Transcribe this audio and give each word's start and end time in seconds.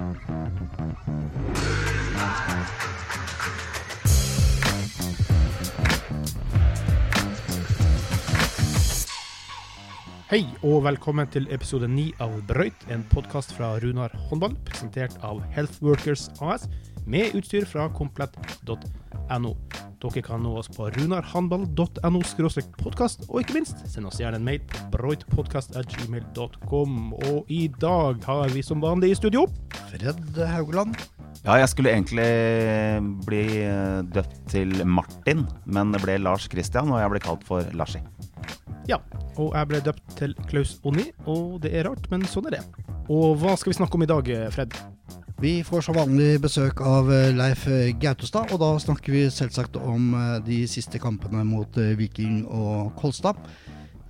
Hei 0.00 0.06
og 10.62 10.84
velkommen 10.86 11.28
til 11.28 11.44
episode 11.52 11.84
9 11.90 12.14
av 12.16 12.32
Brøyt, 12.48 12.86
en 12.88 13.04
podkast 13.12 13.52
fra 13.52 13.74
Runar 13.84 14.16
håndball, 14.30 14.56
presentert 14.64 15.20
av 15.20 15.44
Healthworkers 15.52 16.30
AS, 16.40 16.64
med 17.04 17.36
utstyr 17.36 17.68
fra 17.68 17.90
komplett.no. 17.92 19.52
Dere 20.00 20.22
kan 20.24 20.40
nå 20.40 20.54
oss 20.56 20.64
på 20.72 20.86
runarhandball.no 20.94 22.20
podkast, 22.80 23.26
og 23.28 23.42
ikke 23.42 23.58
minst, 23.58 23.82
send 23.84 24.08
oss 24.08 24.16
gjerne 24.22 24.38
en 24.40 24.46
mail 24.46 24.62
på 24.64 24.80
broitpodkast.gmail.com. 24.94 27.12
Og 27.28 27.44
i 27.52 27.68
dag 27.82 28.16
har 28.24 28.48
vi 28.54 28.62
som 28.64 28.80
vanlig 28.80 29.10
i 29.12 29.18
studio 29.18 29.44
Fred 29.90 30.40
Haugland. 30.54 30.96
Ja, 31.44 31.52
jeg 31.60 31.68
skulle 31.72 31.92
egentlig 31.92 32.28
bli 33.28 33.44
eh, 33.64 34.00
døpt 34.12 34.36
til 34.52 34.70
Martin, 34.88 35.44
men 35.64 35.92
det 35.92 36.00
ble 36.04 36.18
Lars 36.24 36.48
Christian, 36.48 36.92
og 36.92 37.00
jeg 37.00 37.10
ble 37.12 37.20
kalt 37.24 37.44
for 37.48 37.60
Larsi. 37.76 38.00
Ja, 38.88 39.00
og 39.36 39.52
jeg 39.54 39.70
ble 39.70 39.82
døpt 39.84 40.16
til 40.18 40.34
Klaus 40.50 40.78
Onni, 40.86 41.10
og 41.26 41.60
det 41.64 41.74
er 41.76 41.86
rart, 41.90 42.08
men 42.10 42.26
sånn 42.28 42.48
er 42.50 42.58
det. 42.58 42.64
Og 43.10 43.36
hva 43.42 43.56
skal 43.58 43.72
vi 43.72 43.78
snakke 43.80 43.98
om 43.98 44.06
i 44.06 44.10
dag, 44.10 44.32
Fred? 44.54 44.74
Vi 45.40 45.62
får 45.64 45.80
som 45.86 45.96
vanlig 45.96 46.34
besøk 46.44 46.82
av 46.84 47.06
eh, 47.08 47.30
Leif 47.32 47.62
Gautestad, 47.96 48.50
og 48.52 48.60
da 48.60 48.74
snakker 48.82 49.14
vi 49.14 49.22
selvsagt 49.32 49.78
om 49.80 50.10
eh, 50.12 50.34
de 50.44 50.58
siste 50.68 51.00
kampene 51.00 51.46
mot 51.48 51.78
eh, 51.80 51.94
Viking 51.96 52.42
og 52.44 52.90
Kolstad. 53.00 53.40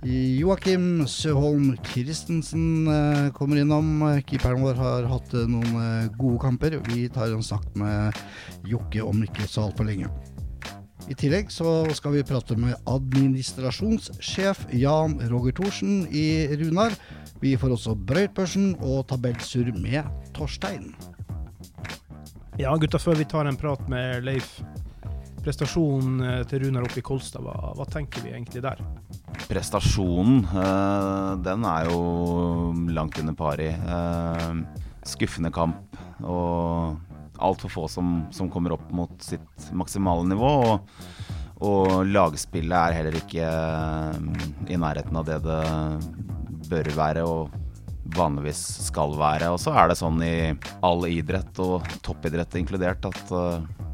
Joakim 0.03 1.05
Søholm 1.07 1.75
Christensen 1.85 2.89
kommer 3.37 3.61
innom. 3.61 4.01
Keeperen 4.25 4.65
vår 4.65 4.81
har 4.81 5.07
hatt 5.11 5.35
noen 5.45 6.09
gode 6.17 6.41
kamper. 6.41 6.79
Vi 6.89 7.05
tar 7.13 7.29
en 7.29 7.45
snakk 7.45 7.69
med 7.77 8.17
Jokke 8.65 9.05
om 9.05 9.21
ikke 9.21 9.45
så 9.45 9.69
altfor 9.69 9.85
lenge. 9.87 10.09
I 11.09 11.15
tillegg 11.17 11.49
så 11.51 11.81
skal 11.97 12.13
vi 12.15 12.25
prate 12.27 12.55
med 12.59 12.75
administrasjonssjef 12.89 14.67
Jan 14.77 15.17
Roger 15.31 15.55
Thorsen 15.57 16.03
i 16.13 16.45
Runar. 16.61 16.93
Vi 17.41 17.55
får 17.57 17.73
også 17.73 17.95
brøytbørsen 17.97 18.75
og 18.85 19.07
tabellsurr 19.09 19.73
med 19.73 20.05
Torstein. 20.37 20.91
Ja, 22.59 22.75
gutta, 22.77 22.99
før 23.01 23.17
vi 23.17 23.25
tar 23.25 23.49
en 23.49 23.57
prat 23.57 23.81
med 23.89 24.27
Leif. 24.27 24.59
Prestasjonen 25.41 26.21
eh, 26.21 26.41
til 26.45 26.67
Runar 26.67 26.85
oppe 26.85 27.01
i 27.01 27.05
Kolstad, 27.05 27.41
hva, 27.41 27.71
hva, 27.73 27.85
tenker 27.89 28.21
vi 28.21 28.35
egentlig 28.35 28.61
der? 28.61 28.83
Prestasjonen, 29.47 30.43
øh, 30.45 31.31
den 31.41 31.65
er 31.65 31.89
jo 31.89 32.01
langt 32.93 33.17
under 33.17 33.33
pari. 33.33 33.71
Uh, 33.87 34.61
skuffende 35.07 35.49
kamp. 35.53 35.97
Og 36.21 36.99
altfor 37.41 37.73
få 37.73 37.87
som, 37.91 38.13
som, 38.31 38.49
kommer 38.51 38.75
opp 38.77 38.91
mot 38.95 39.13
sitt 39.23 39.71
maksimale 39.77 40.27
nivå. 40.29 40.51
Og, 40.71 41.01
og, 41.61 41.89
lagspillet 42.09 42.77
er 42.77 42.97
heller 42.99 43.17
ikke 43.19 43.47
eh, 43.47 44.71
i 44.71 44.79
nærheten 44.79 45.19
av 45.19 45.27
det 45.27 45.41
det 45.45 45.61
bør 46.71 46.91
være 46.95 47.25
og 47.27 47.59
vanligvis 48.15 48.61
skal 48.87 49.15
være. 49.19 49.51
Og 49.53 49.59
så 49.61 49.75
er 49.75 49.91
det 49.91 49.99
sånn 49.99 50.19
i 50.25 50.35
all 50.85 51.05
idrett, 51.09 51.53
og 51.63 51.85
toppidrett 52.05 52.57
inkludert, 52.59 53.05
at 53.07 53.37
eh, 53.37 53.87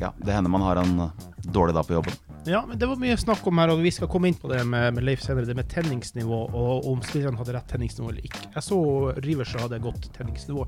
ja, 0.00 0.14
det 0.22 0.34
hender 0.34 0.52
man 0.52 0.64
har 0.64 0.80
en 0.80 1.08
dårlig 1.50 1.76
dag 1.76 1.86
på 1.86 1.98
jobben. 1.98 2.18
Ja, 2.48 2.64
men 2.66 2.78
det 2.78 2.86
var 2.88 2.96
mye 2.96 3.16
snakk 3.20 3.44
om 3.46 3.58
her, 3.60 3.72
og 3.74 3.82
vi 3.84 3.92
skal 3.92 4.08
komme 4.08 4.30
inn 4.30 4.38
på 4.38 4.48
det 4.48 4.62
med, 4.64 4.94
med 4.96 5.04
Leif 5.04 5.20
senere. 5.24 5.44
Det 5.48 5.56
med 5.58 5.68
tenningsnivå, 5.68 6.38
og 6.56 6.88
om 6.88 7.02
spillerne 7.04 7.36
hadde 7.40 7.52
rett 7.56 7.68
tenningsnivå 7.68 8.12
eller 8.12 8.28
ikke. 8.30 8.46
Jeg 8.54 8.64
så 8.64 8.80
Rivers 9.20 9.52
hadde 9.60 9.82
godt 9.84 10.08
tenningsnivå. 10.16 10.64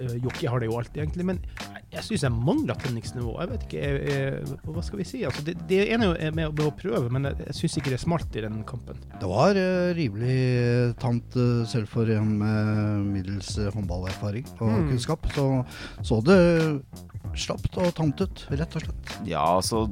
Uh, 0.00 0.16
Jokke 0.24 0.48
har 0.48 0.62
det 0.62 0.70
jo 0.70 0.78
alltid, 0.78 1.02
egentlig. 1.02 1.26
Men 1.26 1.40
jeg 1.96 2.06
syns 2.06 2.26
jeg 2.26 2.34
mangler 2.34 2.78
tenningsnivå. 2.80 3.34
Jeg 3.40 3.52
vet 3.52 3.66
ikke, 3.66 3.82
jeg, 3.82 4.00
jeg, 4.12 4.58
Hva 4.68 4.84
skal 4.84 5.00
vi 5.00 5.08
si? 5.08 5.22
Altså, 5.28 5.44
det, 5.46 5.56
det 5.70 5.82
ene 5.94 6.12
er 6.14 6.34
med, 6.36 6.52
med, 6.52 6.64
å 6.66 6.74
prøve, 6.76 7.08
men 7.12 7.30
jeg, 7.30 7.40
jeg 7.48 7.58
syns 7.60 7.78
ikke 7.80 7.92
det 7.94 7.98
er 7.98 8.04
smart 8.04 8.36
i 8.36 8.44
den 8.44 8.60
kampen. 8.68 9.00
Det 9.16 9.30
var 9.30 9.58
uh, 9.58 9.90
rimelig 9.96 10.38
tamt 11.02 11.38
uh, 11.40 11.64
selv 11.68 11.90
for 11.92 12.10
en 12.12 12.36
med 12.36 13.10
middels 13.14 13.54
håndballerfaring 13.74 14.48
og 14.58 14.72
mm. 14.72 14.88
kunnskap. 14.92 15.28
Så 15.36 15.46
så 16.06 16.20
det 16.24 16.40
slapt 17.36 17.76
og 17.80 17.90
tamt 17.96 18.20
ut, 18.22 18.44
rett 18.52 18.76
og 18.78 18.84
slett. 18.84 19.14
Ja, 19.28 19.46
så 19.64 19.84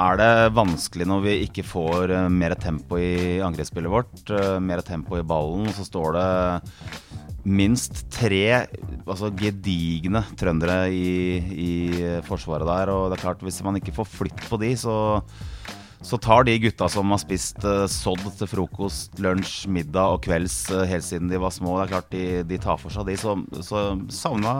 er 0.00 0.18
det 0.20 0.30
vanskelig 0.56 1.06
når 1.08 1.22
vi 1.24 1.36
ikke 1.46 1.64
får 1.66 2.12
mer 2.32 2.56
tempo 2.60 2.98
i 3.00 3.40
angrepsspillet 3.44 3.92
vårt, 3.92 4.32
mer 4.64 4.82
tempo 4.84 5.18
i 5.20 5.24
ballen, 5.26 5.70
så 5.76 5.86
står 5.88 6.18
det 6.18 6.28
minst 7.44 8.06
tre 8.12 8.44
altså 9.04 9.28
gedigne 9.36 10.22
trøndere 10.38 10.88
i, 10.94 11.40
i, 11.66 11.72
forsvaret 12.26 12.68
der. 12.68 12.92
Og 12.94 13.10
det 13.10 13.18
er 13.18 13.24
klart, 13.26 13.42
hvis 13.44 13.62
man 13.66 13.80
ikke 13.80 13.94
får 13.96 14.08
flytt 14.10 14.46
på 14.48 14.58
de, 14.62 14.72
så, 14.78 14.96
så 16.04 16.20
tar 16.22 16.46
de 16.46 16.56
gutta 16.62 16.88
som 16.92 17.12
har 17.14 17.22
spist 17.22 17.60
uh, 17.66 17.84
sodd 17.90 18.24
til 18.38 18.50
frokost, 18.50 19.18
lunsj, 19.24 19.66
middag 19.72 20.16
og 20.16 20.24
kvelds 20.26 20.64
uh, 20.72 20.84
helt 20.88 21.06
siden 21.06 21.32
de 21.32 21.42
var 21.42 21.54
små, 21.54 21.78
det 21.78 21.86
er 21.86 21.94
klart 21.96 22.10
de, 22.14 22.24
de 22.48 22.60
tar 22.62 22.80
for 22.80 22.94
seg 22.94 23.10
de. 23.10 23.18
Så, 23.20 23.36
så 23.64 23.86
savna 24.12 24.54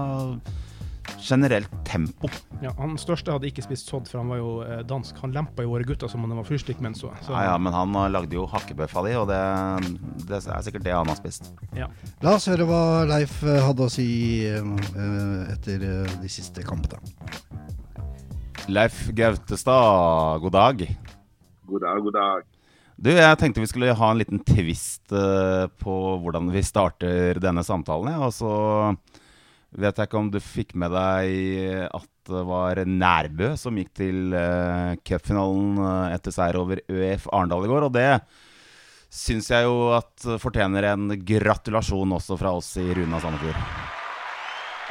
generelt 1.24 1.70
tempo. 1.84 2.28
Ja, 2.62 2.72
Han 2.78 2.98
største 3.00 3.32
hadde 3.32 3.48
ikke 3.48 3.64
spist 3.64 3.88
sodd, 3.88 4.08
for 4.10 4.20
han 4.20 4.30
var 4.32 4.40
jo 4.40 4.50
eh, 4.64 4.82
dansk. 4.88 5.16
Han 5.24 5.34
lempa 5.34 5.64
jo 5.64 5.72
våre 5.72 5.86
gutter 5.88 6.10
som 6.10 6.24
om 6.24 6.30
de 6.30 6.38
var 6.38 6.48
fyrstikkmenn. 6.48 6.96
Ja, 7.00 7.42
ja, 7.48 7.54
men 7.58 7.74
han 7.74 7.96
uh, 7.96 8.06
lagde 8.12 8.36
jo 8.36 8.44
hakkebøffa 8.50 9.04
di, 9.06 9.14
og 9.18 9.28
det, 9.30 9.40
det, 10.28 10.40
er 10.42 10.64
sikkert 10.66 10.86
det 10.86 10.94
han 10.94 11.10
har 11.10 11.18
spist. 11.18 11.50
Ja. 11.76 11.88
La 12.24 12.36
oss 12.36 12.48
høre 12.50 12.68
hva 12.68 12.82
Leif 13.08 13.40
uh, 13.46 13.56
hadde 13.64 13.86
å 13.86 13.92
si 13.92 14.08
etter 14.44 15.84
de 16.20 16.30
siste 16.30 16.64
kampene. 16.66 17.00
Leif 18.68 19.06
Gautestad, 19.16 20.40
god 20.44 20.54
dag. 20.54 20.84
God 21.68 21.84
dag, 21.84 22.04
god 22.04 22.18
dag. 22.18 22.50
Du, 22.94 23.10
jeg 23.10 23.38
tenkte 23.40 23.60
vi 23.64 23.68
skulle 23.68 23.96
ha 23.98 24.10
en 24.12 24.20
liten 24.20 24.40
twist 24.46 25.10
på 25.10 25.94
hvordan 26.22 26.52
vi 26.54 26.62
starter 26.64 27.40
denne 27.42 27.64
samtalen. 27.66 28.12
Ja, 28.14 28.28
og 28.28 28.32
så 28.36 28.52
vet 29.74 29.98
jeg 29.98 30.08
ikke 30.08 30.20
om 30.20 30.30
du 30.30 30.40
fikk 30.42 30.74
med 30.78 30.92
deg 30.94 31.88
at 31.88 32.10
det 32.28 32.42
var 32.48 32.80
Nærbø 32.88 33.52
som 33.60 33.76
gikk 33.78 33.92
til 33.98 34.32
uh, 34.32 34.94
cupfinalen 35.04 35.78
uh, 35.80 36.14
etter 36.14 36.32
seier 36.34 36.56
over 36.56 36.80
ØF 36.88 37.26
Arendal 37.34 37.66
i 37.66 37.70
går. 37.70 37.88
Og 37.88 37.92
det 37.94 38.08
syns 39.12 39.50
jeg 39.52 39.66
jo 39.66 39.92
at 39.94 40.26
fortjener 40.42 40.88
en 40.92 41.12
gratulasjon 41.26 42.16
også 42.16 42.38
fra 42.40 42.54
oss 42.56 42.72
i 42.80 42.86
Runa 42.96 43.20
Sandefjord. 43.22 43.60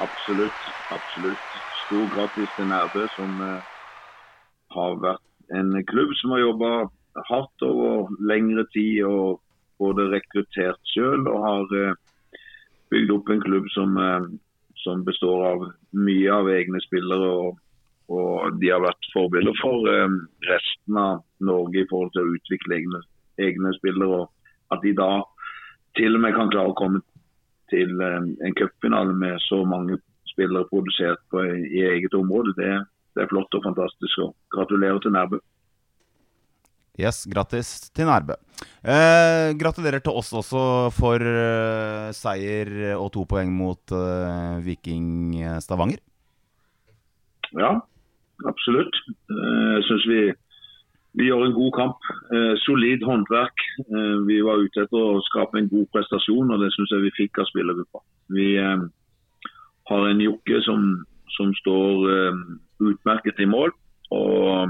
Absolutt. 0.04 0.70
Absolutt. 0.94 1.50
Stor 1.84 2.06
gratis 2.14 2.54
til 2.58 2.70
Nærbø, 2.70 3.08
som 3.18 3.42
uh, 3.42 3.58
har 4.78 5.02
vært 5.02 5.58
en 5.58 5.74
klubb 5.90 6.14
som 6.22 6.36
har 6.36 6.46
jobba 6.46 6.72
hardt 7.30 7.66
over 7.66 8.14
lengre 8.26 8.64
tid 8.74 9.04
og 9.06 9.42
både 9.82 10.08
rekruttert 10.14 10.80
sjøl 10.94 11.28
og 11.30 11.44
har 11.44 11.74
bygd 12.94 13.12
opp 13.14 13.30
en 13.30 13.42
klubb 13.44 13.68
som 13.74 13.98
som 14.84 15.04
består 15.08 15.46
av 15.48 15.68
mye 15.96 16.32
av 16.34 16.50
egne 16.52 16.82
spillere. 16.84 17.30
og, 17.30 17.60
og 18.14 18.60
de 18.62 18.70
har 18.70 18.84
vært 18.84 19.12
forbilder 19.14 19.56
for 19.62 19.90
eh, 19.90 20.18
resten 20.50 21.00
av 21.00 21.24
Norge 21.40 21.84
i 21.84 21.90
forhold 21.90 22.14
til 22.14 22.24
å 22.24 22.36
utvikle 22.38 22.80
egne, 22.80 23.04
egne 23.40 23.74
spillere. 23.80 24.24
og 24.24 24.76
At 24.76 24.84
de 24.84 24.94
da 24.98 25.12
til 25.98 26.18
og 26.18 26.24
med 26.26 26.36
kan 26.36 26.52
klare 26.52 26.74
å 26.74 26.80
komme 26.80 27.04
til 27.72 28.02
eh, 28.02 28.20
en 28.48 28.58
cupfinale 28.60 29.16
med 29.16 29.40
så 29.48 29.64
mange 29.66 30.00
spillere 30.34 30.68
produsert 30.72 31.22
på, 31.32 31.44
i 31.46 31.86
eget 31.94 32.14
område, 32.18 32.56
det, 32.58 32.74
det 33.16 33.24
er 33.24 33.32
flott 33.32 33.56
og 33.58 33.66
fantastisk. 33.68 34.20
og 34.26 34.36
Gratulerer 34.56 35.00
til 35.00 35.16
Nærbø. 35.16 35.40
Yes, 37.00 37.24
grattis 37.26 37.90
til 37.90 38.06
Nærbø. 38.06 38.36
Eh, 38.86 39.50
gratulerer 39.58 40.04
til 40.04 40.14
oss 40.14 40.30
også 40.30 40.92
for 40.94 41.18
eh, 41.18 42.12
seier 42.14 42.94
og 43.00 43.10
to 43.16 43.24
poeng 43.26 43.50
mot 43.50 43.94
eh, 43.98 44.60
Viking 44.62 45.40
Stavanger. 45.64 46.04
Ja, 47.58 47.80
absolutt. 48.50 48.94
Eh, 49.10 49.74
jeg 49.78 49.84
syns 49.90 50.08
vi, 50.10 50.22
vi 51.18 51.30
gjør 51.32 51.48
en 51.48 51.58
god 51.58 51.74
kamp. 51.80 52.08
Eh, 52.34 52.54
solid 52.62 53.06
håndverk. 53.10 53.66
Eh, 53.88 54.16
vi 54.30 54.40
var 54.46 54.62
ute 54.62 54.86
etter 54.86 55.00
å 55.00 55.22
skape 55.32 55.62
en 55.62 55.70
god 55.74 55.90
prestasjon, 55.94 56.54
og 56.54 56.62
det 56.62 56.72
syns 56.78 56.94
jeg 56.94 57.08
vi 57.08 57.16
fikk 57.24 57.42
av 57.42 57.50
spillergruppa. 57.50 58.06
Vi 58.34 58.50
har 59.90 60.10
en 60.10 60.22
Jokke 60.24 60.62
som, 60.64 60.92
som 61.36 61.50
står 61.58 62.06
utmerket 62.82 63.42
i 63.44 63.50
mål. 63.50 63.74
og 64.14 64.70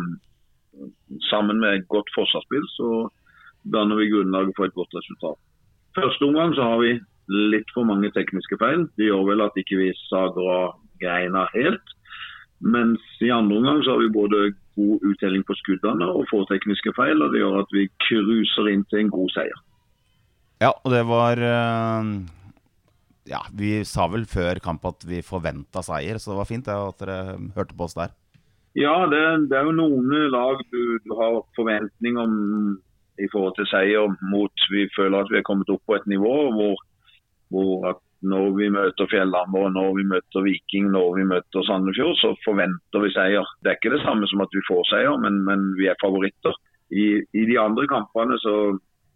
sammen 1.30 1.60
med 1.62 1.80
et 1.80 1.88
godt 1.92 2.10
forsvarsspill 2.16 2.66
så 2.75 2.92
danner 3.74 4.00
vi 4.00 4.12
grunnlaget 4.12 4.56
for 4.58 4.68
et 4.68 4.78
godt 4.78 4.94
resultat. 4.98 5.40
Første 5.98 6.25
omgang 6.25 6.56
så 6.56 6.68
har 6.68 6.80
vi 6.81 6.94
litt 7.54 7.70
for 7.74 7.88
mange 7.88 8.12
tekniske 8.16 8.58
feil. 8.60 8.88
Det 8.98 9.08
gjør 9.08 9.28
vel 9.30 9.46
at 9.46 9.60
ikke 9.60 9.80
vi 9.80 9.92
sager 10.10 10.50
av 10.56 10.74
greina 11.02 11.46
helt. 11.54 11.96
Mens 12.64 13.04
i 13.24 13.31
andre 13.34 13.60
omgang 13.60 13.81
så 13.84 13.96
har 13.96 14.04
vi 14.04 14.14
både 14.14 14.42
god 14.75 15.06
uttelling 15.10 15.44
på 15.48 15.56
skuddene 15.60 16.08
og 16.10 16.25
få 16.31 16.44
tekniske 16.50 16.96
feil. 16.98 17.22
og 17.22 17.34
Det 17.34 17.44
gjør 17.44 17.60
at 17.62 17.75
vi 17.75 17.90
cruiser 18.08 18.72
inn 18.72 18.86
til 18.90 19.04
en 19.04 19.14
god 19.14 19.36
seier. 19.36 19.60
Ja, 20.64 20.72
og 20.72 20.94
det 20.94 21.04
var 21.10 21.40
uh, 21.44 22.12
ja, 23.28 23.42
vi 23.52 23.75
sa 23.88 24.08
vel 24.12 24.25
før 24.30 24.62
kamp 24.64 24.86
at 24.88 25.04
vi 25.08 25.24
forventa 25.25 25.84
seier, 25.86 26.20
så 26.20 26.31
det 26.31 26.40
var 26.40 26.50
fint 26.50 26.70
ja, 26.72 26.80
at 26.90 27.04
dere 27.04 27.18
hørte 27.56 27.75
på 27.75 27.88
oss 27.88 27.98
der. 28.00 28.14
Ja, 28.74 28.94
det, 29.06 29.50
det 29.52 29.58
er 29.58 29.68
jo 29.68 29.75
noen 29.78 30.10
lag 30.34 30.62
du, 30.74 30.81
du, 31.06 31.12
har 31.20 31.44
forventning 31.58 32.18
om 32.18 32.34
i 33.22 33.28
forhold 33.30 33.54
til 33.60 33.70
seier 33.70 34.16
mot. 34.31 34.66
Vi 34.74 34.88
føler 34.96 35.22
at 35.22 35.30
vi 35.30 35.38
er 35.40 35.46
kommet 35.46 35.70
opp 35.70 35.84
på 35.86 36.00
et 36.00 36.08
nivå 36.10 36.34
hvor, 36.56 36.80
hvor 37.54 37.92
at 37.92 38.02
når 38.24 38.54
vi 38.58 38.70
møter 38.72 39.10
Fjellhammer, 39.12 39.70
når 39.75 39.90
vi 39.98 40.06
møter 40.08 40.46
Viking, 40.46 40.90
når 40.96 41.18
vi 41.18 41.25
møter 41.28 41.66
Sandefjord, 41.68 42.16
så 42.22 42.31
forventer 42.46 43.04
vi 43.04 43.12
seier. 43.14 43.50
Det 43.62 43.72
er 43.72 43.78
ikke 43.78 43.94
det 43.94 44.04
samme 44.06 44.30
som 44.31 44.42
at 44.46 44.56
vi 44.56 44.64
får 44.70 44.88
seier, 44.90 45.18
men, 45.22 45.42
men 45.48 45.74
vi 45.78 45.90
er 45.92 46.00
favoritter. 46.02 46.56
I, 46.94 47.06
I, 47.34 47.46
de 47.50 47.60
andre 47.60 47.86
kampene 47.90 48.38
så 48.42 48.56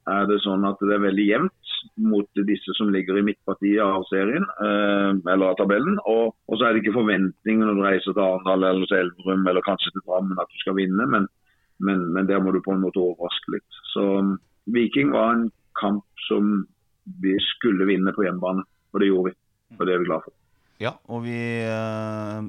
er 0.08 0.28
det 0.30 0.40
sånn 0.44 0.66
at 0.68 0.80
det 0.84 0.96
er 0.96 1.04
veldig 1.04 1.26
jevnt 1.28 1.74
mot 2.02 2.42
disse 2.48 2.74
som 2.78 2.90
ligger 2.94 3.20
i 3.20 3.26
midtpartiet 3.28 3.84
av 3.84 4.06
serien, 4.10 4.46
eh, 4.64 5.12
eller 5.34 5.52
av 5.52 5.58
tabellen. 5.60 6.00
Og, 6.06 6.34
og, 6.48 6.56
så 6.56 6.68
er 6.68 6.74
det 6.74 6.84
ikke 6.84 6.98
forventninger 6.98 7.68
når 7.68 7.78
du 7.78 7.84
reiser 7.86 8.14
til 8.16 8.24
Arendal 8.24 8.66
eller 8.70 8.96
Elverum 9.02 9.46
eller 9.48 9.66
kanskje 9.66 9.94
til 9.96 10.06
Drammen 10.08 10.42
at 10.42 10.52
du 10.52 10.64
skal 10.64 10.78
vinne, 10.80 11.10
men, 11.14 11.28
men, 11.84 12.08
men 12.16 12.30
der 12.30 12.42
må 12.44 12.56
du 12.56 12.62
på 12.66 12.76
en 12.76 12.84
måte 12.86 13.04
overraske 13.04 13.58
litt. 13.58 13.82
Så 13.94 14.08
Viking 14.74 15.14
var 15.16 15.36
en 15.36 15.48
kamp 15.80 16.04
som 16.28 16.66
vi 17.24 17.38
skulle 17.54 17.88
vinne 17.88 18.14
på 18.16 18.26
hjemmebane. 18.26 18.66
Og 18.94 19.02
det 19.02 19.12
gjorde 19.12 19.32
vi. 19.32 19.38
Og 19.78 19.86
det 19.86 19.94
er 19.94 20.02
vi 20.02 20.10
glad 20.10 20.26
for. 20.26 20.34
Ja, 20.82 20.94
og 21.10 21.24
vi 21.26 21.38
eh, 21.66 22.48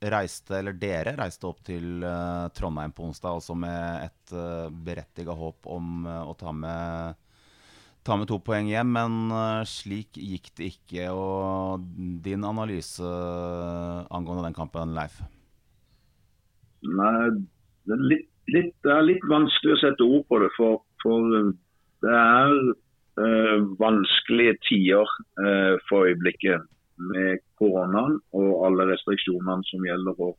reiste, 0.00 0.54
eller 0.56 0.76
dere 0.80 1.12
reiste 1.18 1.48
opp 1.48 1.60
til 1.66 2.04
uh, 2.04 2.48
Trondheim 2.56 2.94
på 2.96 3.04
onsdag, 3.08 3.36
også 3.36 3.56
med 3.58 4.06
et 4.06 4.32
uh, 4.32 4.70
berettiga 4.72 5.34
håp 5.36 5.68
om 5.68 6.06
uh, 6.08 6.22
å 6.30 6.32
ta 6.40 6.54
med, 6.56 7.18
ta 8.06 8.16
med 8.16 8.30
to 8.30 8.38
poeng 8.40 8.70
hjem. 8.70 8.94
Men 8.96 9.18
eh, 9.34 9.62
slik 9.68 10.16
gikk 10.16 10.50
det 10.56 10.70
ikke. 10.72 11.10
Og 11.12 11.84
din 12.24 12.46
analyse 12.48 13.04
eh, 13.04 13.98
angående 14.08 14.46
den 14.48 14.56
kampen, 14.56 14.94
Leif? 14.96 15.20
Nei, 16.80 17.28
det 17.84 17.96
er 17.96 18.06
litt, 18.14 18.28
litt, 18.48 18.72
det 18.86 18.94
er 18.94 19.04
litt 19.04 19.26
vanskelig 19.28 19.76
å 19.76 19.80
sette 19.82 20.06
ord 20.06 20.24
på 20.32 20.40
det. 20.40 20.48
For, 20.56 20.80
for 21.04 21.36
eh, 21.42 21.52
det 22.06 22.16
er 22.16 22.56
eh, 23.20 23.68
vanskelige 23.84 24.56
tider 24.70 25.16
eh, 25.44 25.76
for 25.90 26.08
øyeblikket 26.08 26.64
med 27.12 27.40
koronaen 27.60 28.18
og 28.36 28.66
alle 28.66 28.88
restriksjonene 28.92 29.66
som 29.68 29.86
gjelder. 29.86 30.20
Og, 30.26 30.36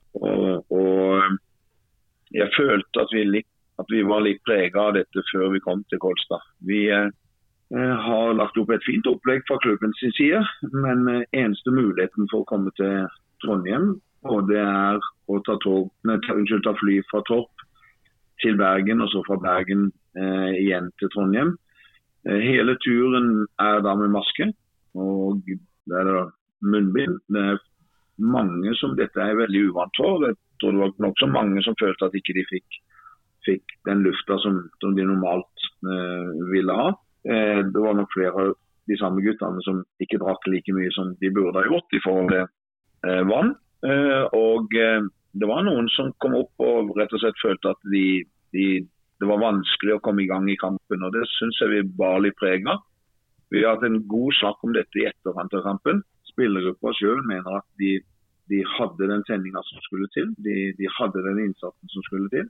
og, 0.71 1.39
jeg 2.31 2.47
følte 2.55 3.03
at 3.03 3.11
vi, 3.15 3.25
litt, 3.27 3.49
at 3.81 3.89
vi 3.91 4.03
var 4.07 4.23
litt 4.23 4.43
prega 4.47 4.87
av 4.87 4.93
dette 4.99 5.25
før 5.31 5.49
vi 5.55 5.63
kom 5.63 5.83
til 5.91 5.99
Kolstad. 6.03 6.45
Vi 6.67 6.85
eh, 6.93 7.09
har 8.05 8.37
lagt 8.37 8.59
opp 8.61 8.71
et 8.71 8.85
fint 8.87 9.07
opplegg 9.09 9.43
fra 9.47 9.59
klubben 9.63 9.91
sin 9.99 10.13
side, 10.15 10.43
men 10.71 11.03
eh, 11.11 11.25
eneste 11.43 11.73
muligheten 11.75 12.29
for 12.31 12.45
å 12.45 12.49
komme 12.51 12.71
til 12.79 13.09
Trondheim, 13.43 13.95
og 14.29 14.47
det 14.51 14.61
er 14.61 15.01
å 15.01 15.41
ta, 15.47 15.57
tog, 15.63 15.89
nei, 16.07 16.19
unnskyld, 16.21 16.63
ta 16.65 16.75
fly 16.77 16.99
fra 17.09 17.23
Torp 17.27 17.65
til 18.41 18.57
Bergen, 18.59 19.01
og 19.03 19.09
så 19.11 19.23
fra 19.27 19.37
Bergen 19.41 19.89
eh, 20.17 20.51
igjen 20.61 20.91
til 21.01 21.11
Trondheim. 21.13 21.55
Eh, 22.27 22.41
hele 22.43 22.77
turen 22.85 23.47
er 23.61 23.81
da 23.85 23.95
med 23.97 24.13
maske, 24.13 24.51
og 24.97 25.41
det 25.47 25.97
er 25.97 26.29
munnbind. 26.61 27.19
Det 27.31 27.43
er 27.53 27.59
mange 28.21 28.73
som 28.79 28.95
dette 28.97 29.21
er 29.21 29.39
veldig 29.39 29.67
uvant 29.71 29.99
for. 29.99 30.25
Jeg 30.27 30.37
tror 30.61 30.75
det 30.75 30.83
var 30.83 31.05
nokså 31.07 31.29
mange 31.31 31.63
som 31.65 31.77
følte 31.79 32.07
at 32.07 32.17
ikke 32.17 32.35
de 32.37 32.45
fikk, 32.49 32.81
fikk 33.47 33.77
den 33.89 34.03
lufta 34.05 34.37
som, 34.43 34.59
som 34.83 34.95
de 34.97 35.07
normalt 35.07 35.69
eh, 35.85 36.43
ville 36.51 36.77
ha. 36.77 36.91
Eh, 37.25 37.63
det 37.65 37.85
var 37.85 37.97
nok 37.97 38.13
flere 38.13 38.45
av 38.45 38.53
de 38.89 38.97
samme 38.99 39.23
guttene 39.25 39.61
som 39.65 39.81
ikke 40.03 40.19
drakk 40.21 40.47
like 40.49 40.73
mye 40.75 40.91
som 40.95 41.15
de 41.21 41.33
burde 41.33 41.59
ha 41.59 41.67
gjort 41.69 41.97
i 41.97 42.03
forhold 42.05 42.31
til 42.33 42.45
eh, 42.45 43.23
vann. 43.29 43.55
Eh, 43.85 44.23
og 44.37 44.73
eh, 44.77 45.01
det 45.31 45.47
var 45.47 45.63
noen 45.65 45.87
som 45.95 46.11
kom 46.21 46.35
opp 46.37 46.65
og 46.65 46.93
rett 46.97 47.13
og 47.15 47.23
slett 47.23 47.39
følte 47.41 47.73
at 47.73 47.91
de, 47.93 48.05
de 48.55 48.65
det 49.21 49.29
var 49.29 49.37
vanskelig 49.37 49.95
å 49.95 50.01
komme 50.01 50.23
i 50.23 50.29
gang 50.29 50.47
i 50.49 50.57
kampen. 50.57 51.03
og 51.05 51.13
Det 51.13 51.27
syns 51.29 51.59
jeg 51.61 51.69
vi 51.69 51.81
bar 51.99 52.23
litt 52.25 52.37
prega. 52.41 52.79
Vi 53.53 53.61
har 53.61 53.75
hatt 53.75 53.85
en 53.85 53.99
god 54.09 54.33
sak 54.39 54.63
om 54.65 54.73
dette 54.73 54.97
i 54.97 55.05
etterkant 55.05 55.53
av 55.59 55.65
kampen. 55.67 56.01
Spillergruppa 56.31 56.93
sjøl 56.97 57.21
mener 57.27 57.59
at 57.59 57.67
de, 57.81 57.99
de, 58.51 58.63
hadde 58.77 59.09
den 59.11 59.23
sendinga 59.27 59.63
som 59.67 59.83
skulle 59.85 60.09
til. 60.15 60.33
De, 60.45 60.55
de, 60.79 60.89
hadde 60.97 61.23
den 61.27 61.45
innsatsen 61.45 61.93
som 61.93 62.07
skulle 62.07 62.31
til. 62.33 62.49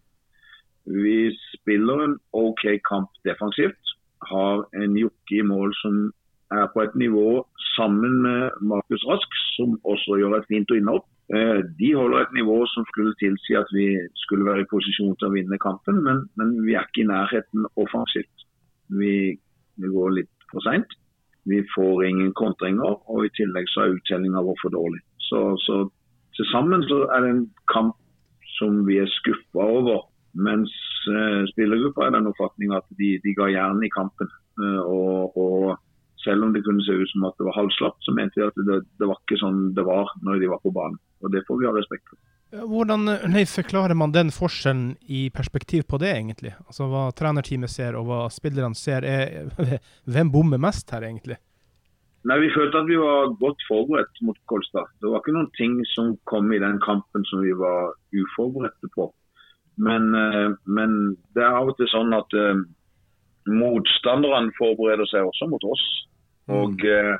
Vi 0.85 1.31
spiller 1.55 2.05
en 2.05 2.17
OK 2.33 2.63
kamp 2.87 3.09
defensivt. 3.27 3.95
Har 4.31 4.65
en 4.77 4.97
Jokke 4.97 5.39
i 5.41 5.45
mål 5.45 5.73
som 5.81 6.09
er 6.51 6.67
på 6.73 6.83
et 6.83 6.95
nivå 6.95 7.47
sammen 7.75 8.21
med 8.25 8.61
Markus 8.61 9.03
Rask, 9.07 9.31
som 9.55 9.79
også 9.93 10.19
gjør 10.19 10.37
et 10.37 10.49
fint 10.51 10.73
innhopp. 10.75 11.07
Eh, 11.35 11.59
de 11.79 11.93
holder 11.95 12.25
et 12.25 12.33
nivå 12.35 12.57
som 12.73 12.85
skulle 12.89 13.13
tilsi 13.23 13.55
at 13.55 13.69
vi 13.71 13.87
skulle 14.23 14.47
være 14.49 14.65
i 14.65 14.71
posisjon 14.73 15.15
til 15.15 15.29
å 15.29 15.35
vinne 15.35 15.59
kampen, 15.63 16.01
men, 16.07 16.25
men 16.35 16.57
vi 16.65 16.75
er 16.75 16.89
ikke 16.89 17.05
i 17.05 17.11
nærheten 17.11 17.69
offensivt. 17.79 18.47
Vi, 18.99 19.13
vi 19.79 19.93
går 19.95 20.17
litt 20.17 20.49
for 20.51 20.63
seint. 20.67 20.97
Vi 21.49 21.63
får 21.75 22.05
ingen 22.05 22.33
kontringer, 22.37 22.99
og 23.09 23.25
i 23.25 23.33
tillegg 23.37 23.69
så 23.71 23.85
er 23.85 23.95
uttellinga 23.95 24.43
vår 24.45 24.57
for 24.61 24.73
dårlig. 24.73 25.01
Så, 25.29 25.39
så 25.65 25.87
til 26.37 26.47
sammen 26.51 26.83
så 26.89 27.03
er 27.15 27.23
det 27.23 27.31
en 27.33 27.45
kamp 27.71 27.95
som 28.57 28.83
vi 28.87 28.99
er 29.01 29.09
skuffa 29.09 29.65
over. 29.79 30.05
Mens 30.47 30.71
eh, 31.11 31.41
spillergruppa 31.51 32.05
er 32.05 32.13
den 32.15 32.29
oppfatning 32.29 32.75
at 32.77 32.85
de, 32.99 33.15
de 33.23 33.33
ga 33.35 33.49
jernet 33.51 33.89
i 33.89 33.93
kampen. 33.93 34.29
Uh, 34.61 34.81
og, 34.83 35.37
og 35.39 36.21
selv 36.23 36.45
om 36.45 36.53
det 36.53 36.63
kunne 36.65 36.83
se 36.85 36.93
ut 36.93 37.09
som 37.11 37.25
at 37.27 37.37
det 37.39 37.47
var 37.47 37.57
halvslapt, 37.57 37.99
så 38.05 38.13
mente 38.15 38.37
vi 38.39 38.45
at 38.45 38.59
det, 38.67 38.81
det, 38.99 39.07
var 39.09 39.17
ikke 39.19 39.39
sånn 39.41 39.71
det 39.77 39.85
var 39.87 40.11
når 40.25 40.41
de 40.43 40.51
var 40.51 40.61
på 40.63 40.73
banen. 40.75 40.99
Og 41.23 41.33
Det 41.33 41.43
får 41.47 41.59
vi 41.59 41.69
ha 41.69 41.73
respekt 41.75 42.05
for. 42.09 42.19
Hvordan 42.51 43.07
nei, 43.31 43.45
forklarer 43.47 43.95
man 43.95 44.11
den 44.11 44.31
forskjellen 44.35 44.97
i 45.07 45.29
perspektiv 45.31 45.85
på 45.87 45.99
det, 46.01 46.11
egentlig? 46.17 46.51
Altså 46.67 46.89
Hva 46.91 47.05
trenerteamet 47.15 47.71
ser 47.71 47.95
og 47.95 48.09
hva 48.09 48.25
spillerne 48.33 48.75
ser. 48.75 49.07
Er, 49.07 49.47
hvem 50.11 50.31
bommer 50.33 50.59
mest 50.59 50.91
her, 50.91 51.05
egentlig? 51.07 51.39
Nei, 52.27 52.37
Vi 52.43 52.51
følte 52.53 52.83
at 52.83 52.89
vi 52.89 52.99
var 52.99 53.31
godt 53.39 53.63
forberedt 53.69 54.21
mot 54.27 54.37
Kolstad. 54.51 54.91
Det 55.01 55.09
var 55.09 55.23
ikke 55.23 55.33
noen 55.37 55.49
ting 55.57 55.79
som 55.95 56.13
kom 56.29 56.51
i 56.53 56.61
den 56.61 56.77
kampen 56.83 57.23
som 57.31 57.41
vi 57.41 57.55
var 57.57 57.95
uforberedte 58.13 58.91
på. 58.93 59.07
Men, 59.81 60.11
eh, 60.13 60.51
men 60.67 61.15
det 61.33 61.41
er 61.41 61.55
av 61.55 61.71
og 61.71 61.79
til 61.79 61.87
sånn 61.89 62.13
at 62.13 62.35
uh, 62.37 62.59
motstanderne 63.49 64.53
forbereder 64.59 65.07
seg 65.09 65.25
også 65.25 65.47
mot 65.49 65.63
oss. 65.71 65.85
Og, 66.51 66.83
mm. 66.83 67.15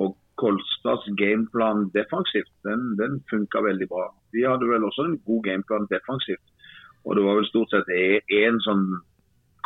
og 0.00 0.14
Kolstads 0.40 1.06
gameplan 1.20 1.88
defensivt, 1.94 2.52
den, 2.66 2.94
den 2.98 3.20
funka 3.30 3.62
veldig 3.62 3.88
bra. 3.90 4.08
Vi 4.34 4.42
hadde 4.42 4.68
vel 4.68 4.86
også 4.86 5.06
en 5.08 5.18
god 5.28 5.42
gameplan 5.48 5.88
defensivt. 5.90 6.44
Og 7.04 7.16
det 7.16 7.24
var 7.24 7.36
vel 7.38 7.50
stort 7.50 7.74
sett 7.74 7.90
én 7.92 8.58
sånn 8.64 8.86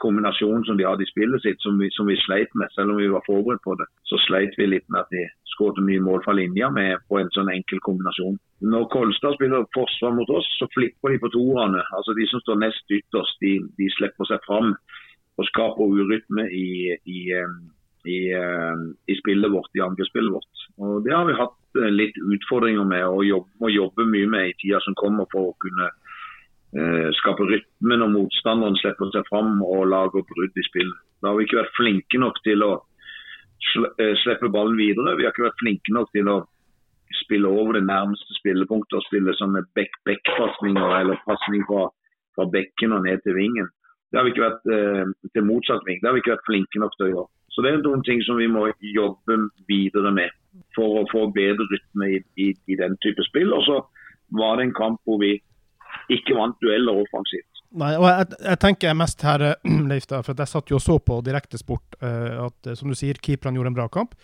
kombinasjon 0.02 0.64
som 0.66 0.78
de 0.78 0.86
hadde 0.86 1.02
i 1.02 1.10
spillet 1.10 1.42
sitt 1.42 1.62
som 1.64 1.78
vi, 1.80 1.88
som 1.94 2.06
vi, 2.10 2.16
sleit 2.22 2.52
med, 2.58 2.70
selv 2.74 2.94
om 2.94 3.00
vi 3.00 3.10
var 3.10 3.24
forberedt 3.26 3.64
på 3.64 3.74
det. 3.78 3.86
Så 4.10 4.18
sleit 4.26 4.54
vi 4.58 4.68
litt 4.70 4.86
med 4.92 5.02
at 5.02 5.14
de 5.14 5.24
skåret 5.54 5.80
mye 5.82 6.02
mål 6.04 6.22
fra 6.24 6.36
linja 6.38 6.70
med 6.74 7.02
på 7.10 7.18
en 7.18 7.30
sånn 7.34 7.50
enkel 7.52 7.82
kombinasjon. 7.86 8.38
Når 8.72 8.88
Kolstad 8.94 9.38
spiller 9.38 9.66
forsvar 9.74 10.14
mot 10.14 10.30
oss, 10.34 10.46
så 10.58 10.68
flipper 10.74 11.14
de 11.14 11.20
på 11.22 11.32
toerne. 11.34 11.82
Altså 11.98 12.14
De 12.18 12.26
som 12.30 12.42
står 12.44 12.62
nest 12.62 12.94
ytterst, 12.98 13.42
de, 13.42 13.56
de 13.78 13.90
slipper 13.96 14.30
seg 14.30 14.42
fram 14.46 14.74
og 15.38 15.46
skaper 15.50 15.98
urytme 15.98 16.48
i, 16.50 16.94
i 17.06 17.20
i, 18.08 18.18
eh, 18.32 18.82
i 19.12 19.16
spillet 19.20 19.52
vårt, 19.52 19.70
i 19.76 19.84
angrepsspillet 19.84 20.32
vårt. 20.32 20.66
Og 20.78 21.04
Det 21.04 21.14
har 21.14 21.26
vi 21.28 21.38
hatt 21.38 21.80
eh, 21.82 21.92
litt 21.92 22.16
utfordringer 22.18 22.86
med 22.88 23.04
og 23.06 23.24
jobbe, 23.26 23.50
må 23.60 23.72
jobbe 23.72 24.06
mye 24.08 24.28
med 24.34 24.50
i 24.50 24.58
tida 24.62 24.80
som 24.84 24.96
kommer 24.98 25.28
for 25.32 25.50
å 25.50 25.56
kunne 25.62 25.88
eh, 25.88 27.08
skape 27.20 27.46
rytme 27.48 28.00
når 28.00 28.14
motstanderen 28.14 28.78
slipper 28.80 29.12
seg 29.14 29.26
fram 29.30 29.58
og 29.62 29.88
lager 29.92 30.26
brudd 30.32 30.56
i 30.56 30.66
spill. 30.68 30.92
Da 31.22 31.30
har 31.30 31.38
vi 31.38 31.48
ikke 31.48 31.62
vært 31.62 31.78
flinke 31.78 32.22
nok 32.22 32.38
til 32.46 32.64
å 32.66 32.72
eh, 32.78 34.14
slippe 34.24 34.52
ballen 34.54 34.78
videre. 34.80 35.16
Vi 35.18 35.26
har 35.26 35.34
ikke 35.34 35.48
vært 35.48 35.62
flinke 35.62 35.94
nok 35.96 36.12
til 36.14 36.30
å 36.32 36.42
spille 37.24 37.48
over 37.48 37.78
det 37.78 37.86
nærmeste 37.88 38.36
spillepunktet 38.36 38.98
og 38.98 39.06
spille 39.06 39.34
sånne 39.38 39.64
back-back-pasninger 39.78 40.94
eller 41.00 41.20
pasning 41.24 41.64
fra, 41.68 41.88
fra 42.36 42.46
bekken 42.52 42.94
og 42.96 43.04
ned 43.06 43.24
til 43.24 43.36
vingen. 43.38 43.68
Det 44.08 44.18
har 44.18 44.24
vi 44.24 44.32
ikke 44.32 44.46
vært 44.46 44.70
eh, 44.72 45.10
til 45.34 45.44
motsatt 45.48 45.84
ving. 45.88 46.00
Det 46.00 46.08
har 46.08 46.16
vi 46.16 46.22
ikke 46.22 46.36
vært 46.36 46.48
flinke 46.48 46.80
nok 46.82 46.94
til 46.96 47.08
å 47.08 47.10
gjøre. 47.12 47.30
Så 47.58 47.62
Det 47.66 47.72
er 47.72 47.80
noen 47.82 48.04
ting 48.06 48.20
som 48.22 48.36
vi 48.38 48.46
må 48.46 48.68
jobbe 48.94 49.36
videre 49.66 50.12
med 50.14 50.30
for 50.76 51.00
å 51.00 51.06
få 51.10 51.24
bedre 51.34 51.64
rytme 51.66 52.06
i, 52.14 52.20
i, 52.38 52.52
i 52.54 52.76
den 52.78 52.94
type 53.02 53.24
spill. 53.26 53.50
Og 53.50 53.64
så 53.66 53.80
var 54.38 54.60
det 54.60 54.68
en 54.68 54.76
kamp 54.78 55.00
hvor 55.02 55.18
vi 55.18 55.32
ikke 56.14 56.36
vant 56.38 56.54
dueller 56.62 57.00
offensivt. 57.02 57.64
Nei, 57.82 57.96
og 57.98 58.06
jeg, 58.06 58.28
jeg 58.46 58.60
tenker 58.62 58.94
mest 58.94 59.26
her, 59.26 59.42
Leif, 59.90 60.06
da, 60.06 60.22
for 60.22 60.38
jeg 60.38 60.52
satt 60.52 60.70
jo 60.70 60.78
og 60.78 60.84
så 60.86 61.00
på 61.02 61.18
direktesport 61.26 61.98
uh, 61.98 62.46
at 62.46 62.70
som 62.78 62.94
du 62.94 62.94
sier, 62.94 63.18
keeperne 63.18 63.58
gjorde 63.58 63.74
en 63.74 63.80
bra 63.80 63.88
kamp. 63.90 64.14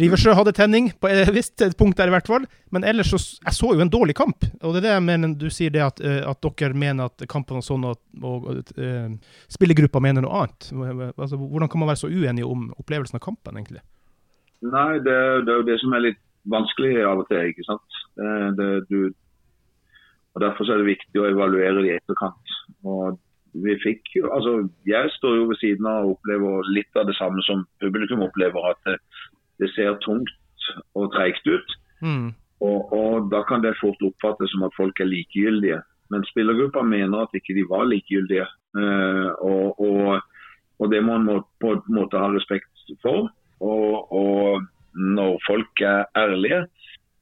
Riversjø 0.00 0.32
hadde 0.34 0.52
tenning 0.56 0.88
på 0.98 1.06
et 1.06 1.28
visst 1.34 1.62
punkt 1.78 1.98
der, 2.00 2.10
i 2.10 2.14
hvert 2.14 2.26
fall. 2.26 2.46
Men 2.74 2.86
ellers 2.86 3.12
så 3.12 3.20
Jeg 3.44 3.54
så 3.54 3.72
jo 3.74 3.82
en 3.84 3.92
dårlig 3.92 4.16
kamp. 4.18 4.46
Og 4.62 4.74
det 4.74 4.82
er 4.82 4.86
det 4.88 4.94
jeg 4.94 5.06
mener 5.06 5.34
du 5.38 5.46
sier 5.54 5.70
det 5.70 5.84
at, 5.84 6.00
eh, 6.02 6.22
at 6.26 6.42
dere 6.42 6.74
mener 6.74 7.10
at 7.10 7.26
kampen 7.30 7.60
var 7.60 7.66
sånn, 7.66 7.86
og, 7.86 8.00
og 8.22 8.48
uh, 8.78 9.10
spillergruppa 9.52 10.02
mener 10.02 10.24
noe 10.24 10.44
annet. 10.44 10.70
Altså, 11.14 11.38
hvordan 11.38 11.70
kan 11.70 11.82
man 11.82 11.92
være 11.92 12.02
så 12.02 12.10
uenige 12.10 12.48
om 12.48 12.70
opplevelsen 12.78 13.20
av 13.20 13.22
kampen, 13.22 13.54
egentlig? 13.54 13.84
Nei, 14.64 14.98
det, 15.04 15.18
det 15.44 15.52
er 15.52 15.60
jo 15.60 15.68
det 15.68 15.78
som 15.82 15.94
er 15.94 16.08
litt 16.08 16.22
vanskelig 16.50 16.96
av 17.04 17.22
og 17.22 17.28
til. 17.30 17.52
ikke 17.52 17.66
sant? 17.68 18.00
Det, 18.18 18.32
det, 18.58 18.70
du, 18.90 19.12
og 20.34 20.42
Derfor 20.42 20.70
er 20.70 20.82
det 20.82 20.90
viktig 20.90 21.20
å 21.20 21.28
evaluere 21.30 21.82
det 21.82 21.92
i 21.92 21.96
etterkant. 21.98 22.56
Og 22.82 23.20
vi 23.64 23.76
fikk 23.78 24.16
jo, 24.18 24.26
altså 24.34 24.64
Jeg 24.88 25.12
står 25.14 25.36
jo 25.38 25.46
ved 25.52 25.60
siden 25.60 25.86
av 25.86 26.08
og 26.08 26.16
opplever 26.16 26.72
litt 26.74 26.98
av 26.98 27.06
det 27.06 27.14
samme 27.18 27.44
som 27.46 27.62
publikum 27.82 28.24
opplever. 28.26 28.72
At 28.72 28.96
det, 29.58 29.70
ser 29.74 29.98
tungt 30.04 30.30
og 30.94 31.12
treigt 31.14 31.46
ut. 31.46 31.76
Mm. 32.02 32.34
Og, 32.60 32.92
og, 32.92 33.30
Da 33.32 33.42
kan 33.48 33.62
det 33.62 33.78
fort 33.80 34.02
oppfattes 34.02 34.50
som 34.52 34.66
at 34.66 34.76
folk 34.76 35.00
er 35.00 35.10
likegyldige. 35.10 35.80
Men 36.10 36.24
spillergruppa 36.24 36.82
mener 36.82 37.24
at 37.24 37.34
ikke 37.34 37.56
de 37.58 37.64
var 37.68 37.84
likegyldige. 37.88 38.46
Uh, 38.76 39.30
og, 39.50 39.80
og, 39.80 40.20
og, 40.78 40.86
det 40.92 41.00
må 41.04 41.18
man 41.18 41.42
på 41.60 41.72
en 41.72 41.94
måte 41.94 42.18
ha 42.18 42.28
respekt 42.32 42.70
for. 43.02 43.30
Og, 43.60 44.62
når 44.94 45.40
folk 45.46 45.80
er 45.80 46.04
ærlige, 46.16 46.66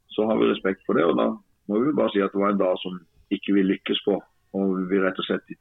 så 0.08 0.26
har 0.26 0.36
vi 0.36 0.50
respekt 0.50 0.80
for 0.86 0.92
det. 0.92 1.04
Og 1.04 1.16
da 1.18 1.26
må 1.68 1.80
vi 1.80 1.96
bare 1.96 2.12
si 2.12 2.20
at 2.20 2.32
det 2.34 2.40
var 2.40 2.52
en 2.52 2.60
dag 2.60 2.76
som 2.82 2.98
ikke 3.30 3.54
vi 3.56 3.62
lykkes 3.62 4.02
på. 4.04 4.18
Og 4.52 4.90
vi 4.90 5.00
rett 5.00 5.18
og 5.18 5.24
slett 5.24 5.54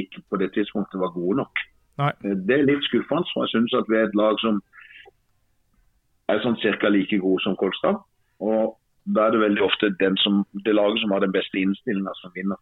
ikke 0.00 0.22
på 0.30 0.36
det 0.40 0.52
tidspunktet 0.54 1.00
var 1.00 1.12
gode 1.12 1.36
nok. 1.42 1.64
Nei. 2.00 2.12
Eh, 2.24 2.36
det 2.48 2.56
er 2.56 2.68
litt 2.70 2.84
skuffende. 2.88 3.28
for 3.32 3.44
Jeg 3.44 3.54
syns 3.54 3.76
at 3.80 3.90
vi 3.90 3.98
er 3.98 4.08
et 4.08 4.18
lag 4.22 4.38
som 4.44 4.62
er 6.28 6.42
sånn 6.44 6.58
cirka 6.62 6.90
like 6.92 7.18
gode 7.22 7.42
som 7.44 7.56
Kolstad. 7.56 8.00
Og 8.40 8.76
da 9.14 9.26
er 9.26 9.34
det 9.34 9.40
veldig 9.40 9.64
ofte 9.64 9.92
som, 10.22 10.44
det 10.64 10.74
laget 10.74 11.00
som 11.02 11.12
har 11.14 11.24
den 11.24 11.32
beste 11.32 11.58
innstillinga, 11.58 12.12
som 12.20 12.32
vinner. 12.34 12.58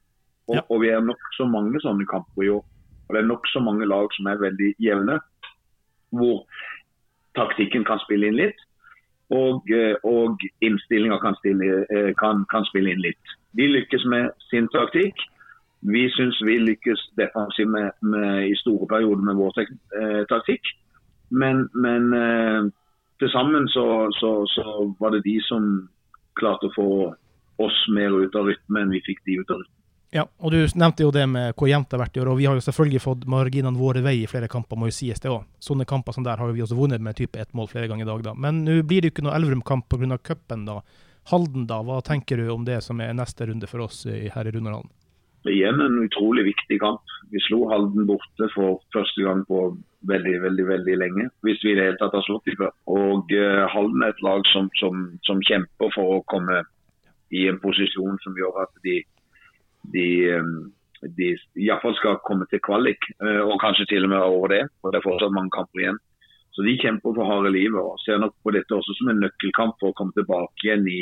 Og, 0.48 0.54
Ja. 0.54 0.62
og 0.70 0.80
vi 0.80 0.88
er 0.88 1.00
nokså 1.00 1.48
mange 1.50 1.80
sånne 1.82 2.06
kamper 2.06 2.42
i 2.42 2.48
år. 2.48 2.64
Og 3.08 3.14
det 3.14 3.22
er 3.22 3.26
nokså 3.26 3.60
mange 3.62 3.86
lag 3.86 4.08
som 4.12 4.26
er 4.26 4.36
veldig 4.38 4.74
jevne. 4.78 5.18
Hvor 6.12 6.46
taktikken 7.34 7.84
kan 7.84 7.98
spille 7.98 8.26
inn 8.26 8.36
litt. 8.36 8.60
Og, 9.30 9.70
eh, 9.70 9.96
og 10.04 10.38
innstillinga 10.62 11.18
kan, 11.18 11.34
eh, 11.44 12.14
kan, 12.14 12.44
kan 12.50 12.64
spille 12.64 12.90
inn 12.90 13.02
litt. 13.02 13.34
De 13.56 13.66
lykkes 13.66 14.06
med 14.06 14.30
sin 14.50 14.68
taktikk. 14.68 15.14
Vi 15.82 16.08
syns 16.10 16.38
vi 16.42 16.58
lykkes 16.58 17.10
defensivt 17.18 17.68
med, 17.68 17.90
med, 18.02 18.50
i 18.50 18.54
store 18.54 18.86
perioder 18.86 19.22
med 19.22 19.34
vår 19.34 19.52
eh, 19.58 20.24
taktikk. 20.30 20.62
Men, 21.30 21.68
men 21.74 22.14
eh, 22.14 22.70
til 23.20 23.30
sammen 23.32 23.68
så, 23.72 23.86
så, 24.18 24.32
så 24.52 24.64
var 25.00 25.14
det 25.14 25.24
de 25.24 25.38
som 25.46 25.88
klarte 26.36 26.68
å 26.68 26.74
få 26.74 26.90
oss 27.64 27.78
mer 27.96 28.12
ut 28.12 28.36
av 28.36 28.50
rytme 28.50 28.82
enn 28.82 28.92
vi 28.92 29.00
fikk 29.06 29.24
de 29.24 29.40
ut 29.40 29.50
av 29.50 29.62
rytme. 29.62 29.72
Ja, 30.14 30.22
og 30.38 30.52
du 30.54 30.60
nevnte 30.78 31.02
jo 31.02 31.10
det 31.12 31.24
med 31.28 31.56
hvor 31.58 31.68
jevnt 31.68 31.90
det 31.90 31.96
har 31.96 32.04
vært 32.04 32.16
i 32.16 32.20
år, 32.22 32.28
og 32.30 32.38
vi 32.38 32.46
har 32.46 32.56
jo 32.56 32.62
selvfølgelig 32.64 33.02
fått 33.02 33.24
marginene 33.28 33.76
våre 33.76 34.00
vei 34.04 34.14
i 34.22 34.28
flere 34.30 34.48
kamper, 34.48 34.78
må 34.78 34.88
jo 34.88 34.94
sies 34.94 35.20
det 35.20 35.32
òg. 35.32 35.48
Sånne 35.60 35.84
kamper 35.88 36.14
som 36.14 36.24
der 36.24 36.38
har 36.40 36.52
vi 36.54 36.62
også 36.64 36.78
vunnet 36.78 37.02
med 37.02 37.18
type 37.18 37.40
ett 37.40 37.52
mål 37.58 37.68
flere 37.72 37.90
ganger 37.90 38.06
i 38.06 38.10
dag, 38.12 38.22
da. 38.28 38.36
Men 38.46 38.62
nå 38.64 38.78
blir 38.86 39.02
det 39.02 39.10
jo 39.10 39.16
ikke 39.16 39.26
noe 39.26 39.34
Elverum-kamp 39.36 39.88
pga. 39.90 40.18
cupen, 40.22 40.64
da. 40.68 40.78
Halden, 41.32 41.66
da. 41.66 41.80
Hva 41.82 41.98
tenker 42.06 42.38
du 42.38 42.48
om 42.54 42.64
det 42.64 42.78
som 42.86 43.00
er 43.02 43.16
neste 43.18 43.48
runde 43.50 43.66
for 43.66 43.82
oss 43.88 44.04
her 44.06 44.46
i 44.46 44.54
Runderhallen? 44.54 44.92
Igjen 45.46 45.80
en 45.80 45.98
utrolig 46.02 46.44
viktig 46.48 46.78
kamp. 46.82 47.02
Vi 47.30 47.40
slo 47.46 47.66
Halden 47.70 48.06
borte 48.08 48.48
for 48.54 48.80
første 48.94 49.22
gang 49.22 49.44
på 49.48 49.60
veldig 50.10 50.36
veldig, 50.42 50.66
veldig 50.68 50.96
lenge. 51.02 51.26
Hvis 51.46 51.62
vi 51.64 51.72
i 51.72 51.76
det 51.78 51.88
hele 51.88 52.00
tatt 52.00 52.14
har 52.14 52.24
slått 52.26 52.46
dem 52.48 52.58
før. 52.60 52.72
Og 52.90 53.34
eh, 53.34 53.64
Halden 53.72 54.02
er 54.02 54.14
et 54.14 54.24
lag 54.26 54.46
som, 54.52 54.70
som, 54.80 55.04
som 55.26 55.42
kjemper 55.48 55.92
for 55.94 56.18
å 56.18 56.24
komme 56.30 56.62
i 57.34 57.46
en 57.50 57.60
posisjon 57.62 58.18
som 58.22 58.38
gjør 58.38 58.62
at 58.64 58.82
de, 58.86 59.00
de, 59.94 60.08
eh, 60.30 61.08
de 61.18 61.32
iallfall 61.66 61.96
skal 61.98 62.20
komme 62.26 62.46
til 62.50 62.62
kvalik, 62.66 63.10
eh, 63.18 63.42
og 63.42 63.58
kanskje 63.62 63.88
til 63.90 64.06
og 64.06 64.14
med 64.14 64.22
over 64.22 64.54
det. 64.54 64.62
for 64.80 64.94
Det 64.94 65.00
er 65.00 65.08
fortsatt 65.08 65.34
mange 65.34 65.54
kamper 65.54 65.82
igjen. 65.82 66.02
Så 66.56 66.64
de 66.64 66.72
kjemper 66.80 67.12
for 67.12 67.28
harde 67.28 67.50
livet 67.52 67.76
og 67.76 67.98
ser 68.00 68.16
nok 68.22 68.32
på 68.40 68.52
dette 68.54 68.72
også 68.72 68.94
som 68.96 69.10
en 69.12 69.18
nøkkelkamp 69.20 69.74
for 69.76 69.92
å 69.92 69.96
komme 69.98 70.16
tilbake 70.16 70.64
igjen 70.64 70.86
i, 70.88 71.00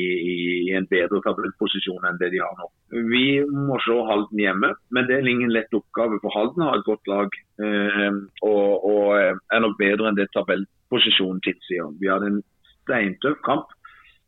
i 0.66 0.72
en 0.74 0.88
bedre 0.90 1.20
tabellposisjon 1.22 2.08
enn 2.08 2.18
det 2.18 2.32
de 2.32 2.40
har 2.42 2.56
nå. 2.58 2.66
Vi 3.12 3.26
må 3.46 3.78
slå 3.84 4.00
Halden 4.08 4.42
hjemme, 4.42 4.72
men 4.90 5.06
det 5.06 5.20
er 5.20 5.30
ingen 5.30 5.54
lett 5.54 5.78
oppgave. 5.78 6.18
For 6.24 6.34
Halden 6.34 6.66
har 6.66 6.80
et 6.80 6.88
godt 6.88 7.06
lag 7.12 7.38
eh, 7.62 8.18
og, 8.50 8.88
og 8.90 9.14
er 9.14 9.62
nok 9.62 9.78
bedre 9.78 10.10
enn 10.10 10.18
det 10.18 10.26
tabellposisjonen 10.34 11.38
tilsier. 11.46 11.94
Vi 12.02 12.10
hadde 12.10 12.32
en 12.32 12.42
steintøff 12.82 13.38
kamp 13.46 13.70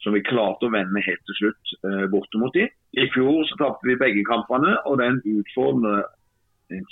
som 0.05 0.15
vi 0.15 0.23
klarte 0.23 0.69
å 0.69 0.71
vende 0.71 1.03
helt 1.03 1.27
til 1.27 1.41
slutt 1.41 1.75
eh, 1.91 2.05
borte 2.13 2.39
mot 2.39 2.55
de. 2.55 2.69
I 2.97 3.09
fjor 3.11 3.43
så 3.51 3.59
tapte 3.59 3.91
vi 3.91 3.99
begge 3.99 4.23
kampene, 4.29 4.77
og 4.87 5.01
det 5.01 5.09
er 5.09 5.17
en 5.17 5.41
utfordrende 5.41 5.97
en 6.05 6.16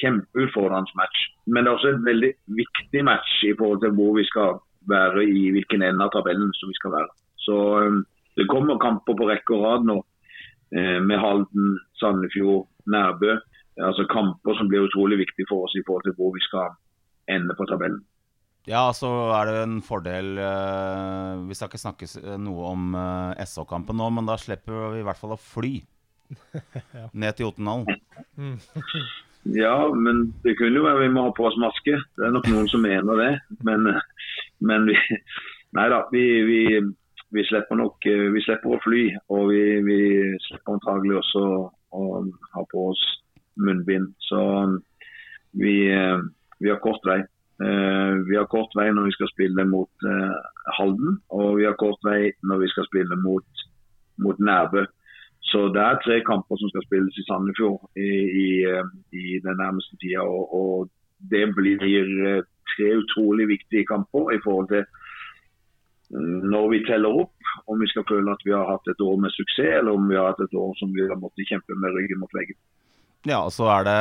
kjempeutfordrende 0.01 0.99
match. 0.99 1.19
Men 1.47 1.65
det 1.65 1.71
er 1.71 1.79
også 1.79 1.93
en 1.95 2.07
veldig 2.07 2.33
viktig 2.61 3.05
match 3.05 3.43
i 3.49 3.55
forhold 3.59 3.83
til 3.83 3.95
hvor 3.97 4.15
vi 4.19 4.25
skal 4.29 4.59
være 4.91 5.25
i 5.25 5.51
hvilken 5.55 5.83
ende 5.83 6.05
av 6.05 6.13
tabellen 6.15 6.53
som 6.59 6.71
vi 6.71 6.79
skal 6.79 6.95
være. 6.95 7.11
Så 7.45 7.57
um, 7.87 8.03
det 8.39 8.49
kommer 8.51 8.81
kamper 8.83 9.17
på 9.19 9.29
rekke 9.29 9.57
og 9.57 9.65
rad 9.65 9.87
nå 9.89 9.99
eh, 10.75 10.99
med 11.03 11.21
Halden, 11.23 11.77
Sandefjord, 12.01 12.67
Nærbø. 12.91 13.37
Altså 13.83 14.07
kamper 14.11 14.59
som 14.59 14.71
blir 14.71 14.87
utrolig 14.87 15.21
viktige 15.23 15.49
for 15.51 15.67
oss 15.67 15.75
i 15.79 15.83
forhold 15.87 16.07
til 16.07 16.17
hvor 16.19 16.35
vi 16.35 16.43
skal 16.43 16.75
ende 17.31 17.55
på 17.59 17.67
tabellen. 17.71 18.03
Ja, 18.67 18.89
så 18.97 19.11
er 19.37 19.51
det 19.51 19.57
en 19.61 19.81
fordel 19.85 20.39
eh, 20.41 21.43
Vi 21.51 21.57
skal 21.57 21.69
ikke 21.69 21.83
snakke 21.83 22.09
noe 22.41 22.71
om 22.71 22.95
eh, 22.97 23.45
SH-kampen 23.45 23.99
nå, 24.01 24.09
men 24.17 24.31
da 24.31 24.39
slipper 24.41 24.95
vi 24.95 25.03
i 25.03 25.07
hvert 25.07 25.21
fall 25.21 25.37
å 25.37 25.41
fly 25.41 25.77
ned 27.21 27.37
til 27.37 27.51
Jotunhallen. 27.51 28.01
Ja, 29.45 29.93
men 29.95 30.33
det 30.45 30.57
kunne 30.57 30.81
jo 30.81 30.87
være 30.87 31.05
vi 31.05 31.13
må 31.13 31.27
ha 31.27 31.33
på 31.37 31.47
oss 31.49 31.59
maske. 31.61 31.99
Det 32.17 32.27
er 32.27 32.33
nok 32.33 32.49
noen 32.49 32.69
som 32.73 32.85
mener 32.85 33.21
det. 33.21 33.33
Men, 33.67 33.91
men 34.61 34.87
vi 34.89 34.97
Nei 35.75 35.89
da. 35.91 36.05
Vi, 36.13 36.23
vi, 36.47 36.61
vi 37.35 37.45
slipper 37.49 37.77
nok 37.77 38.07
Vi 38.07 38.43
slipper 38.47 38.77
å 38.77 38.81
fly. 38.85 39.05
Og 39.35 39.51
vi, 39.51 39.63
vi 39.85 39.99
slipper 40.47 40.79
antagelig 40.79 41.19
også 41.21 41.45
å 41.95 42.05
ha 42.55 42.65
på 42.73 42.89
oss 42.93 43.03
munnbind. 43.61 44.15
Så 44.31 44.41
vi, 45.61 45.77
vi 46.59 46.71
har 46.73 46.81
kort 46.83 47.05
vei. 47.07 47.21
Eh, 47.63 48.13
Vi 48.27 48.37
har 48.37 48.49
kort 48.51 48.73
vei 48.75 48.89
når 48.91 49.11
vi 49.11 49.15
skal 49.15 49.31
spille 49.31 49.65
mot 49.69 50.09
eh, 50.11 50.39
Halden, 50.79 51.21
og 51.31 51.59
vi 51.61 51.67
har 51.69 51.77
kort 51.79 52.01
vei 52.03 52.33
når 52.43 52.65
vi 52.65 52.71
skal 52.73 52.87
spille 52.89 53.19
mot, 53.23 53.47
mot 54.25 54.39
Nærbø. 54.39 54.83
Så 55.45 55.69
det 55.75 55.83
er 55.83 56.01
tre 56.01 56.19
kamper 56.25 56.59
som 56.59 56.71
skal 56.73 56.85
spilles 56.87 57.19
i 57.21 57.25
Sandefjord 57.29 57.83
i, 58.01 58.11
i, 58.43 58.49
eh, 58.65 58.93
i 59.13 59.39
den 59.45 59.59
nærmeste 59.61 59.99
tida. 60.01 60.25
Og, 60.25 60.55
og 60.57 60.89
det 61.33 61.45
blir 61.57 61.85
eh, 61.85 62.45
tre 62.73 62.89
utrolig 63.03 63.49
viktige 63.53 63.87
kamper 63.91 64.33
i 64.35 64.41
forhold 64.45 64.71
til 64.73 64.87
mm, 66.17 66.49
når 66.49 66.71
vi 66.73 66.81
teller 66.89 67.21
opp, 67.25 67.53
om 67.71 67.85
vi 67.85 67.91
skal 67.93 68.07
føle 68.09 68.33
at 68.33 68.47
vi 68.47 68.57
har 68.57 68.71
hatt 68.71 68.89
et 68.91 69.05
år 69.05 69.21
med 69.21 69.37
suksess, 69.37 69.77
eller 69.83 69.93
om 69.93 70.09
vi 70.09 70.17
har 70.19 70.33
hatt 70.33 70.43
et 70.47 70.57
år 70.59 70.73
som 70.81 70.97
vi 70.97 71.05
har 71.11 71.21
måttet 71.21 71.51
kjempe 71.53 71.77
med 71.77 71.93
ryggen 71.99 72.23
mot 72.25 72.35
veggen. 72.35 72.59
Ja, 73.29 73.41
så 73.53 73.69
er 73.73 73.87
det 73.87 74.01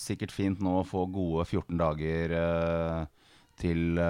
sikkert 0.00 0.32
fint 0.32 0.62
nå 0.64 0.78
å 0.80 0.88
få 0.88 1.06
gode 1.12 1.44
14 1.48 1.80
dager 1.80 2.36
eh, 2.36 3.02
til 3.62 4.00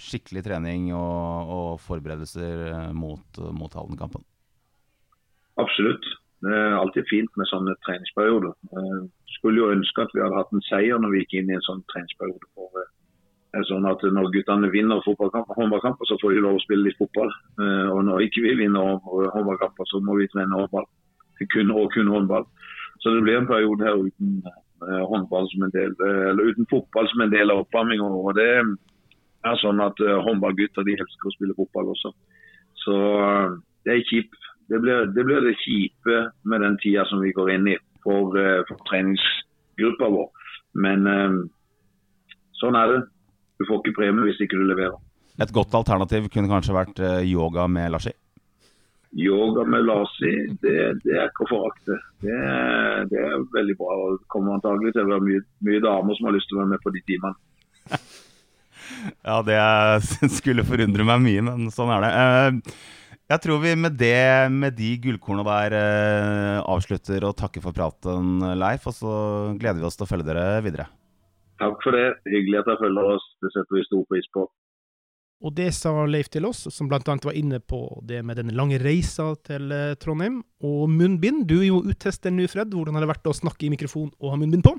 skikkelig 0.00 0.42
trening 0.46 0.88
og, 0.96 1.52
og 1.56 1.68
forberedelser 1.84 2.90
mot, 2.96 3.40
mot 3.54 3.76
Halden-kampen. 3.76 4.24
Absolutt. 5.60 6.04
Det 6.40 6.52
er 6.56 6.78
alltid 6.80 7.04
fint 7.10 7.32
med 7.36 7.48
sånne 7.50 7.74
treningsperioder. 7.86 8.54
Eh, 8.76 9.00
Skulle 9.40 9.60
jo 9.62 9.70
ønske 9.72 10.02
at 10.02 10.10
vi 10.14 10.20
hadde 10.20 10.36
hatt 10.36 10.50
en 10.52 10.64
seier 10.68 10.98
når 11.00 11.12
vi 11.12 11.20
gikk 11.22 11.34
inn 11.40 11.50
i 11.52 11.56
en 11.56 11.64
sånn 11.66 11.82
treningsperiode. 11.92 12.48
For, 12.54 12.68
eh, 13.54 13.62
sånn 13.68 13.86
at 13.90 14.02
Når 14.02 14.30
guttene 14.34 14.70
vinner 14.72 15.02
fotballkamper, 15.04 15.54
håndballkamper, 15.60 16.04
så 16.08 16.16
får 16.20 16.34
de 16.34 16.40
lov 16.44 16.56
å 16.58 16.64
spille 16.64 16.84
litt 16.88 16.98
fotball. 16.98 17.30
Eh, 17.60 17.88
Og 17.92 18.04
når 18.04 18.24
ikke 18.26 18.42
vi 18.46 18.54
vinner 18.62 18.98
hå- 19.04 19.30
håndballkamper, 19.36 19.84
så 19.86 20.00
må 20.02 20.16
vi 20.18 20.28
trene 20.28 20.56
håndball. 20.60 20.86
Kun, 21.52 21.70
og 21.70 21.90
kun 21.92 22.06
håndball. 22.08 22.44
Så 23.00 23.14
det 23.14 23.22
blir 23.24 23.38
en 23.38 23.46
periode 23.46 23.80
her 23.80 23.96
uten 23.96 24.42
håndball 24.80 25.48
som 25.50 25.62
en 25.64 25.70
del, 25.70 25.94
eller 26.00 26.52
uten 26.52 26.66
fotball 26.70 27.08
som 27.08 27.20
en 27.22 27.30
del 27.30 27.50
av 27.50 27.64
oppvarminga. 27.64 28.04
Og 28.04 28.34
det 28.34 28.44
er 29.44 29.56
sånn 29.56 29.80
at 29.80 29.96
håndballgutter 29.96 30.84
de 30.84 30.92
elsker 31.00 31.28
å 31.28 31.32
spille 31.32 31.54
fotball 31.56 31.86
også. 31.94 32.12
Så 32.84 32.92
det 33.86 33.92
er 33.94 34.04
kjipt. 34.10 34.36
Det 34.70 34.78
blir, 34.78 35.06
det 35.10 35.24
blir 35.26 35.42
det 35.42 35.56
kjipe 35.58 36.18
med 36.46 36.62
den 36.62 36.76
tida 36.78 37.04
som 37.10 37.22
vi 37.24 37.32
går 37.34 37.50
inn 37.56 37.68
i 37.72 37.76
for, 38.04 38.36
eh, 38.38 38.62
for 38.68 38.78
treningsgruppa 38.86 40.08
vår. 40.14 40.28
Men 40.78 41.06
eh, 41.10 41.38
sånn 42.60 42.78
er 42.78 42.92
det. 42.92 43.00
Du 43.58 43.66
får 43.66 43.82
ikke 43.82 43.96
premie 43.98 44.28
hvis 44.28 44.40
ikke 44.44 44.60
du 44.60 44.68
leverer. 44.68 44.94
Et 45.40 45.52
godt 45.56 45.74
alternativ 45.74 46.28
kunne 46.32 46.50
kanskje 46.52 46.76
vært 46.76 47.02
eh, 47.02 47.24
yoga 47.32 47.66
med 47.66 47.90
Larsi. 47.96 48.14
Yoga 49.18 49.64
med 49.66 49.88
Larsi, 49.88 50.32
det, 50.62 50.76
det 51.02 51.16
er 51.18 51.26
ikke 51.32 51.48
å 51.48 51.50
forakte. 51.50 51.98
Det, 52.22 52.38
det 53.10 53.24
er 53.26 53.42
veldig 53.56 53.76
bra. 53.80 53.96
Det 54.14 54.30
kommer 54.30 54.54
antagelig 54.54 54.94
til 54.94 55.02
å 55.02 55.10
være 55.16 55.26
mye, 55.26 55.44
mye 55.66 55.82
damer 55.82 56.18
som 56.18 56.30
har 56.30 56.36
lyst 56.38 56.46
til 56.52 56.60
å 56.60 56.62
være 56.62 56.76
med 56.76 56.84
på 56.84 56.94
de 56.94 57.06
timene. 57.10 57.38
Ja, 59.24 59.38
det 59.46 59.56
skulle 60.38 60.64
forundre 60.66 61.06
meg 61.06 61.22
mye, 61.24 61.42
men 61.46 61.70
sånn 61.72 61.92
er 61.94 62.04
det. 62.04 62.10
Jeg 63.30 63.44
tror 63.44 63.60
vi 63.62 63.76
med 63.78 63.94
det, 63.94 64.50
med 64.50 64.74
de 64.74 64.96
gullkorna 64.98 65.44
der, 65.46 65.74
eh, 65.78 66.56
avslutter 66.66 67.22
og 67.28 67.36
takker 67.38 67.62
for 67.62 67.70
praten, 67.70 68.40
Leif. 68.58 68.88
Og 68.90 68.96
så 68.96 69.12
gleder 69.54 69.78
vi 69.78 69.86
oss 69.86 69.94
til 69.94 70.06
å 70.06 70.10
følge 70.10 70.26
dere 70.26 70.58
videre. 70.64 70.88
Takk 71.62 71.78
for 71.84 71.94
det. 71.94 72.18
Hyggelig 72.26 72.58
at 72.58 72.66
dere 72.66 72.80
følger 72.82 73.12
oss. 73.14 73.28
Det 73.38 73.52
setter 73.54 73.76
vi 73.76 73.84
stor 73.86 74.02
pris 74.10 74.26
på. 74.34 74.48
Og 75.40 75.54
det 75.54 75.70
sa 75.72 75.92
Leif 76.10 76.28
til 76.28 76.44
oss, 76.44 76.66
som 76.74 76.88
bl.a. 76.90 77.00
var 77.06 77.38
inne 77.38 77.60
på 77.62 78.02
det 78.04 78.24
med 78.26 78.36
den 78.36 78.50
lange 78.52 78.80
reisa 78.82 79.30
til 79.46 79.70
eh, 79.72 79.94
Trondheim. 79.94 80.42
Og 80.66 80.90
munnbind. 80.90 81.46
Du 81.46 81.60
er 81.60 81.68
jo 81.70 81.84
uttester 81.86 82.34
nå, 82.34 82.48
Fred. 82.50 82.74
Hvordan 82.74 82.98
har 82.98 83.06
det 83.06 83.12
vært 83.14 83.30
å 83.30 83.36
snakke 83.36 83.68
i 83.68 83.70
mikrofon 83.70 84.10
og 84.18 84.34
ha 84.34 84.40
munnbind 84.40 84.66
på? 84.66 84.74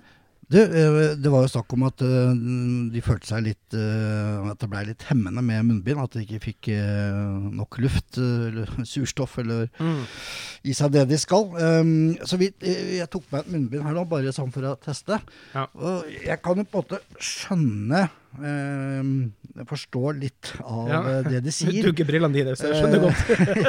Du, 0.52 0.60
eh, 0.60 1.16
det 1.16 1.32
var 1.32 1.46
jo 1.46 1.52
snakk 1.54 1.72
om 1.78 1.86
at 1.88 2.02
eh, 2.04 2.32
de 2.92 3.04
følte 3.04 3.30
seg 3.30 3.46
litt 3.46 3.76
eh, 3.78 4.50
At 4.52 4.60
det 4.60 4.68
ble 4.72 4.84
litt 4.90 5.06
hemmende 5.08 5.44
med 5.46 5.64
munnbind. 5.70 6.02
At 6.04 6.18
de 6.18 6.26
ikke 6.26 6.42
fikk 6.44 6.72
nok 7.56 7.80
luft, 7.84 8.20
eller 8.20 8.72
surstoff, 8.92 9.38
eller 9.42 9.70
i 10.68 10.76
seg 10.76 10.92
det 10.94 11.06
de 11.10 11.20
skal. 11.22 11.48
Um, 11.56 12.18
så 12.28 12.38
vi, 12.42 12.52
jeg 12.62 13.08
tok 13.12 13.30
meg 13.32 13.46
et 13.46 13.54
munnbind 13.56 13.86
her 13.88 13.96
nå, 13.96 14.04
bare 14.10 14.34
sånn 14.36 14.52
for 14.54 14.68
å 14.68 14.76
teste. 14.82 15.22
Ja. 15.56 15.68
Og 15.80 16.10
jeg 16.12 16.40
kan 16.44 16.60
jo 16.60 16.68
på 16.68 16.84
en 16.84 16.90
måte 16.90 17.24
skjønne 17.32 18.04
Jeg 18.40 19.68
forstår 19.68 20.16
litt 20.16 20.54
av 20.64 20.88
Ja. 20.88 21.00
eh, 21.02 21.24
det 21.28 21.42
de 21.44 21.52
Du 21.52 21.52
sier. 21.52 21.84
dukker 21.90 22.08
brillene 22.08 22.34
dine, 22.34 22.56
så 22.56 22.72
jeg 22.72 22.80
skjønner 22.80 23.02
godt. 23.04 23.24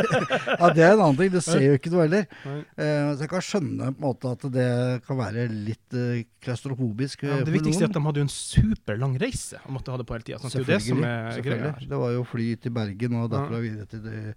ja, 0.61 0.69
det 0.71 0.85
er 0.87 0.92
en 0.95 1.02
annen 1.02 1.19
ting. 1.19 1.33
Du 1.35 1.40
ser 1.42 1.64
jo 1.64 1.75
ikke 1.78 1.90
noe 1.90 2.07
heller. 2.07 2.28
Eh, 2.47 3.11
så 3.16 3.25
jeg 3.25 3.33
kan 3.33 3.47
skjønne 3.49 3.90
på 3.90 3.99
en 3.99 4.07
måte 4.07 4.35
at 4.37 4.47
det 4.54 4.69
kan 5.09 5.19
være 5.19 5.49
litt 5.50 5.99
uh, 5.99 6.23
klaustrofobisk. 6.45 7.26
Ja, 7.26 7.40
eh, 7.40 7.45
det 7.49 7.57
viktigste 7.57 7.88
er 7.88 7.90
at 7.90 7.99
de 7.99 8.04
hadde 8.07 8.23
jo 8.23 8.26
en 8.28 8.35
superlang 8.35 9.16
reise 9.21 9.59
og 9.66 9.78
måtte 9.78 9.95
ha 9.95 9.99
det 9.99 10.07
på 10.09 10.16
hele 10.16 10.28
tida. 10.28 10.42
Sånn, 10.42 10.61
er 10.62 10.69
det 10.71 10.83
som 10.87 11.02
er 11.07 11.33
selvfølgelig. 11.38 11.88
Det 11.90 12.02
var 12.04 12.14
jo 12.14 12.26
fly 12.31 12.49
til 12.62 12.76
Bergen 12.78 13.19
og 13.19 13.33
derfra 13.35 13.62
videre 13.64 13.90
til, 13.90 14.04
det, 14.07 14.37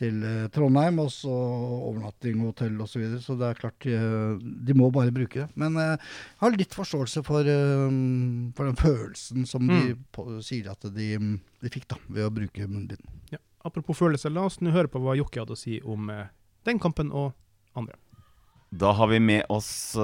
til 0.00 0.22
eh, 0.24 0.46
Trondheim. 0.54 0.98
Og 1.04 1.10
så 1.12 1.30
overnatting, 1.30 2.40
hotell 2.46 2.78
osv. 2.80 2.94
Så, 2.94 3.02
videre. 3.02 3.20
så 3.24 3.36
det 3.40 3.48
er 3.50 3.60
klart 3.60 3.86
eh, 3.90 4.40
de 4.40 4.76
må 4.78 4.88
bare 4.94 5.12
bruke 5.14 5.42
det. 5.44 5.48
Men 5.60 5.76
eh, 5.76 5.92
jeg 6.00 6.40
har 6.44 6.56
litt 6.56 6.76
forståelse 6.76 7.22
for, 7.26 7.46
for 8.56 8.70
den 8.70 8.80
følelsen 8.80 9.46
som 9.48 9.66
de 9.68 9.80
Mm. 9.80 10.04
på, 10.12 10.24
sier 10.44 10.70
at 10.72 10.84
de, 10.94 11.06
de 11.62 11.70
fikk 11.72 11.86
da, 11.92 11.96
ved 12.08 12.26
å 12.26 12.32
bruke 12.34 12.66
munnbind. 12.68 13.00
Ja. 13.32 13.38
Apropos 13.64 13.98
følelser, 13.98 14.32
la 14.32 14.44
oss 14.48 14.58
nå 14.64 14.72
høre 14.74 14.88
på 14.92 15.00
hva 15.04 15.14
Jokke 15.18 15.42
hadde 15.42 15.56
å 15.56 15.58
si 15.58 15.78
om 15.84 16.08
den 16.66 16.80
kampen 16.80 17.10
og 17.12 17.32
andre. 17.76 17.96
Da 18.70 18.92
har 18.94 19.08
vi 19.10 19.18
med 19.18 19.48
oss 19.50 19.96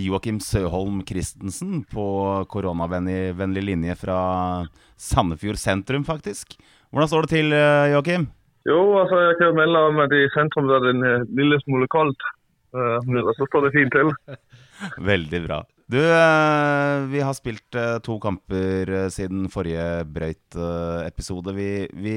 Joakim 0.00 0.38
Søholm 0.40 1.02
Christensen 1.06 1.82
på 1.90 2.04
koronavennlig 2.48 3.64
linje 3.66 3.96
fra 4.00 4.18
Sandefjord 4.96 5.60
sentrum, 5.60 6.06
faktisk. 6.08 6.56
Hvordan 6.90 7.10
står 7.10 7.26
det 7.28 7.34
til, 7.36 7.56
Joakim? 7.92 8.30
Jo, 8.68 8.78
altså 9.00 9.18
jeg 9.18 9.38
kjører 9.40 9.58
mellom 9.58 10.00
at 10.04 10.12
i 10.14 10.22
sentrum 10.36 10.70
er 10.70 10.82
det 10.84 10.94
en 10.94 11.04
eh, 11.06 11.28
lille 11.34 11.58
smule 11.64 11.88
kaldt. 11.90 12.26
Eh, 12.72 12.98
Men 13.08 13.30
så 13.34 13.46
står 13.48 13.66
det 13.66 13.72
fint 13.74 13.94
til. 13.94 14.12
Veldig 15.10 15.40
bra. 15.48 15.62
Du, 15.92 15.98
eh, 15.98 17.06
vi 17.10 17.20
har 17.20 17.34
spilt 17.36 17.78
to 18.06 18.18
kamper 18.22 18.92
siden 19.12 19.48
forrige 19.52 20.04
Brøyt-episode. 20.14 21.56
Vi, 21.58 21.70
vi 22.06 22.16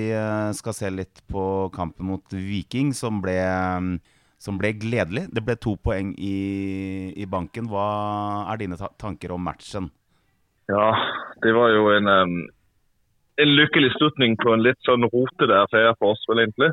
skal 0.55 0.77
se 0.77 0.91
litt 0.93 1.23
på 1.31 1.45
kampen 1.75 2.13
mot 2.13 2.37
Viking, 2.37 2.93
som 2.95 3.19
ble, 3.25 3.35
mm, 3.41 3.97
som 4.39 4.61
ble 4.61 4.75
gledelig. 4.79 5.25
Det 5.33 5.43
ble 5.43 5.57
to 5.59 5.75
poeng 5.81 6.13
i, 6.15 7.11
i 7.17 7.25
banken. 7.25 7.67
Hva 7.73 7.87
er 8.53 8.61
dine 8.61 8.77
tanker 9.01 9.33
om 9.35 9.43
matchen? 9.49 9.89
Ja, 10.69 10.93
det 11.43 11.51
var 11.57 11.73
jo 11.73 11.89
en, 11.97 12.07
en 13.41 13.51
lykkelig 13.57 13.91
slutning 13.97 14.37
på 14.39 14.53
en 14.53 14.63
litt 14.63 14.79
sånn 14.87 15.07
rotete 15.11 15.57
affære 15.65 15.95
for 15.99 16.13
oss, 16.13 16.23
vel 16.29 16.43
egentlig, 16.45 16.71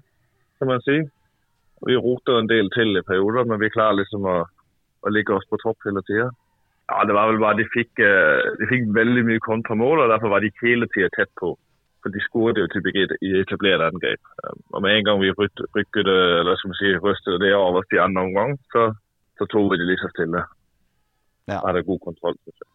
kan 0.60 0.70
man 0.70 0.84
si. 0.86 1.00
Vi 1.86 1.98
roter 1.98 2.38
en 2.38 2.50
del 2.50 2.70
til 2.76 2.94
i 2.98 3.02
perioder, 3.06 3.48
men 3.50 3.60
vi 3.62 3.72
klarer 3.74 3.98
liksom 3.98 4.28
å, 4.30 4.36
å 5.02 5.12
ligge 5.12 5.34
oss 5.34 5.48
på 5.50 5.58
topp 5.64 5.88
hele 5.88 6.04
tida. 6.06 6.28
Ja, 6.90 7.02
det 7.08 7.16
var 7.16 7.30
vel 7.30 7.40
bare 7.42 7.58
de 7.58 7.66
fikk, 7.72 7.90
eh, 8.02 8.46
de 8.60 8.68
fikk 8.70 8.90
veldig 8.94 9.24
mye 9.26 9.42
kontramål, 9.42 10.04
og 10.04 10.12
derfor 10.12 10.34
var 10.34 10.44
de 10.44 10.52
hele 10.62 10.86
tida 10.94 11.10
tett 11.16 11.30
på. 11.40 11.54
For 12.02 12.14
de 12.14 12.22
skåret 12.24 12.58
jo 12.58 12.66
typisk 12.70 13.14
i 13.22 13.32
etablerte 13.38 13.86
angrep. 13.86 14.30
Um, 14.42 14.58
Og 14.74 14.82
med 14.82 14.96
en 14.96 15.06
gang 15.06 15.20
vi 15.22 15.30
rykket 15.30 16.08
eller 16.10 16.58
skal 16.58 16.72
vi 16.72 16.78
si, 16.80 16.94
røstet 16.98 17.38
det 17.42 17.54
over 17.54 17.82
oss 17.82 17.94
i 17.94 18.02
andre 18.02 18.26
omgang, 18.26 18.56
så, 18.74 18.88
så 19.38 19.46
tok 19.46 19.70
vi 19.70 19.78
det 19.78 19.86
litt 19.90 20.02
så 20.02 20.10
stille. 20.10 20.42
Ja. 21.50 21.60
Hadde 21.62 21.86
god 21.86 22.02
kontroll. 22.02 22.38
synes 22.42 22.58
jeg. 22.58 22.71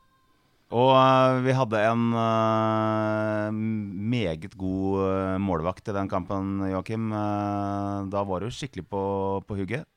Og 0.68 0.90
uh, 0.92 1.40
vi 1.46 1.54
hadde 1.56 1.80
en 1.80 2.10
uh, 2.12 3.56
meget 3.56 4.50
god 4.60 5.00
uh, 5.00 5.38
målvakt 5.40 5.88
i 5.88 5.96
den 5.96 6.10
kampen, 6.12 6.60
Joakim. 6.68 7.08
Da 8.12 8.24
var 8.28 8.44
du 8.44 8.52
skikkelig 8.52 8.84
på, 8.92 9.04
på 9.48 9.56
hugget. 9.56 9.88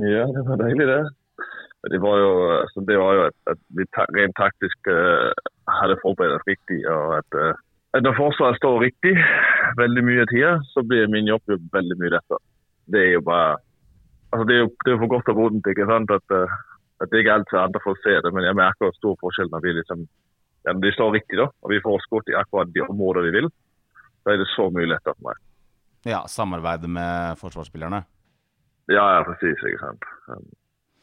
Ja, 0.00 0.24
det 0.32 0.44
var 0.48 0.62
deilig 0.62 0.86
det. 0.88 1.02
Det 1.92 2.00
var 2.02 2.16
jo, 2.18 2.30
altså, 2.56 2.80
det 2.88 2.96
var 2.98 3.12
jo 3.14 3.26
at, 3.28 3.36
at 3.52 3.60
vi 3.76 3.84
rent 4.16 4.36
taktisk 4.40 4.88
hadde 5.70 5.98
forberedt 6.00 6.40
oss 6.40 6.48
riktig. 6.48 6.80
og 6.88 7.18
at, 7.20 7.36
at 7.94 8.02
Når 8.02 8.16
forsvaret 8.16 8.58
står 8.58 8.80
riktig 8.82 9.12
veldig 9.78 10.04
mye 10.08 10.24
av 10.24 10.30
tida, 10.32 10.54
så 10.72 10.82
blir 10.82 11.12
min 11.12 11.28
jobb 11.28 11.44
veldig 11.76 11.98
mye 12.00 12.14
lettere. 12.16 12.40
Det 12.90 13.02
er 13.04 13.12
jo 13.18 13.22
bare 13.28 13.60
altså 14.32 14.48
Det 14.48 14.56
er 14.56 14.64
jo 14.96 15.02
for 15.04 15.12
godt 15.14 15.30
og 15.30 15.38
vondt. 15.38 15.70
ikke 15.70 15.86
sant? 15.86 16.10
At, 16.10 16.36
at 17.02 17.12
det 17.12 17.22
ikke 17.22 17.40
for 17.50 17.60
andre 17.60 17.82
får 17.84 17.98
se 18.02 18.14
det, 18.24 18.32
men 18.32 18.46
jeg 18.46 18.56
merker 18.56 18.94
stor 18.96 19.18
forskjell 19.20 19.50
når 19.52 19.64
vi 19.64 19.74
liksom 19.80 20.06
ja, 20.66 20.72
når 20.72 20.82
de 20.82 20.92
står 20.96 21.12
riktig, 21.14 21.38
da, 21.38 21.46
og 21.62 21.70
vi 21.70 21.82
får 21.84 22.02
skutt 22.02 22.32
i 22.32 22.38
akkurat 22.38 22.72
de 22.74 22.82
områder 22.82 23.28
vi 23.28 23.34
vil. 23.38 23.48
Da 24.26 24.32
er 24.34 24.40
det 24.42 24.48
så 24.50 24.66
mye 24.74 24.88
lettere 24.90 25.14
for 25.14 25.28
meg. 25.28 25.42
Ja, 26.06 26.24
samarbeide 26.30 26.90
med 26.90 27.38
forsvarsspillerne. 27.38 28.02
Ja, 28.90 29.04
ja, 29.16 29.22
precis. 29.26 29.62
Ikke 29.62 29.82
sant? 29.82 30.06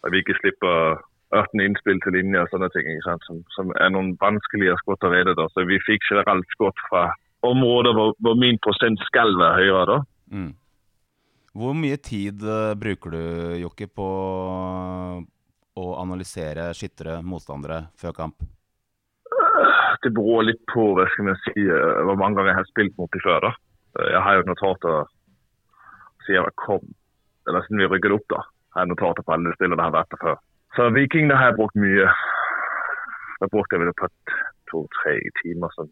At 0.03 0.11
vi 0.11 0.19
ikke 0.23 0.35
slipper 0.41 0.99
18 1.35 1.63
innspill 1.63 1.99
til 2.03 2.15
linje 2.17 2.43
og 2.43 2.51
sånne 2.51 2.69
ting, 2.75 2.87
ikke 2.91 3.07
sant? 3.07 3.27
Som, 3.27 3.39
som 3.55 3.71
er 3.79 3.91
noen 3.95 4.13
vanskelige 4.21 4.75
skudd 4.81 5.07
å 5.07 5.11
redde. 5.11 5.35
Da. 5.39 5.47
Så 5.51 5.65
vi 5.67 5.79
fikk 5.87 6.03
generelt 6.11 6.47
skudd 6.55 6.83
fra 6.89 7.07
områder 7.43 7.95
hvor, 7.95 8.13
hvor 8.23 8.35
min 8.39 8.59
prosent 8.63 8.99
skal 9.07 9.35
være 9.39 9.63
høyere. 9.63 9.85
da. 9.95 9.99
Mm. 10.35 10.51
Hvor 11.53 11.75
mye 11.77 11.99
tid 12.01 12.43
eh, 12.43 12.75
bruker 12.79 13.13
du, 13.13 13.23
Jokke, 13.61 13.87
på 13.87 14.07
å 15.79 15.85
analysere 16.01 16.69
skyttere, 16.77 17.21
motstandere, 17.25 17.87
før 17.97 18.13
kamp? 18.13 18.43
Det 20.03 20.11
beror 20.13 20.43
litt 20.43 20.61
på 20.67 20.89
hva 20.97 21.05
skal 21.13 21.29
jeg 21.31 21.39
si, 21.47 21.61
eh, 21.71 21.99
hvor 22.03 22.17
mange 22.19 22.35
ganger 22.35 22.51
jeg 22.51 22.59
har 22.59 22.69
spilt 22.69 22.97
mot 22.99 23.11
de 23.13 23.19
før. 23.23 23.39
da. 23.47 23.51
Eh, 23.99 24.09
Jeg 24.11 24.21
har 24.25 24.35
jo 24.35 24.43
notater 24.49 25.05
siden 26.25 26.43
jeg 26.43 26.55
kom, 26.59 26.83
eller 27.47 27.61
siden 27.63 27.79
vi 27.79 27.87
rykket 27.93 28.15
opp. 28.17 28.27
da. 28.29 28.41
Jeg 28.75 28.79
har 28.81 28.85
notater 28.91 29.23
på 29.23 29.33
alle 29.33 29.53
spillene 29.55 29.79
jeg 29.79 29.87
har 29.91 29.97
vært 29.99 30.09
der 30.11 30.21
før. 30.25 30.37
Så 30.75 30.89
Viking 30.93 31.27
det 31.29 31.37
har 31.37 31.51
jeg 31.51 31.57
brukt 31.57 31.75
mye. 31.75 32.07
Da 33.39 33.47
brukte 33.47 33.75
jeg 33.77 33.79
vel 33.85 33.93
på 33.93 34.07
to-tre 34.71 35.15
timer 35.43 35.69
sånn, 35.77 35.89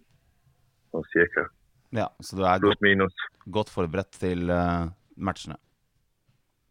sånn 0.92 1.08
cirka. 1.14 1.48
Ja, 1.92 2.08
Så 2.22 2.36
du 2.38 2.44
er 2.44 2.60
godt, 2.60 2.82
minus. 2.82 3.14
godt 3.50 3.70
forberedt 3.70 4.12
til 4.20 4.50
eh, 4.50 4.88
matchene? 5.18 5.56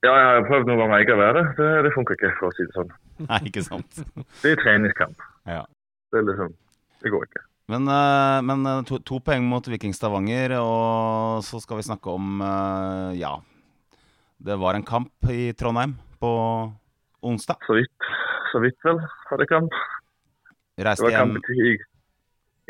Ja, 0.01 0.15
jeg 0.17 0.29
har 0.31 0.47
prøvd 0.49 0.71
noen 0.71 0.81
ganger 0.81 1.03
ikke 1.05 1.17
å 1.17 1.21
være 1.21 1.37
det. 1.37 1.45
Det, 1.59 1.69
det 1.85 1.93
funker 1.93 2.17
ikke, 2.17 2.33
for 2.39 2.49
å 2.49 2.57
si 2.57 2.65
det 2.65 2.73
sånn. 2.73 2.93
Nei, 3.29 3.41
ikke 3.51 3.65
sant? 3.67 4.03
Det 4.41 4.55
er 4.55 4.63
treningskamp. 4.63 5.25
Ja. 5.49 5.63
Det 6.11 6.23
liksom, 6.25 6.55
det 7.05 7.13
går 7.13 7.27
ikke. 7.29 7.43
Men, 7.71 7.87
eh, 7.87 8.39
men 8.43 8.67
eh, 8.67 8.81
to, 8.89 8.99
to 9.07 9.21
poeng 9.23 9.45
mot 9.47 9.67
Viking 9.71 9.93
Stavanger, 9.95 10.57
og 10.59 11.45
så 11.47 11.61
skal 11.63 11.79
vi 11.79 11.87
snakke 11.87 12.11
om 12.17 12.41
eh, 12.43 13.21
Ja, 13.21 13.37
det 14.43 14.57
var 14.59 14.75
en 14.75 14.87
kamp 14.87 15.31
i 15.31 15.53
Trondheim 15.55 15.95
på 16.19 16.33
onsdag. 17.23 17.61
Så 17.69 17.77
vidt, 17.79 18.09
så 18.51 18.63
vidt 18.65 18.89
vel, 18.89 18.99
hadde 19.29 19.47
kamp. 19.53 19.77
Det 20.81 20.97
var 21.05 21.13
hjem 21.13 21.37
kamp 21.37 21.53
i, 21.53 21.75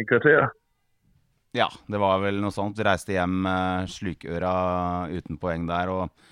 i 0.02 0.06
kvarteret. 0.10 0.58
Ja, 1.56 1.70
det 1.90 1.98
var 1.98 2.20
vel 2.22 2.42
noe 2.42 2.52
sånt. 2.54 2.78
Reiste 2.82 3.14
hjem 3.14 3.46
slukøra 3.90 4.52
uten 5.10 5.38
poeng 5.40 5.64
der. 5.70 5.90
Og 5.90 6.28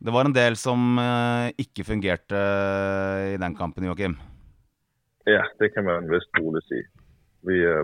det 0.00 0.12
var 0.12 0.28
en 0.28 0.36
del 0.36 0.56
som 0.60 0.98
eh, 1.00 1.48
ikke 1.62 1.86
fungerte 1.88 2.36
eh, 2.36 3.34
i 3.34 3.40
den 3.40 3.56
kampen, 3.58 3.86
Joakim. 3.88 4.16
Ja, 5.26 5.42
det 5.58 5.72
kan 5.74 5.86
man 5.88 6.10
visst 6.10 6.30
rolig 6.38 6.62
si. 6.68 6.82
Vi, 7.46 7.56
ja, 7.62 7.82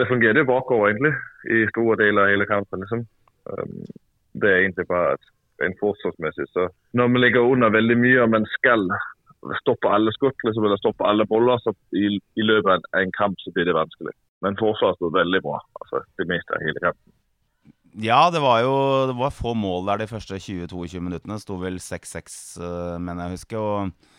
det 0.00 0.08
fungerte 0.10 0.44
bakover, 0.48 0.90
egentlig, 0.90 1.14
i 1.48 1.64
store 1.70 1.96
deler 2.02 2.26
av 2.26 2.32
hele 2.34 2.48
kampen. 2.48 2.82
liksom. 2.84 3.06
Det 4.36 4.50
er 4.50 4.64
egentlig 4.64 4.84
bare 4.90 5.14
at 5.16 5.32
en 5.64 5.76
forsvarsmessig 5.80 6.44
så 6.52 6.68
Når 6.92 7.08
man 7.08 7.20
ligger 7.22 7.40
under 7.40 7.70
veldig 7.72 7.96
mye 7.96 8.22
og 8.22 8.30
man 8.34 8.46
skal 8.58 8.90
stoppe 9.62 9.88
alle 9.88 10.12
skudd 10.12 10.36
liksom, 10.44 10.64
eller 10.64 10.80
stoppe 10.80 11.06
alle 11.06 11.26
boller, 11.26 11.60
så 11.62 11.72
i, 11.96 12.18
i 12.36 12.44
løpet 12.44 12.72
av 12.92 13.00
en 13.00 13.12
kamp 13.16 13.40
så 13.40 13.52
blir 13.54 13.68
det 13.68 13.76
vanskelig. 13.76 14.12
Men 14.44 14.58
forsvaret 14.60 14.98
stod 14.98 15.16
veldig 15.16 15.42
bra. 15.46 15.60
altså 15.80 16.02
Det 16.18 16.28
meste 16.28 16.56
av 16.56 16.64
hele 16.66 16.82
kampen. 16.82 17.15
Ja, 17.96 18.26
det 18.28 18.42
var 18.44 18.60
jo 18.60 18.72
det 19.08 19.14
var 19.16 19.32
få 19.32 19.54
mål 19.56 19.86
der 19.88 20.02
de 20.02 20.10
første 20.10 20.36
20-22 20.36 21.00
minuttene. 21.00 21.38
Sto 21.40 21.56
vel 21.56 21.78
6-6, 21.80 22.34
eh, 22.60 22.96
mener 23.00 23.24
jeg 23.24 23.30
å 23.30 23.36
huske. 23.36 23.60
Og, 23.62 24.10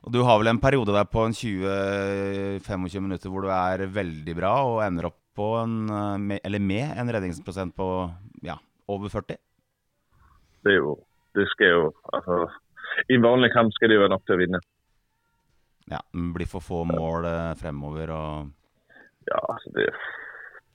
og 0.00 0.14
du 0.14 0.22
har 0.24 0.38
vel 0.40 0.48
en 0.54 0.60
periode 0.62 0.94
der 0.96 1.04
på 1.04 1.26
en 1.26 1.36
20-25 1.36 3.04
minutter 3.04 3.28
hvor 3.28 3.44
du 3.44 3.50
er 3.52 3.84
veldig 3.92 4.36
bra 4.38 4.54
og 4.64 4.80
ender 4.86 5.10
opp 5.10 5.18
på 5.36 5.50
en, 5.60 5.74
eh, 6.32 6.40
eller 6.40 6.64
med 6.64 6.96
en 6.96 7.12
redningsprosent 7.18 7.76
på 7.76 7.88
ja, 8.48 8.56
over 8.88 9.12
40. 9.12 9.36
Det 10.64 10.72
er 10.72 10.80
jo 10.80 10.96
Det 11.36 11.44
skal 11.52 11.68
jo 11.68 11.82
altså, 12.16 12.36
I 13.12 13.14
en 13.14 13.22
vanlig 13.22 13.52
kamp 13.52 13.70
skal 13.76 13.92
det 13.92 13.98
jo 13.98 14.06
være 14.06 14.14
nok 14.14 14.24
til 14.24 14.38
å 14.38 14.40
vinne. 14.40 14.60
Ja, 15.92 16.00
det 16.00 16.32
blir 16.34 16.48
for 16.48 16.64
få 16.64 16.80
mål 16.88 17.28
eh, 17.28 17.52
fremover 17.60 18.14
og 18.16 18.48
Ja, 19.28 19.42
altså 19.52 19.74
det, 19.76 19.90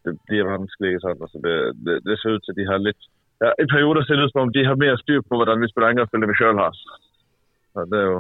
det 0.07 0.13
blir 0.29 0.47
vanskelig. 0.49 0.97
Altså, 1.03 1.39
det, 1.43 1.55
det, 1.85 1.99
det 2.07 2.17
ser 2.21 2.35
ut 2.37 2.45
som 2.47 2.57
de 2.57 2.65
har 2.69 2.81
litt 2.83 3.09
ja, 3.43 3.49
I 3.59 3.65
perioder 3.67 4.05
ser 4.07 4.19
det 4.19 4.27
ut 4.29 4.31
som 4.35 4.45
om 4.45 4.51
de 4.55 4.61
har 4.63 4.77
mer 4.79 4.95
styr 5.01 5.23
på 5.25 5.35
hvordan 5.39 5.59
vi 5.59 5.67
spiller 5.71 5.89
angrepsspill 5.91 6.23
enn 6.23 6.31
vi 6.31 6.35
sjøl 6.39 6.59
har. 6.61 6.75
Ja, 7.75 7.83
det 7.91 7.97
er 7.99 8.05
jo 8.11 8.19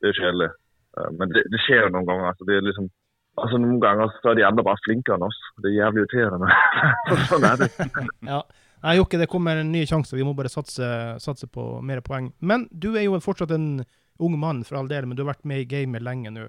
det 0.00 0.10
er 0.12 0.18
kjedelig. 0.20 0.50
Ja, 0.96 1.08
Men 1.18 1.32
det, 1.34 1.42
det 1.52 1.60
skjer 1.64 1.82
jo 1.86 1.90
noen 1.96 2.06
ganger. 2.08 2.28
altså 2.30 2.46
det 2.48 2.58
er 2.60 2.68
liksom 2.68 2.90
Altså 3.34 3.58
Noen 3.58 3.80
ganger 3.82 4.12
så 4.22 4.30
er 4.30 4.36
de 4.38 4.44
andre 4.46 4.62
bare 4.62 4.78
flinkere 4.84 5.16
enn 5.18 5.24
oss. 5.26 5.38
Det 5.58 5.72
er 5.72 5.80
jævlig 5.80 6.04
irriterende. 6.04 6.50
sånn 7.32 7.46
er 7.48 7.64
det. 7.64 7.68
Ja. 8.30 8.38
Nei, 8.84 8.92
Jokke, 9.00 9.18
det 9.18 9.26
kommer 9.32 9.58
en 9.58 9.72
ny 9.72 9.80
sjanse. 9.90 10.14
Vi 10.14 10.22
må 10.22 10.36
bare 10.38 10.52
satse, 10.52 10.86
satse 11.24 11.48
på 11.50 11.64
mer 11.82 11.98
poeng. 12.06 12.28
Men 12.44 12.68
du 12.70 12.92
er 12.94 13.08
jo 13.08 13.18
fortsatt 13.24 13.50
en 13.56 13.80
ung 14.22 14.36
mann, 14.38 14.60
for 14.62 14.78
all 14.78 14.86
del, 14.90 15.08
men 15.08 15.16
du 15.18 15.24
har 15.24 15.32
vært 15.32 15.48
med 15.50 15.64
i 15.64 15.66
gamet 15.66 16.04
lenge 16.06 16.30
nå. 16.30 16.44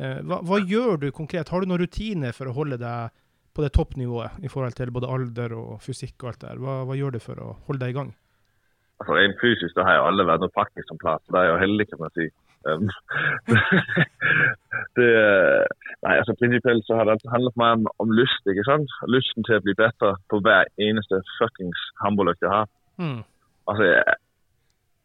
Eh, 0.00 0.22
Hva, 0.24 0.38
hva 0.46 0.60
gjør 0.64 1.02
du 1.02 1.10
konkret? 1.12 1.50
Har 1.52 1.60
du 1.60 1.68
noen 1.68 1.82
rutiner 1.82 2.32
for 2.32 2.48
å 2.48 2.54
holde 2.56 2.78
deg 2.80 3.12
på 3.54 3.64
det 3.64 3.72
toppnivået 3.76 4.42
i 4.44 4.50
forhold 4.52 4.76
til 4.78 4.92
både 4.94 5.10
alder 5.10 5.54
og 5.58 5.78
fysikk 5.84 6.22
og 6.22 6.32
alt 6.32 6.42
det 6.42 6.50
der? 6.50 6.60
Hva, 6.62 6.80
hva 6.88 6.98
gjør 6.98 7.16
du 7.16 7.22
for 7.22 7.40
å 7.42 7.54
holde 7.68 7.82
deg 7.84 7.94
i 7.94 7.98
gang? 8.00 8.12
altså 9.00 9.16
Rent 9.16 9.40
fysisk 9.40 9.76
da 9.76 9.86
har 9.88 9.98
jo 9.98 10.06
alle 10.08 10.28
vært 10.28 10.44
noe 10.44 10.52
praktisk 10.54 10.88
som 10.88 11.00
plass. 11.00 11.24
Det 11.32 11.40
er 11.40 11.50
jo 11.50 11.60
heldig, 11.62 11.86
kan 11.90 12.02
man 12.04 12.14
si. 12.16 12.26
Um, 12.68 12.90
det, 14.98 15.08
nei, 16.04 16.16
altså 16.20 16.34
Prinsipielt 16.36 16.84
så 16.84 16.98
har 16.98 17.08
det 17.08 17.32
handlet 17.32 17.56
meg 17.60 17.78
om, 17.78 17.86
om 18.04 18.12
lyst. 18.12 18.44
ikke 18.52 18.66
sant? 18.68 18.96
Lysten 19.08 19.46
til 19.48 19.56
å 19.56 19.64
bli 19.64 19.76
bedre 19.78 20.12
på 20.32 20.42
hver 20.44 20.68
eneste 20.88 21.22
fuckings 21.38 21.86
håndballøkt 22.04 22.44
jeg 22.44 22.52
har. 22.52 22.68
Mm. 23.00 23.22
Altså, 23.72 23.88
Jeg, 23.88 24.18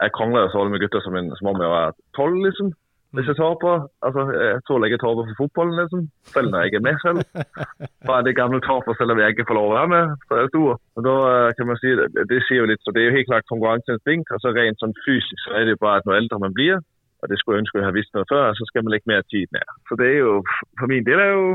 jeg 0.03 0.15
krangler 0.17 0.45
jo 0.45 0.51
så 0.51 0.65
med 0.67 0.83
gutter 0.83 1.05
som, 1.05 1.15
en, 1.15 1.31
som 1.39 1.53
om 1.53 1.63
jeg 1.63 1.71
var 1.71 1.95
tolv, 2.19 2.41
liksom. 2.43 2.75
Hvis 3.15 3.29
jeg 3.31 3.37
taper. 3.39 3.75
Altså, 4.05 4.21
Jeg 4.35 4.61
tåler 4.67 4.85
ikke 4.87 5.03
taper 5.03 5.23
for 5.27 5.37
fotballen, 5.41 5.75
liksom. 5.81 6.01
Selv 6.33 6.49
når 6.51 6.59
jeg 6.63 6.73
er 6.79 6.85
med 6.87 6.97
selv. 7.05 7.19
Bare 8.09 8.25
det 8.27 8.35
gamle 8.41 8.59
taper 8.69 8.93
selv 8.97 9.11
om 9.13 9.21
jeg 9.21 9.29
ikke 9.33 9.47
får 9.49 9.57
lov 9.59 9.69
å 9.69 9.77
være 9.77 9.91
med. 9.95 10.03
Så 10.25 10.31
er 10.35 10.41
jeg 10.43 10.53
stor. 10.53 10.73
Og 10.97 11.07
da 11.07 11.15
eh, 11.31 11.53
kan 11.57 11.69
man 11.69 11.79
si, 11.81 11.93
Det, 11.99 12.25
det 12.31 12.41
sier 12.47 12.61
jo 12.61 12.69
litt, 12.71 12.83
så 12.83 12.91
det 12.91 13.01
er 13.01 13.07
jo 13.09 13.17
helt 13.17 13.29
klart 13.31 13.51
konkurranseinstinkt. 13.51 14.33
Altså 14.35 14.53
Rent 14.57 14.83
sånn 14.83 14.99
fysisk 15.05 15.41
så 15.45 15.55
er 15.55 15.65
det 15.65 15.75
jo 15.75 15.83
bare 15.85 16.01
at 16.01 16.07
når 16.09 16.19
eldre 16.19 16.43
man 16.45 16.57
blir, 16.57 16.83
og 17.21 17.31
det 17.31 17.39
skulle 17.39 17.57
jeg 17.57 17.63
ønske 17.65 17.79
jeg 17.79 17.87
hadde 17.87 17.99
visst 17.99 18.13
noe 18.15 18.29
før, 18.29 18.53
så 18.57 18.67
skal 18.69 18.85
man 18.85 18.93
legge 18.93 19.11
mer 19.11 19.23
tid 19.33 19.47
ned. 19.55 19.67
Så 19.89 19.97
det 19.99 20.07
er 20.11 20.19
jo, 20.19 20.33
for 20.79 20.91
min 20.91 21.07
del 21.07 21.23
er 21.23 21.31
jo 21.33 21.47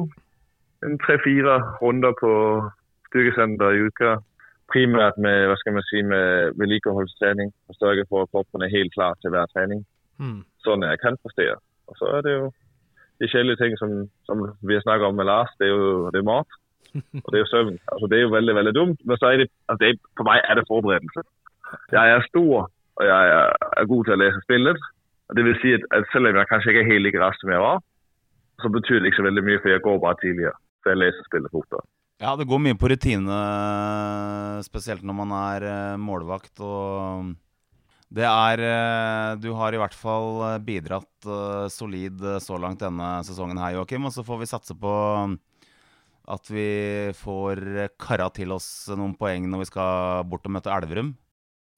en 0.86 0.98
tre-fire 1.04 1.54
runder 1.82 2.16
på 2.22 2.32
styrkesenter 3.10 3.76
i 3.76 3.84
uka. 3.88 4.16
Primært 4.72 5.18
med 5.18 5.48
hva 5.50 5.56
skal 5.60 5.76
man 5.76 5.86
si, 5.88 6.02
med 6.06 6.56
vedlikeholdstrening. 6.60 7.52
Og 7.68 7.78
sørge 7.78 8.06
for 8.08 8.24
at 8.24 8.32
kroppen 8.34 8.64
er 8.64 8.72
helt 8.74 8.94
klar 8.96 9.18
til 9.20 9.34
hver 9.34 9.50
trening. 9.54 9.84
Sånn 10.66 10.84
jeg 10.84 11.00
kan 11.02 11.18
prestere. 11.24 11.58
Og 11.90 11.98
så 11.98 12.10
er 12.16 12.26
det 12.26 12.34
jo 12.36 12.48
de 13.20 13.28
kjedelige 13.28 13.60
ting 13.60 13.76
som, 13.80 13.92
som 14.28 14.42
vi 14.64 14.76
har 14.76 14.84
snakket 14.84 15.10
om 15.10 15.18
med 15.18 15.28
Lars, 15.28 15.52
det 15.60 15.68
er 15.68 15.74
jo 15.74 16.08
det 16.12 16.22
er 16.22 16.28
mat. 16.28 16.58
Og 17.24 17.28
det 17.30 17.38
er 17.38 17.44
jo 17.44 17.50
søvn. 17.50 17.76
Altså, 17.92 18.06
det 18.10 18.18
er 18.18 18.24
jo 18.24 18.36
veldig 18.36 18.54
veldig 18.56 18.74
dumt. 18.74 19.02
Men 19.06 19.20
så 19.20 19.30
er 19.30 19.42
det, 19.42 19.48
altså, 19.68 19.80
det 19.82 19.90
er, 19.90 20.00
for 20.18 20.26
meg 20.26 20.40
er 20.42 20.58
det 20.58 20.66
forberedelse. 20.68 21.22
Jeg 21.94 22.14
er 22.14 22.24
stor, 22.26 22.66
og 22.98 23.04
jeg 23.06 23.34
er, 23.36 23.52
er 23.78 23.90
god 23.92 24.08
til 24.08 24.16
å 24.16 24.20
lese 24.22 24.42
spillet. 24.46 24.88
Og 25.30 25.36
Det 25.38 25.44
vil 25.46 25.60
si 25.62 25.76
at, 25.76 25.84
at 25.94 26.08
selv 26.10 26.32
om 26.32 26.40
jeg 26.40 26.50
kanskje 26.50 26.72
ikke 26.72 26.82
er 26.82 26.90
helt 26.90 27.06
like 27.06 27.22
rask 27.22 27.44
som 27.44 27.52
jeg 27.54 27.62
var, 27.62 27.78
så 28.60 28.72
betyr 28.74 28.98
det 28.98 29.12
ikke 29.12 29.20
så 29.20 29.28
veldig 29.28 29.44
mye, 29.46 29.60
for 29.62 29.72
jeg 29.72 29.84
går 29.84 30.02
bare 30.02 30.20
tidligere. 30.24 30.56
For 30.82 30.92
jeg 30.92 31.00
leser 31.04 31.28
spillet 31.28 31.54
fortere. 31.54 31.86
Ja, 32.20 32.34
det 32.36 32.48
går 32.50 32.60
mye 32.60 32.76
på 32.76 32.90
rutine, 32.92 33.36
spesielt 34.66 35.06
når 35.06 35.16
man 35.22 35.30
er 35.38 35.64
eh, 35.70 36.00
målvakt. 36.00 36.52
Og 36.60 37.30
det 38.10 38.26
er 38.26 38.62
eh, 38.66 39.36
Du 39.38 39.52
har 39.54 39.74
i 39.74 39.78
hvert 39.80 39.94
fall 39.94 40.42
eh, 40.48 40.58
bidratt 40.66 41.26
eh, 41.30 41.68
solid 41.70 42.24
så 42.42 42.58
langt 42.58 42.82
denne 42.82 43.20
sesongen 43.26 43.60
her, 43.60 43.76
Joakim. 43.78 44.08
Og 44.08 44.14
så 44.14 44.26
får 44.26 44.42
vi 44.42 44.50
satse 44.50 44.74
på 44.74 44.94
at 46.30 46.50
vi 46.52 46.68
får 47.16 47.62
kara 47.98 48.28
til 48.34 48.52
oss 48.54 48.90
noen 48.94 49.16
poeng 49.18 49.48
når 49.50 49.64
vi 49.64 49.70
skal 49.70 50.22
bort 50.30 50.46
og 50.46 50.54
møte 50.58 50.70
Elverum. 50.74 51.14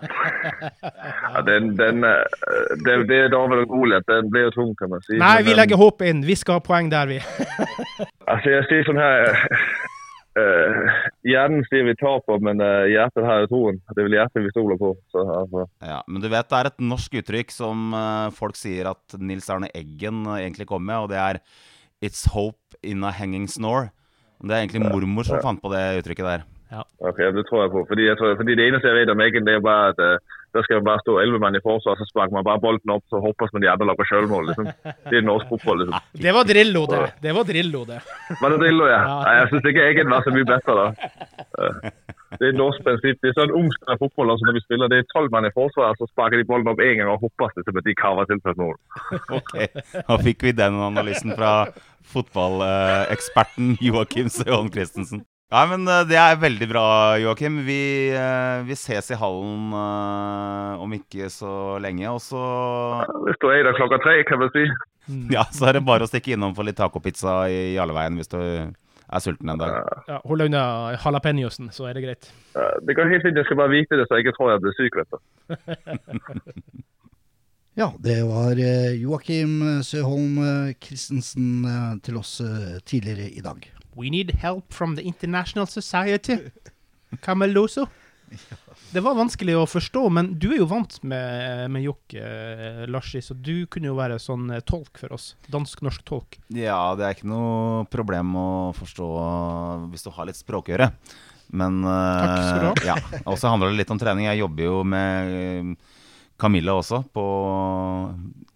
Ja, 0.03 1.41
den, 1.47 1.77
den, 1.79 2.03
det, 2.03 2.97
det 3.07 3.19
er 3.29 3.31
David 3.33 3.63
og 3.63 3.71
Goliat. 3.71 4.09
Den 4.09 4.33
ble 4.33 4.49
jo 4.49 4.55
tung, 4.57 4.73
kan 4.81 4.91
man 4.93 5.05
si. 5.07 5.15
Nei, 5.21 5.37
vi 5.47 5.55
legger 5.55 5.79
håp 5.81 6.03
inn. 6.05 6.25
Vi 6.27 6.37
skal 6.37 6.59
ha 6.59 6.65
poeng 6.65 6.91
der, 6.93 7.13
vi. 7.13 7.21
Altså, 8.33 8.49
jeg 8.49 8.65
sier 8.71 8.85
sånn 8.87 9.01
her 9.03 9.27
eh, 10.41 11.01
Hjernen 11.29 11.65
sier 11.69 11.87
vi 11.87 11.95
taper, 12.01 12.41
men 12.45 12.63
uh, 12.63 12.85
hjertet 12.91 13.27
har 13.27 13.43
jo 13.43 13.51
troen. 13.51 13.81
Det 13.91 14.01
er 14.01 14.09
vel 14.09 14.17
hjertet 14.19 14.47
vi 14.47 14.53
stoler 14.55 14.81
på. 14.81 14.93
Så, 15.13 15.25
altså. 15.25 15.67
Ja, 15.85 16.01
Men 16.09 16.25
du 16.25 16.29
vet 16.33 16.51
det 16.51 16.59
er 16.59 16.71
et 16.71 16.85
norsk 16.93 17.19
uttrykk 17.23 17.55
som 17.55 17.93
uh, 17.97 18.31
folk 18.37 18.59
sier 18.59 18.91
at 18.93 19.19
Nils 19.21 19.51
Arne 19.53 19.71
Eggen 19.77 20.25
egentlig 20.37 20.69
kom 20.71 20.87
med, 20.87 21.05
og 21.05 21.13
det 21.13 21.21
er 21.21 21.43
'It's 22.03 22.27
hope 22.35 22.79
in 22.83 23.05
a 23.05 23.13
hanging 23.15 23.47
snore'. 23.47 23.93
Det 24.43 24.51
er 24.51 24.65
egentlig 24.65 24.91
mormor 24.91 25.23
som 25.23 25.39
fant 25.39 25.63
på 25.63 25.71
det 25.71 26.03
uttrykket 26.03 26.27
der. 26.27 26.43
Ok, 26.99 27.19
det 27.37 27.45
tror 27.47 27.63
jeg 27.63 27.71
på. 27.71 27.85
Fordi, 27.89 28.07
jeg 28.09 28.17
tror, 28.19 28.37
fordi 28.37 28.57
det 28.57 28.65
eneste 28.67 28.89
jeg 28.89 28.97
vet 28.97 29.13
om 29.13 29.21
Eggen, 29.21 29.47
det 29.47 29.55
er 29.55 29.61
bare 29.63 29.93
at 29.93 30.01
uh, 30.01 30.41
der 30.57 30.65
skal 30.67 30.83
bare 30.85 31.01
stå 31.05 31.17
elleve 31.23 31.41
mann 31.43 31.57
i 31.57 31.63
forsvar, 31.65 31.97
så 32.01 32.07
sparker 32.09 32.35
man 32.37 32.45
bare 32.47 32.61
bolten 32.63 32.93
opp, 32.95 33.05
så 33.13 33.21
hopper 33.25 33.49
man 33.53 33.65
de 33.65 33.71
andre 33.73 33.89
lager 33.91 34.09
sjølmål. 34.11 34.51
Liksom. 34.53 34.69
Det 35.11 35.19
er 35.21 35.27
norsk 35.27 35.49
fotball. 35.53 35.85
liksom. 35.85 36.09
Det 36.25 36.35
var 36.37 36.45
Drillo, 36.49 36.83
det. 36.91 37.03
Det 37.25 37.35
var 37.37 37.45
Drillo, 37.49 37.85
det. 37.89 38.01
Var 38.41 38.55
det 38.55 38.59
Drillo, 38.65 38.89
ja? 38.91 39.01
Ja. 39.03 39.19
Nei, 39.27 39.35
jeg 39.41 39.51
syns 39.53 39.71
ikke 39.73 39.87
Eggen 39.91 40.13
var 40.13 40.27
så 40.27 40.35
mye 40.35 40.49
bedre 40.53 40.77
da. 40.81 40.87
Det 42.41 42.49
er 42.49 42.55
norsk 42.57 42.81
prinsipp. 42.87 43.19
Det 43.21 43.33
er 43.33 43.35
sånn 43.37 43.51
ungskap 43.59 44.01
fotball 44.01 44.33
altså, 44.33 44.47
når 44.49 44.57
vi 44.57 44.63
spiller. 44.65 44.89
Det 44.93 45.03
er 45.03 45.09
tolv 45.13 45.33
mann 45.35 45.45
i 45.49 45.53
forsvar, 45.57 45.97
så 46.01 46.09
sparker 46.09 46.41
de 46.41 46.47
bolten 46.49 46.71
opp 46.73 46.81
én 46.85 46.95
gang 47.01 47.11
og 47.13 47.21
hopper 47.27 47.53
det 47.59 47.65
som 47.67 47.77
at 47.81 47.89
de 47.89 47.97
kaver 47.99 48.29
til 48.31 48.41
på 48.45 48.55
et 48.55 48.63
mål. 48.63 48.79
Ok, 49.37 49.53
Da 50.09 50.17
fikk 50.25 50.47
vi 50.47 50.55
den 50.57 50.79
analysen 50.81 51.35
fra 51.37 51.53
fotballeksperten 52.13 53.77
Joakim 53.85 54.29
Søholm 54.33 54.73
Christensen. 54.73 55.25
Ja, 55.53 55.67
men 55.69 55.85
eh, 55.85 56.05
Det 56.09 56.17
er 56.17 56.39
veldig 56.41 56.69
bra, 56.71 56.85
Joakim. 57.21 57.59
Vi, 57.67 57.81
eh, 58.17 58.63
vi 58.65 58.77
ses 58.79 59.11
i 59.13 59.19
hallen 59.21 59.75
eh, 59.77 60.81
om 60.81 60.95
ikke 60.97 61.29
så 61.33 61.77
lenge. 61.83 62.07
Og 62.09 62.23
så, 62.25 62.41
Det 63.27 63.35
står 63.37 63.59
jeg 63.59 63.67
der 63.69 63.77
klokka 63.77 63.99
tre, 64.01 64.15
kan 64.29 64.41
vi 64.41 64.49
si. 64.55 64.63
ja, 65.35 65.45
så 65.53 65.69
er 65.69 65.77
det 65.77 65.83
bare 65.85 66.07
å 66.07 66.09
stikke 66.09 66.33
innom 66.37 66.55
for 66.57 66.65
litt 66.65 66.79
tacopizza 66.81 67.43
i 67.53 67.75
Jarleveien 67.75 68.17
hvis 68.17 68.33
du 68.33 68.39
er 68.41 69.21
sulten 69.21 69.53
en 69.53 69.61
dag. 69.61 69.75
Ja, 70.09 70.23
Hold 70.25 70.41
deg 70.41 70.49
unna 70.55 70.95
jalapeñosen, 70.97 71.69
så 71.75 71.85
er 71.91 71.99
det 71.99 72.07
greit. 72.07 72.31
Det 72.87 72.97
går 72.97 73.13
helt 73.13 73.27
fint. 73.27 73.37
Jeg 73.37 73.45
skal 73.51 73.61
bare 73.61 73.75
vite 73.75 73.99
det, 74.01 74.09
så 74.09 74.17
jeg 74.17 74.25
ikke 74.25 74.37
tror 74.39 74.55
jeg 74.55 74.65
blir 74.65 74.79
syk. 74.79 74.97
vet 75.03 75.13
du. 75.13 76.81
Ja, 77.73 77.87
det 78.05 78.19
var 78.29 78.59
Joakim 79.01 79.81
Søholm 79.81 80.35
Christensen 80.77 81.65
til 82.05 82.19
oss 82.21 82.35
tidligere 82.85 83.31
i 83.33 83.41
dag. 83.41 83.65
We 83.97 84.11
need 84.11 84.31
help 84.41 84.73
from 84.73 84.97
the 84.97 85.03
international 85.03 85.67
society. 85.67 86.39
Cameloso. 87.21 87.87
Det 88.93 89.01
var 89.05 89.17
vanskelig 89.17 89.55
å 89.57 89.67
forstå, 89.69 90.03
men 90.13 90.31
du 90.41 90.51
er 90.53 90.59
jo 90.63 90.69
vant 90.69 90.95
med, 91.05 91.67
med 91.73 91.85
Jokke, 91.85 92.21
eh, 92.23 92.83
Larsi, 92.89 93.21
så 93.25 93.37
du 93.37 93.67
kunne 93.73 93.91
jo 93.91 93.97
være 93.97 94.19
sånn 94.21 94.51
eh, 94.53 94.63
tolk 94.69 95.01
for 95.01 95.13
oss. 95.17 95.31
Dansk-norsk 95.53 96.05
tolk. 96.09 96.39
Ja, 96.53 96.95
det 96.97 97.07
er 97.07 97.17
ikke 97.17 97.29
noe 97.29 97.85
problem 97.93 98.35
å 98.37 98.47
forstå 98.77 99.09
hvis 99.93 100.05
du 100.07 100.11
har 100.17 100.29
litt 100.29 100.41
språkøre. 100.41 100.91
Men 101.53 101.81
eh, 101.85 102.21
Takk 102.25 102.37
skal 102.49 102.61
du 102.63 102.69
ha. 102.69 102.75
Ja, 102.93 103.23
Og 103.27 103.37
så 103.41 103.53
handler 103.53 103.73
det 103.73 103.83
litt 103.83 103.93
om 103.93 104.01
trening. 104.01 104.29
Jeg 104.29 104.41
jobber 104.43 104.69
jo 104.69 104.79
med 104.89 105.37
eh, 105.37 105.97
Camilla 106.41 106.77
også 106.81 107.03
på 107.13 107.25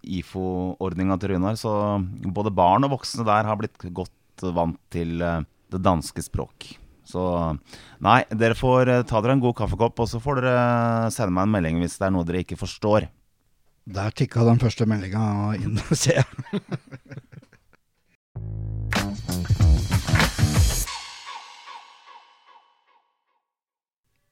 IFO-ordninga 0.07 1.17
til 1.21 1.33
Runar. 1.35 1.57
Så 1.59 1.71
både 2.33 2.53
barn 2.53 2.85
og 2.87 2.93
voksne 2.97 3.25
der 3.27 3.47
har 3.49 3.59
blitt 3.59 3.77
godt 3.93 4.13
vant 4.43 4.79
til 4.93 5.21
eh, 5.21 5.45
det 5.71 5.81
danske 5.83 6.23
språk. 6.25 6.75
Så 7.07 7.23
nei, 8.03 8.19
dere 8.35 8.57
får 8.57 8.91
eh, 8.91 9.05
ta 9.07 9.21
dere 9.23 9.37
en 9.37 9.43
god 9.43 9.55
kaffekopp, 9.61 10.03
og 10.03 10.09
så 10.11 10.19
får 10.23 10.41
dere 10.41 11.11
sende 11.15 11.33
meg 11.35 11.47
en 11.47 11.55
melding 11.55 11.81
hvis 11.83 11.97
det 11.99 12.09
er 12.09 12.15
noe 12.15 12.27
dere 12.27 12.43
ikke 12.43 12.59
forstår. 12.59 13.07
Der 13.87 14.11
tikka 14.11 14.43
den 14.43 14.59
første 14.59 14.87
meldinga 14.89 15.55
inn, 15.61 15.79
ser 15.95 16.19
jeg. 16.19 16.61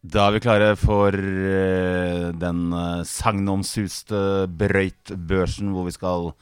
Da 0.05 0.27
er 0.27 0.35
vi 0.35 0.43
klare 0.43 0.75
for 0.77 1.15
eh, 1.15 2.27
den 2.37 2.67
sagnomsuste 3.09 4.19
brøytbørsen, 4.51 5.71
hvor 5.73 5.87
vi 5.87 5.95
skal 5.95 6.35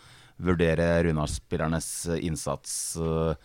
vurdere 0.46 1.04
Runar-spillernes 1.08 1.90
eh, 2.10 2.20
innsats. 2.28 2.98
eh, 2.98 3.36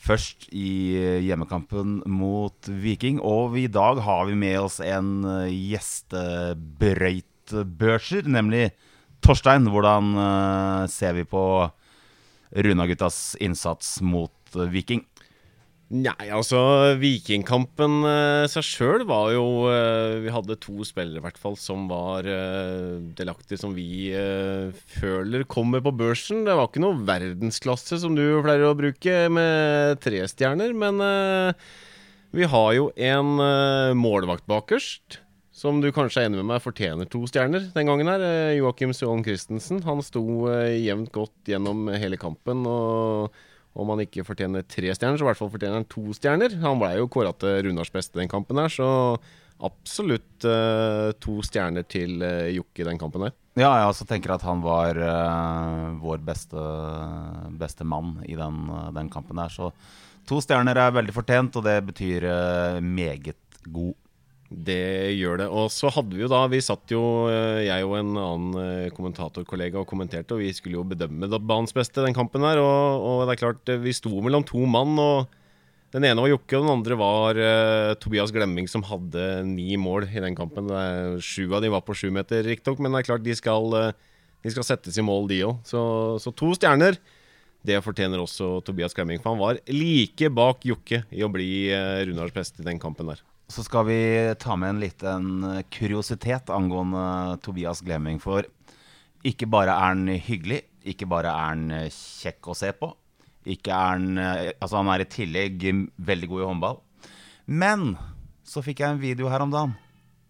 først 0.00 0.48
i 0.56 0.96
eh, 0.96 1.20
hjemmekampen 1.26 2.02
mot 2.08 2.68
Viking, 2.68 3.20
og 3.20 3.58
i 3.58 3.66
dag 3.68 3.96
har 4.04 4.26
vi 4.28 4.34
med 4.38 4.60
oss 4.60 4.80
en 4.80 5.24
gjestebrøytbørser, 5.50 8.22
nemlig 8.28 8.70
Torstein. 9.20 9.66
Hvordan 9.68 10.16
ser 10.88 11.12
vi 11.18 11.24
på 11.28 11.70
Runa-guttas 12.56 13.36
innsats 13.40 14.00
mot 14.00 14.32
Viking? 14.54 15.09
Nei, 15.90 16.28
altså 16.30 16.58
Vikingkampen 17.00 18.04
eh, 18.06 18.44
seg 18.46 18.62
sjøl 18.62 19.02
var 19.08 19.32
jo 19.34 19.46
eh, 19.66 20.20
Vi 20.22 20.30
hadde 20.30 20.54
to 20.62 20.84
spillere 20.86 21.18
i 21.18 21.24
hvert 21.24 21.40
fall 21.42 21.56
som 21.58 21.88
var 21.90 22.28
eh, 22.30 23.00
delaktige, 23.18 23.58
som 23.58 23.74
vi 23.74 24.12
eh, 24.14 24.70
føler 24.70 25.42
kommer 25.50 25.82
på 25.82 25.90
børsen. 25.98 26.44
Det 26.46 26.54
var 26.54 26.70
ikke 26.70 26.84
noe 26.84 27.00
verdensklasse 27.08 27.98
som 28.04 28.14
du 28.14 28.22
pleier 28.38 28.68
å 28.68 28.76
bruke 28.78 29.16
med 29.34 29.98
tre 30.04 30.22
stjerner, 30.30 30.76
men 30.78 31.02
eh, 31.02 31.66
Vi 32.38 32.46
har 32.46 32.70
jo 32.76 32.92
en 32.94 33.34
uh, 33.42 33.90
målvakt 33.98 34.46
bakerst, 34.46 35.18
som 35.50 35.82
du 35.82 35.90
kanskje 35.90 36.22
er 36.22 36.30
enig 36.30 36.38
med 36.38 36.52
meg 36.52 36.62
fortjener 36.62 37.10
to 37.10 37.24
stjerner 37.26 37.66
den 37.74 37.90
gangen 37.90 38.06
her. 38.06 38.22
Joakim 38.54 38.94
Søholm 38.94 39.26
Christensen. 39.26 39.82
Han 39.82 40.06
sto 40.06 40.22
jevnt 40.70 41.10
godt 41.10 41.50
gjennom 41.50 41.90
hele 41.90 42.20
kampen. 42.22 42.62
og 42.70 43.34
om 43.80 43.92
han 43.94 44.02
ikke 44.04 44.26
fortjener 44.26 44.66
tre 44.68 44.92
stjerner, 44.94 45.18
så 45.18 45.24
i 45.24 45.28
hvert 45.30 45.40
fall 45.40 45.52
fortjener 45.52 45.80
han 45.80 45.88
to 45.90 46.02
stjerner. 46.16 46.56
Han 46.64 46.80
ble 46.80 46.94
jo 46.98 47.08
kåra 47.12 47.32
til 47.36 47.62
Runars 47.66 47.92
beste 47.94 48.20
den 48.20 48.30
kampen 48.30 48.60
her, 48.60 48.72
så 48.72 48.88
absolutt 49.60 50.46
uh, 50.48 51.10
to 51.20 51.40
stjerner 51.44 51.84
til 51.88 52.20
uh, 52.24 52.48
Jokke 52.52 52.86
den 52.86 53.00
kampen 53.00 53.26
her. 53.26 53.34
Ja, 53.58 53.70
jeg 53.80 53.88
også 53.90 54.06
tenker 54.08 54.34
at 54.36 54.44
han 54.46 54.62
var 54.64 54.96
uh, 54.96 55.88
vår 56.00 56.22
beste, 56.24 56.66
beste, 57.60 57.84
mann 57.84 58.18
i 58.28 58.38
den, 58.38 58.62
den, 58.96 59.10
kampen 59.12 59.40
der. 59.40 59.52
Så 59.52 59.72
to 60.28 60.40
stjerner 60.44 60.78
er 60.80 60.94
veldig 60.96 61.16
fortjent, 61.16 61.58
og 61.60 61.66
det 61.66 61.80
betyr 61.90 62.28
meget 62.80 63.36
god 63.68 63.96
det 64.50 65.14
gjør 65.14 65.44
det. 65.44 65.46
Og 65.46 65.68
så 65.70 65.90
hadde 65.94 66.16
vi 66.16 66.24
jo 66.24 66.30
da 66.30 66.42
Vi 66.50 66.58
satt 66.64 66.90
jo, 66.90 67.30
eh, 67.30 67.68
jeg 67.68 67.86
og 67.86 67.96
en 68.00 68.16
annen 68.18 68.56
eh, 68.58 68.94
kommentatorkollega 68.94 69.78
og 69.78 69.86
kommenterte, 69.88 70.34
og 70.34 70.42
vi 70.42 70.50
skulle 70.54 70.80
jo 70.80 70.86
bedømme 70.90 71.30
banens 71.38 71.74
beste 71.76 72.02
den 72.02 72.16
kampen 72.16 72.42
her. 72.42 72.58
Og, 72.58 73.04
og, 73.06 73.28
det 73.28 73.36
er 73.36 73.44
klart, 73.44 73.62
eh, 73.70 73.78
vi 73.78 73.94
sto 73.94 74.10
mellom 74.10 74.42
to 74.46 74.64
mann, 74.66 74.98
og 74.98 75.30
den 75.94 76.06
ene 76.06 76.22
var 76.22 76.32
Jokke, 76.32 76.58
og 76.58 76.66
den 76.66 76.72
andre 76.72 76.98
var 76.98 77.38
uh, 77.38 77.94
Tobias 77.98 78.30
Glemming, 78.30 78.68
som 78.70 78.84
hadde 78.86 79.24
ni 79.42 79.74
mål 79.74 80.04
i 80.06 80.20
den 80.22 80.36
kampen. 80.38 80.68
Sju 81.18 81.48
av 81.50 81.64
de 81.64 81.70
var 81.72 81.82
på 81.82 81.96
sju 81.98 82.12
meter, 82.14 82.44
riktignok, 82.46 82.78
men 82.78 82.94
det 82.94 83.00
er 83.00 83.08
klart, 83.08 83.24
de 83.24 83.34
skal, 83.34 83.74
de 84.38 84.52
skal 84.54 84.68
settes 84.68 85.00
i 85.00 85.02
mål, 85.02 85.26
de 85.32 85.40
òg. 85.48 85.58
Så, 85.66 85.80
så, 86.22 86.30
to 86.30 86.52
stjerner. 86.54 86.94
Det 87.66 87.82
fortjener 87.82 88.22
også 88.22 88.60
Tobias 88.62 88.94
Glemming, 88.94 89.18
for 89.18 89.34
han 89.34 89.42
var 89.42 89.58
like 89.66 90.30
bak 90.30 90.62
Jokke 90.70 91.02
i 91.10 91.26
å 91.26 91.32
bli 91.34 91.50
Runars 92.06 92.38
beste 92.38 92.62
i 92.62 92.70
den 92.70 92.78
kampen 92.78 93.10
der. 93.10 93.26
Så 93.50 93.64
skal 93.66 93.86
vi 93.88 94.00
ta 94.38 94.54
med 94.56 94.76
en 94.76 94.82
liten 94.82 95.30
kuriositet 95.74 96.52
angående 96.54 97.38
Tobias 97.42 97.82
Glemming. 97.82 98.20
For 98.22 98.46
ikke 99.26 99.48
bare 99.50 99.74
er 99.74 99.90
han 99.90 100.06
hyggelig, 100.22 100.62
ikke 100.86 101.08
bare 101.10 101.32
er 101.32 101.50
han 101.50 101.64
kjekk 101.90 102.52
å 102.52 102.56
se 102.56 102.70
på. 102.78 102.92
Ikke 103.50 103.74
er 103.74 103.96
han, 103.96 104.20
altså 104.20 104.78
han 104.78 104.92
er 104.94 105.02
i 105.02 105.10
tillegg 105.10 105.66
veldig 105.98 106.30
god 106.30 106.44
i 106.44 106.48
håndball. 106.52 106.80
Men 107.50 107.96
så 108.46 108.62
fikk 108.62 108.84
jeg 108.84 108.94
en 108.94 109.02
video 109.02 109.30
her 109.32 109.42
om 109.42 109.50
dagen, 109.50 109.74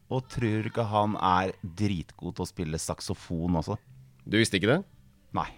og 0.09 0.27
tror 0.33 0.67
ikke 0.71 0.89
han 0.89 1.19
er 1.21 1.53
dritgod 1.61 2.39
til 2.39 2.47
å 2.47 2.49
spille 2.49 2.81
saksofon 2.81 3.61
også. 3.61 3.77
Du 4.25 4.39
visste 4.41 4.57
ikke 4.57 4.73
det? 4.73 4.81
Nei. 5.37 5.51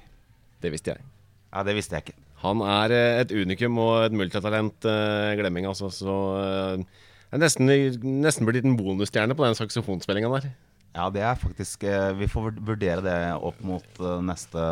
Det 0.62 0.70
visste 0.70 0.94
jeg. 0.94 1.07
Ja, 1.53 1.64
det 1.66 1.75
visste 1.77 1.98
jeg 1.98 2.07
ikke. 2.07 2.18
Han 2.42 2.62
er 2.66 2.94
eh, 2.94 3.20
et 3.22 3.33
unikum 3.35 3.79
og 3.83 4.07
et 4.07 4.14
multitalent, 4.16 4.87
uh, 4.87 5.33
Glemming, 5.38 5.66
altså. 5.70 5.90
Så 5.94 6.14
uh, 6.38 7.03
det 7.32 7.38
er 7.38 7.42
nesten, 7.46 7.72
nesten 8.22 8.48
blitt 8.48 8.66
en 8.68 8.76
bonusstjerne 8.76 9.36
på 9.36 9.46
den 9.46 9.56
saksofonspillinga 9.56 10.30
der. 10.34 10.50
Ja, 10.92 11.06
det 11.08 11.22
er 11.24 11.38
faktisk 11.40 11.86
eh, 11.88 12.10
Vi 12.18 12.26
får 12.28 12.50
vurdere 12.60 13.00
det 13.00 13.14
opp 13.40 13.62
mot 13.64 14.00
eh, 14.00 14.18
neste, 14.28 14.64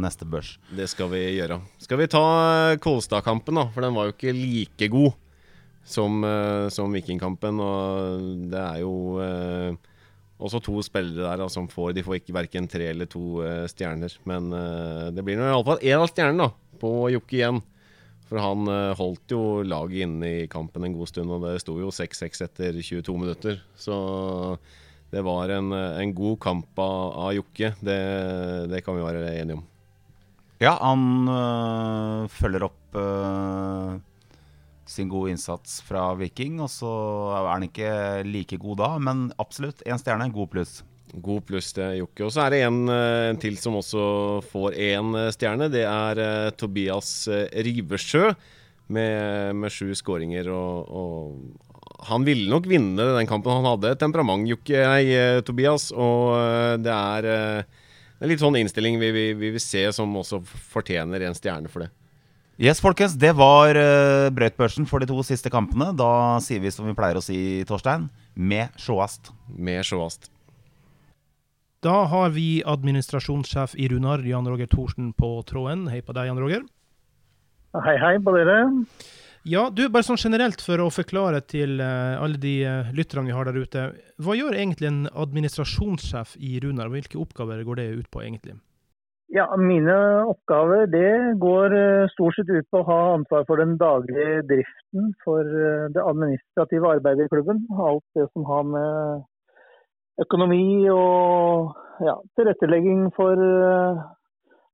neste 0.00 0.24
børs. 0.24 0.54
Det 0.72 0.88
skal 0.88 1.10
vi 1.12 1.20
gjøre. 1.36 1.60
Skal 1.84 2.00
vi 2.00 2.08
ta 2.08 2.24
eh, 2.70 2.78
Kolstad-kampen, 2.80 3.60
da? 3.60 3.66
For 3.74 3.84
den 3.84 3.92
var 3.98 4.08
jo 4.08 4.16
ikke 4.16 4.32
like 4.32 4.88
god 4.92 5.12
som, 5.84 6.24
som 6.72 6.92
Vikingkampen. 6.96 7.60
Og 7.60 8.48
det 8.52 8.64
er 8.64 8.80
jo 8.80 8.94
eh, 9.20 9.76
også 10.40 10.60
to 10.64 10.80
spillere 10.84 11.26
der 11.28 11.42
da, 11.42 11.48
som 11.52 11.68
får 11.68 11.92
De 11.96 12.04
får 12.04 12.20
ikke 12.20 12.34
verken 12.36 12.68
tre 12.70 12.90
eller 12.94 13.08
to 13.10 13.42
eh, 13.44 13.66
stjerner. 13.70 14.14
Men 14.28 14.48
eh, 14.56 15.10
det 15.14 15.24
blir 15.26 15.38
nå 15.38 15.48
iallfall 15.50 15.82
én 15.84 16.00
av 16.00 16.08
stjernene 16.10 16.48
på 16.80 16.92
Jokke 17.12 17.36
igjen. 17.36 17.60
For 18.30 18.38
han 18.38 18.68
uh, 18.70 18.94
holdt 18.94 19.34
jo 19.34 19.62
laget 19.66 20.06
inne 20.06 20.28
i 20.44 20.50
kampen 20.50 20.86
en 20.86 20.94
god 20.94 21.10
stund, 21.10 21.32
og 21.34 21.42
det 21.48 21.58
sto 21.64 21.74
jo 21.80 21.90
6-6 21.90 22.44
etter 22.46 22.78
22 22.78 23.16
minutter. 23.18 23.58
Så 23.74 23.96
det 25.10 25.24
var 25.26 25.50
en, 25.50 25.72
en 25.74 26.14
god 26.14 26.38
kamp 26.42 26.78
av, 26.78 27.16
av 27.26 27.34
Jokke. 27.34 27.72
Det, 27.82 27.98
det, 28.70 28.84
kan 28.86 28.94
vi 28.94 29.02
være 29.02 29.34
enige 29.40 29.58
om. 29.58 29.66
Ja, 30.60 30.76
han 30.76 31.26
øh, 31.32 32.28
følger 32.30 32.66
opp 32.68 32.98
øh, 33.00 33.96
sin 34.86 35.08
gode 35.10 35.32
innsats 35.32 35.80
fra 35.82 36.12
Viking. 36.20 36.60
Og 36.62 36.70
så 36.70 36.90
er 37.34 37.50
han 37.50 37.66
ikke 37.66 37.90
like 38.28 38.60
god 38.60 38.78
da, 38.84 38.92
men 39.02 39.26
absolutt 39.42 39.82
én 39.88 39.98
stjerne. 39.98 40.30
God 40.30 40.52
pluss. 40.54 40.80
God 41.14 41.44
pluss 41.48 41.72
til 41.74 42.00
Jokke. 42.00 42.26
Og 42.26 42.32
så 42.34 42.44
er 42.44 42.54
det 42.54 42.62
en, 42.66 42.80
eh, 42.88 43.30
en, 43.30 43.40
til 43.40 43.58
som 43.60 43.78
også 43.80 44.04
får 44.50 44.76
én 44.78 45.16
eh, 45.18 45.32
stjerne. 45.34 45.70
Det 45.72 45.84
er 45.86 46.20
uh, 46.20 46.50
Tobias 46.54 47.28
Riversjø 47.28 48.30
med, 48.90 49.56
med 49.58 49.74
sju 49.74 49.90
skåringer. 49.98 50.50
Og, 50.54 50.90
og, 50.90 51.76
han 52.10 52.24
ville 52.24 52.48
nok 52.50 52.68
vinne 52.70 53.10
den 53.16 53.28
kampen. 53.28 53.60
Han 53.60 53.68
hadde 53.74 53.96
temperament, 54.00 54.48
Jokke, 54.48 54.84
nei, 54.86 55.42
Tobias. 55.44 55.90
Og 55.92 56.32
det 56.80 56.94
er, 56.94 57.28
en 58.20 58.30
litt 58.30 58.40
sånn 58.40 58.56
innstilling 58.56 58.96
vi, 59.00 59.10
vi, 59.12 59.24
vi, 59.36 59.50
vil 59.52 59.60
se, 59.62 59.82
som 59.92 60.14
også 60.16 60.40
fortjener 60.72 61.26
en 61.26 61.36
stjerne 61.36 61.68
for 61.68 61.84
det. 61.84 61.90
Yes, 62.60 62.80
folkens. 62.80 63.14
Det 63.16 63.34
var 63.36 63.72
uh, 63.72 64.32
brøytbørsen 64.36 64.88
for 64.88 65.00
de 65.00 65.08
to 65.08 65.20
siste 65.24 65.52
kampene. 65.52 65.92
Da 65.96 66.40
sier 66.44 66.60
vi 66.60 66.72
som 66.72 66.88
vi 66.88 66.96
pleier 66.96 67.20
å 67.20 67.24
si, 67.24 67.38
Torstein, 67.68 68.08
med 68.36 68.72
sjåast. 68.80 69.32
Med 69.56 69.84
sjåast. 69.88 70.28
Da 71.80 72.02
har 72.04 72.28
vi 72.36 72.60
administrasjonssjef 72.66 73.72
i 73.80 73.86
Runar, 73.88 74.20
Jan 74.28 74.48
Roger 74.48 74.68
Thorsen, 74.68 75.14
på 75.16 75.30
tråden. 75.48 75.86
Hei 75.88 76.02
på 76.04 76.12
deg, 76.12 76.26
Jan 76.28 76.40
Roger. 76.42 76.66
Hei, 77.86 77.94
hei 78.02 78.18
på 78.20 78.34
dere. 78.36 78.56
Ja, 79.48 79.62
du, 79.72 79.86
bare 79.88 80.04
sånn 80.04 80.20
generelt 80.20 80.60
for 80.60 80.82
å 80.84 80.90
forklare 80.92 81.40
til 81.40 81.80
uh, 81.80 82.20
alle 82.20 82.36
de 82.42 82.52
uh, 82.68 82.90
lytterne 82.92 83.30
vi 83.30 83.32
har 83.32 83.48
der 83.48 83.56
ute. 83.56 83.86
Hva 84.20 84.36
gjør 84.36 84.58
egentlig 84.58 84.90
en 84.90 85.06
administrasjonssjef 85.08 86.34
i 86.36 86.58
Runar? 86.60 86.92
Hvilke 86.92 87.16
oppgaver 87.22 87.64
går 87.64 87.80
det 87.80 87.88
ut 88.02 88.10
på, 88.12 88.26
egentlig? 88.26 88.58
Ja, 89.32 89.48
Mine 89.56 89.96
oppgaver 90.28 90.84
det 90.92 91.40
går 91.40 91.78
uh, 91.78 92.12
stort 92.12 92.36
sett 92.36 92.52
ut 92.52 92.68
på 92.68 92.84
å 92.84 92.88
ha 92.90 93.00
ansvar 93.14 93.48
for 93.48 93.64
den 93.64 93.78
daglige 93.80 94.44
driften 94.52 95.14
for 95.24 95.48
det 95.96 96.04
administrative 96.04 96.92
arbeidet 96.98 97.30
i 97.30 97.32
klubben. 97.32 97.64
Alt 97.72 98.04
det 98.20 98.28
som 98.34 98.44
har 98.52 98.68
med 98.68 99.28
økonomi 100.20 100.88
og 100.92 101.76
ja, 102.04 102.16
tilrettelegging 102.36 103.10
for 103.16 103.40
eh, 103.44 104.00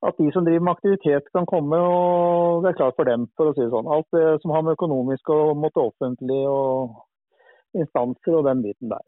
at 0.06 0.18
de 0.20 0.30
som 0.32 0.44
driver 0.46 0.64
med 0.66 0.74
aktivitet 0.76 1.28
kan 1.34 1.46
komme 1.48 1.78
og 1.80 2.62
det 2.62 2.72
er 2.72 2.80
klart 2.80 2.96
for 2.98 3.08
dem, 3.08 3.26
for 3.36 3.50
å 3.50 3.56
si 3.56 3.64
det 3.64 3.72
sånn. 3.72 3.90
Alt 3.90 4.08
det 4.14 4.26
som 4.42 4.54
har 4.54 4.64
med 4.66 4.76
økonomisk 4.76 5.30
og 5.34 5.56
mot 5.58 5.82
offentlig 5.82 6.42
og 6.50 6.98
instanser 7.76 8.38
og 8.38 8.46
den 8.46 8.62
biten 8.64 8.92
der. 8.92 9.04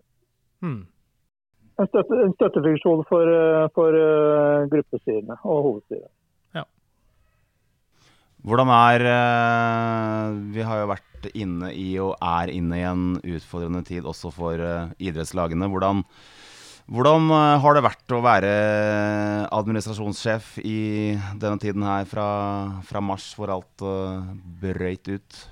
Hmm. 0.65 0.87
En, 1.79 1.87
støtte, 1.87 2.17
en, 2.25 2.35
støttefunksjon 2.35 3.05
for, 3.11 3.31
eh, 3.31 3.67
for 3.77 3.95
uh, 3.95 4.67
gruppestyrene 4.73 5.37
og 5.45 5.61
hovedstyret. 5.69 6.11
Hvordan 8.47 8.71
er 8.71 9.03
Vi 10.55 10.63
har 10.63 10.83
jo 10.83 10.91
vært 10.93 11.09
inne 11.35 11.71
i 11.75 11.93
og 12.03 12.17
er 12.23 12.53
inne 12.53 12.79
i 12.79 12.87
en 12.87 13.07
utfordrende 13.19 13.83
tid 13.87 14.07
også 14.07 14.31
for 14.35 14.61
uh, 14.61 14.91
idrettslagene. 15.03 15.69
Hvordan, 15.71 16.05
hvordan 16.87 17.29
uh, 17.33 17.59
har 17.63 17.77
det 17.77 17.85
vært 17.87 18.15
å 18.15 18.23
være 18.25 18.53
administrasjonssjef 19.55 20.57
i 20.63 20.81
denne 21.41 21.59
tiden 21.63 21.87
her 21.87 22.09
fra, 22.11 22.29
fra 22.87 23.03
mars, 23.05 23.31
hvor 23.39 23.55
alt 23.57 23.85
uh, 23.85 24.23
brøyt 24.63 25.11
ut? 25.11 25.43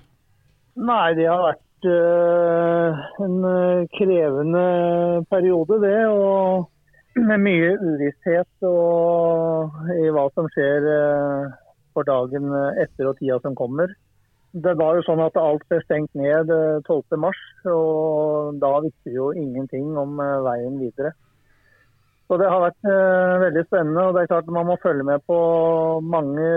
Nei, 0.77 1.15
det 1.17 1.29
har 1.31 1.45
vært 1.45 1.63
en 1.87 3.37
krevende 3.95 4.65
periode, 5.31 5.79
det. 5.85 5.99
Og 6.11 6.67
med 7.29 7.41
mye 7.41 7.77
uvisshet 7.81 8.67
og 8.69 9.87
i 9.95 10.11
hva 10.13 10.27
som 10.35 10.51
skjer 10.53 10.91
for 11.97 12.05
dagen 12.05 12.53
etter 12.77 13.09
og 13.09 13.17
tida 13.19 13.41
som 13.41 13.57
kommer. 13.57 13.97
Det 14.57 14.73
var 14.79 14.97
jo 14.97 15.05
sånn 15.05 15.21
at 15.21 15.37
alt 15.37 15.65
ble 15.69 15.79
stengt 15.83 16.15
ned 16.17 16.49
12.3, 16.87 17.29
eh, 17.29 17.73
og 17.73 18.57
da 18.63 18.73
visste 18.87 19.11
vi 19.11 19.19
jo 19.19 19.29
ingenting 19.37 19.91
om 20.01 20.21
eh, 20.23 20.39
veien 20.47 20.79
videre. 20.81 21.13
Så 22.27 22.39
Det 22.41 22.49
har 22.51 22.63
vært 22.65 22.87
veldig 23.43 23.63
spennende. 23.69 24.03
og 24.03 24.15
det 24.17 24.23
er 24.25 24.31
klart 24.33 24.49
Man 24.51 24.67
må 24.67 24.75
følge 24.83 25.05
med 25.07 25.21
på 25.31 25.37
mange 26.03 26.49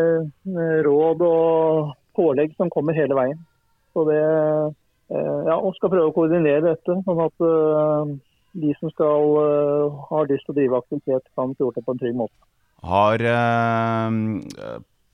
råd 0.87 1.21
og 1.21 1.91
pålegg 2.17 2.55
som 2.57 2.71
kommer 2.73 2.97
hele 2.97 3.13
veien. 3.13 3.37
Så 3.93 4.01
det, 4.07 4.23
ja, 5.13 5.59
og 5.59 5.75
skal 5.77 5.91
prøve 5.93 6.09
å 6.09 6.15
koordinere 6.15 6.71
dette, 6.71 6.95
sånn 7.05 7.21
at 7.21 7.45
de 8.65 8.73
som 8.79 8.89
skal 8.95 9.37
ha 10.09 10.23
lyst 10.31 10.49
til 10.49 10.55
å 10.55 10.57
drive 10.57 10.81
aktivitet, 10.81 11.29
kan 11.37 11.53
gjort 11.53 11.77
det 11.77 11.85
på 11.85 11.93
en 11.93 12.01
trygg 12.01 12.17
måte. 12.17 12.49
Har 12.81 13.21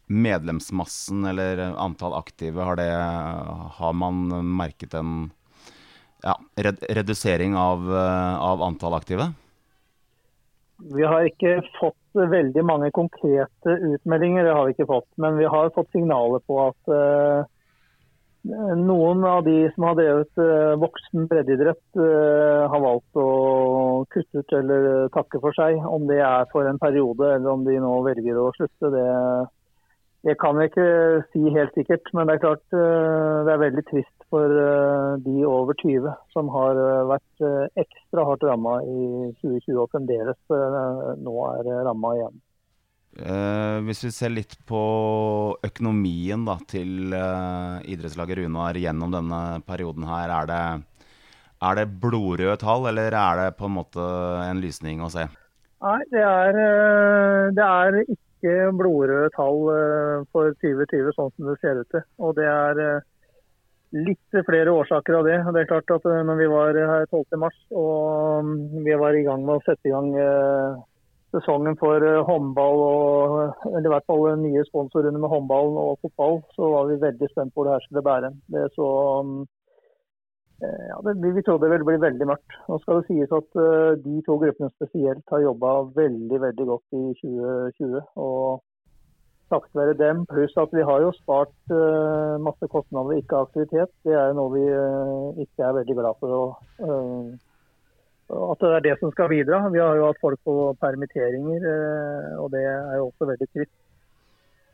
medlemsmassen 0.06 1.26
eller 1.26 1.63
antall 1.82 2.13
aktive, 2.18 2.62
har, 2.62 2.78
det, 2.78 2.91
har 3.80 3.94
man 3.98 4.28
merket 4.56 4.94
en 4.94 5.32
ja, 6.24 6.38
redusering 6.58 7.58
av, 7.58 7.89
av, 7.94 8.62
antall 8.62 8.94
aktive? 8.98 9.32
Vi 10.78 11.04
har 11.04 11.26
ikke 11.28 11.60
fått 11.80 11.98
veldig 12.15 12.63
mange 12.65 12.91
konkrete 12.96 13.76
utmeldinger, 13.96 14.44
det 14.44 14.56
har 14.56 14.65
vi 14.68 14.76
ikke 14.76 14.89
fått. 14.89 15.08
Men 15.22 15.38
vi 15.39 15.48
har 15.50 15.74
fått 15.76 15.91
signaler 15.96 16.44
på 16.48 16.62
at 16.68 16.91
uh, 16.91 17.52
Noen 18.78 19.24
av 19.26 19.39
de 19.48 19.72
som 19.74 19.88
har 19.88 19.96
drevet 19.98 20.38
uh, 20.38 20.76
voksen 20.78 21.26
breddeidrett, 21.32 21.82
uh, 21.98 22.68
har 22.70 22.84
valgt 22.84 23.18
å 23.18 23.30
kutte 24.13 24.44
ut 24.44 24.54
eller 24.60 25.08
takke 25.15 25.41
for 25.41 25.56
seg. 25.58 25.80
Om 25.82 26.06
det 26.12 26.20
er 26.22 26.46
for 26.52 26.68
en 26.70 26.82
periode 26.82 27.32
eller 27.38 27.50
om 27.56 27.63
de 27.65 27.80
nå 27.82 27.96
velger 28.06 28.38
å 28.38 28.52
slutte, 28.58 28.91
det, 28.94 29.08
det 30.26 30.36
kan 30.42 30.58
jeg 30.58 30.72
ikke 30.72 30.88
si 31.34 31.44
helt 31.54 31.76
sikkert. 31.78 32.10
Men 32.18 32.28
det 32.28 32.38
er 32.38 32.44
klart 32.48 32.66
eh, 32.74 33.38
det 33.46 33.54
er 33.54 33.62
veldig 33.62 33.86
trist 33.92 34.28
for 34.34 34.58
eh, 34.64 35.12
de 35.26 35.46
over 35.46 35.78
20 35.84 36.10
som 36.34 36.50
har 36.56 36.82
eh, 36.82 37.06
vært 37.14 37.46
ekstra 37.86 38.26
hardt 38.32 38.48
ramma 38.50 38.80
i 38.84 39.06
2020 39.44 39.80
og 39.84 39.94
fremdeles 39.94 40.58
nå 41.22 41.38
er 41.52 41.72
ramma 41.86 42.18
igjen. 42.18 42.44
Eh, 43.16 43.78
hvis 43.88 44.02
vi 44.04 44.12
ser 44.12 44.34
litt 44.34 44.58
på 44.68 44.82
økonomien 45.64 46.42
da, 46.48 46.58
til 46.68 47.14
eh, 47.16 47.78
idrettslaget 47.94 48.42
Runar 48.42 48.76
gjennom 48.76 49.14
denne 49.14 49.42
perioden 49.68 50.04
her, 50.10 50.34
er 50.42 50.50
det, 50.50 50.60
er 51.64 51.80
det 51.80 51.86
blodrøde 52.04 52.58
tall, 52.60 52.90
eller 52.92 53.16
er 53.16 53.40
det 53.40 53.48
på 53.62 53.70
en 53.70 53.78
måte 53.78 54.10
en 54.50 54.60
lysning 54.60 55.00
å 55.06 55.12
se? 55.14 55.30
Nei, 55.86 56.00
det 56.12 56.26
er, 56.28 56.60
det 57.56 57.64
er 57.64 58.02
ikke 58.04 58.25
blodrøde 58.77 59.34
tall 59.36 59.67
eh, 59.73 60.23
for 60.34 60.55
2020 60.62 61.13
sånn 61.17 61.31
som 61.34 61.49
det 61.49 61.60
ser 61.62 61.81
ut 61.81 61.91
til. 61.93 62.03
Og 62.21 62.36
det 62.38 62.47
er 62.49 62.81
eh, 62.84 63.05
litt 63.95 64.39
flere 64.47 64.73
årsaker 64.73 65.19
av 65.19 65.29
det. 65.29 65.38
Det 65.55 65.63
er 65.63 65.71
klart 65.71 65.95
at 65.97 66.10
eh, 66.12 66.23
når 66.27 66.41
vi 66.41 66.49
var 66.51 66.81
her 66.93 67.08
12. 67.12 67.39
mars 67.41 67.58
og 67.71 68.49
mm, 68.49 68.84
vi 68.88 68.99
var 69.01 69.17
i 69.17 69.23
gang 69.27 69.45
med 69.45 69.58
å 69.58 69.65
sette 69.65 69.89
i 69.89 69.95
gang 69.95 70.12
sesongen 71.36 71.75
for 71.75 71.99
håndball, 72.29 72.81
og, 72.86 73.65
eller 73.73 73.89
i 73.89 73.91
hvert 73.91 74.05
fall 74.08 74.38
nye 74.39 74.62
sponsorrunder 74.69 75.19
med 75.19 75.34
håndball 75.34 75.73
og 75.81 75.97
fotball, 76.05 76.39
så 76.55 76.69
var 76.71 76.88
vi 76.88 77.01
veldig 77.01 77.27
spent 77.31 77.51
på 77.51 77.60
hvor 77.60 77.67
det 77.67 77.75
her 77.75 77.88
skulle 77.88 78.05
bære. 78.05 78.29
Det 78.55 78.69
så, 78.77 78.88
mm, 79.27 79.41
ja, 80.62 81.00
det, 81.04 81.34
vi 81.36 81.44
trodde 81.44 81.65
det 81.65 81.74
vil 81.74 81.88
bli 81.88 81.98
veldig 82.04 82.28
mørkt. 82.30 82.56
Nå 82.70 82.78
skal 82.84 83.02
det 83.02 83.10
sies 83.10 83.34
at 83.36 83.60
eh, 83.60 83.98
de 84.06 84.22
to 84.28 84.38
gruppene 84.41 84.72
spesielt 84.76 85.34
har 85.34 85.44
jobba 85.44 85.74
veldig 85.98 86.39
veldig 86.46 86.68
godt 86.72 86.98
i 87.00 87.04
2020. 87.24 88.00
og 88.15 88.63
Takket 89.54 89.78
være 89.78 89.94
dem, 90.00 90.24
pluss 90.26 90.56
at 90.58 90.72
vi 90.74 90.82
har 90.82 91.04
jo 91.04 91.12
spart 91.13 91.54
eh, 91.70 92.38
masse 92.41 92.65
kostnader 92.72 93.12
ved 93.12 93.20
ikke 93.22 93.44
aktivitet. 93.46 93.91
Det 94.08 94.15
er 94.18 94.34
noe 94.34 94.50
vi 94.56 94.63
eh, 94.65 95.44
ikke 95.46 95.68
er 95.68 95.76
veldig 95.82 95.98
glad 96.00 96.18
for. 96.24 96.34
å 96.34 96.88
eh, 96.88 97.36
at 98.26 98.63
det 98.63 98.72
er 98.74 98.86
det 98.88 98.96
som 98.98 99.12
skal 99.13 99.30
bidra. 99.30 99.60
Vi 99.70 99.78
har 99.78 100.00
jo 100.00 100.08
hatt 100.08 100.22
folk 100.22 100.39
på 100.48 100.56
permitteringer, 100.82 101.62
eh, 101.62 102.32
og 102.41 102.50
det 102.56 102.63
er 102.65 102.96
jo 102.98 103.12
også 103.12 103.30
veldig 103.30 103.48
trist. 103.52 103.76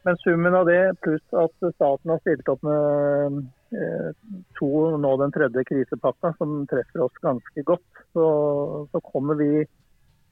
Men 0.03 0.17
summen 0.17 0.55
av 0.57 0.65
det, 0.65 0.95
pluss 1.05 1.35
at 1.37 1.53
staten 1.75 2.09
har 2.09 2.21
stilt 2.23 2.47
opp 2.49 2.63
med 2.65 3.37
eh, 3.77 4.07
to, 4.57 4.71
nå 4.97 5.11
den 5.21 5.33
tredje 5.35 5.63
krisepakka, 5.69 6.33
som 6.39 6.63
treffer 6.71 7.05
oss 7.05 7.21
ganske 7.21 7.65
godt, 7.67 8.01
så, 8.15 8.25
så 8.91 9.01
kommer 9.11 9.37
vi 9.37 9.51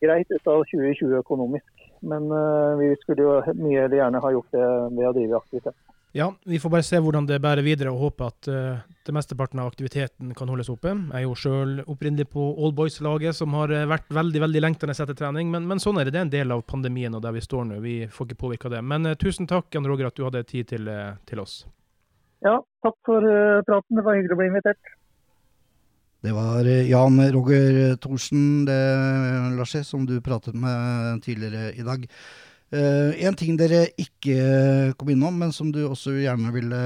greit 0.02 0.32
ut 0.32 0.50
av 0.50 0.64
2020 0.72 1.14
økonomisk. 1.22 1.86
Men 2.02 2.32
eh, 2.34 2.82
vi 2.82 2.90
skulle 3.04 3.28
jo 3.28 3.58
mye 3.62 3.86
gjerne 3.94 4.24
ha 4.24 4.34
gjort 4.34 4.58
det 4.58 4.66
ved 4.98 5.12
å 5.12 5.16
drive 5.20 5.42
aktivitet. 5.44 5.78
Ja, 6.12 6.34
vi 6.45 6.60
får 6.60 6.69
bare 6.74 6.86
se 6.86 6.98
hvordan 6.98 7.28
det 7.30 7.38
bærer 7.41 7.62
videre, 7.62 7.91
og 7.93 8.02
håpe 8.02 8.26
at 8.32 8.48
uh, 8.50 8.80
det 9.06 9.13
mesteparten 9.13 9.60
av 9.62 9.67
aktiviteten 9.69 10.32
kan 10.38 10.50
holdes 10.50 10.72
oppe. 10.74 10.89
Jeg 10.89 11.19
er 11.19 11.26
jo 11.28 11.36
sjøl 11.38 11.76
opprinnelig 11.86 12.26
på 12.34 12.48
All 12.58 12.74
Boys-laget, 12.74 13.38
som 13.38 13.54
har 13.54 13.69
uh, 13.69 13.86
vært 13.91 14.10
veldig 14.17 14.41
veldig 14.41 14.63
lengtende 14.65 14.95
etter 14.98 15.17
trening. 15.17 15.52
Men, 15.54 15.67
men, 15.69 15.82
sånn 15.82 16.02
er 16.02 16.10
det. 16.10 16.15
Det 16.15 16.22
er 16.24 16.26
en 16.26 16.34
del 16.34 16.56
av 16.56 16.65
pandemien 16.65 17.13
og 17.13 17.22
der 17.22 17.38
vi 17.38 17.45
står 17.45 17.69
nå. 17.69 17.78
Vi 17.86 18.00
får 18.10 18.30
ikke 18.32 18.39
påvirka 18.41 18.74
det. 18.74 18.82
Men 18.82 19.06
uh, 19.06 19.13
tusen 19.22 19.45
takk, 19.50 19.69
Jan 19.76 19.86
Roger, 19.86 20.10
at 20.10 20.17
du 20.17 20.26
hadde 20.26 20.43
tid 20.50 20.72
til, 20.74 20.89
til 21.30 21.43
oss. 21.45 21.62
Ja, 22.41 22.58
takk 22.82 22.98
for 23.06 23.30
praten. 23.69 24.00
Det 24.00 24.08
var 24.08 24.17
hyggelig 24.17 24.34
å 24.34 24.41
bli 24.41 24.50
invitert. 24.50 24.93
Det 26.26 26.34
var 26.36 26.65
Jan 26.65 27.22
Roger 27.32 27.95
Thorsen, 28.02 28.65
det, 28.67 28.82
Larsi, 29.56 29.86
som 29.86 30.10
du 30.10 30.17
pratet 30.26 30.58
med 30.58 31.22
tidligere 31.24 31.69
i 31.78 31.86
dag. 31.86 32.10
Uh, 32.70 33.16
en 33.26 33.34
ting 33.34 33.56
dere 33.58 33.88
ikke 33.98 34.94
kom 35.00 35.10
innom, 35.10 35.40
men 35.42 35.54
som 35.56 35.72
du 35.74 35.82
også 35.88 36.14
gjerne 36.20 36.52
ville 36.54 36.80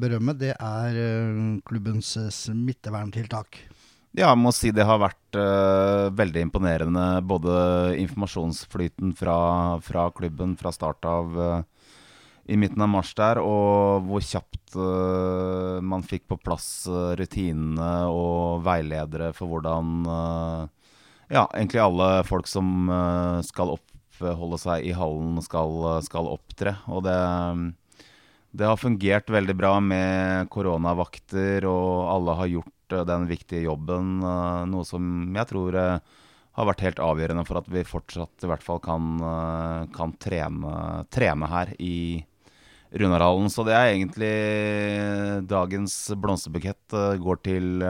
berømme, 0.00 0.34
det 0.36 0.52
er 0.52 0.98
uh, 1.00 1.56
klubbens 1.64 2.12
smitteverntiltak. 2.36 3.62
Ja, 4.12 4.26
jeg 4.26 4.40
må 4.42 4.52
si 4.52 4.72
det 4.74 4.84
har 4.84 5.00
vært 5.00 5.38
uh, 5.38 6.10
veldig 6.12 6.42
imponerende. 6.44 7.04
Både 7.24 7.54
informasjonsflyten 8.02 9.14
fra, 9.16 9.38
fra 9.86 10.10
klubben 10.12 10.58
fra 10.60 10.74
start 10.76 11.08
av 11.08 11.38
i 12.50 12.56
midten 12.58 12.82
av 12.82 12.90
mars 12.90 13.14
der, 13.14 13.38
og 13.38 14.08
hvor 14.08 14.24
kjapt 14.26 14.74
man 15.86 16.02
fikk 16.02 16.24
på 16.30 16.38
plass 16.40 16.82
rutinene 17.18 18.08
og 18.10 18.64
veiledere 18.66 19.28
for 19.36 19.52
hvordan 19.52 20.00
ja, 21.30 21.44
egentlig 21.44 21.82
alle 21.84 22.08
folk 22.26 22.50
som 22.50 22.90
skal 23.46 23.76
opp 23.76 23.99
oppholde 24.22 24.58
seg 24.60 24.86
i 24.86 24.94
hallen, 24.96 25.40
skal, 25.44 26.02
skal 26.06 26.28
opptre. 26.30 26.76
Og 26.90 27.04
det, 27.06 27.16
det, 28.52 28.68
har 28.68 28.80
fungert 28.80 29.30
veldig 29.30 29.56
bra 29.58 29.74
med 29.84 30.50
koronavakter, 30.52 31.66
og 31.68 32.10
alle 32.12 32.38
har 32.40 32.52
gjort 32.54 32.96
eh, 32.96 33.04
den 33.08 33.28
viktige 33.30 33.66
jobben. 33.66 34.18
Eh, 34.22 34.64
noe 34.70 34.86
som 34.88 35.04
jeg 35.36 35.50
tror 35.50 35.78
eh, 35.80 36.16
har 36.58 36.68
vært 36.68 36.86
helt 36.86 37.04
avgjørende 37.04 37.46
for 37.48 37.60
at 37.60 37.68
vi 37.72 37.86
fortsatt 37.86 38.44
i 38.44 38.50
hvert 38.50 38.64
fall 38.64 38.80
kan, 38.82 39.22
kan 39.94 40.10
trene, 40.20 40.72
trene, 41.08 41.46
her 41.48 41.70
i 41.78 42.20
Runarhallen. 42.90 43.46
Så 43.54 43.62
det 43.64 43.76
er 43.78 43.92
egentlig 43.92 45.46
dagens 45.48 45.94
blomsterbukett 46.18 46.96
går 47.22 47.38
til 47.46 47.84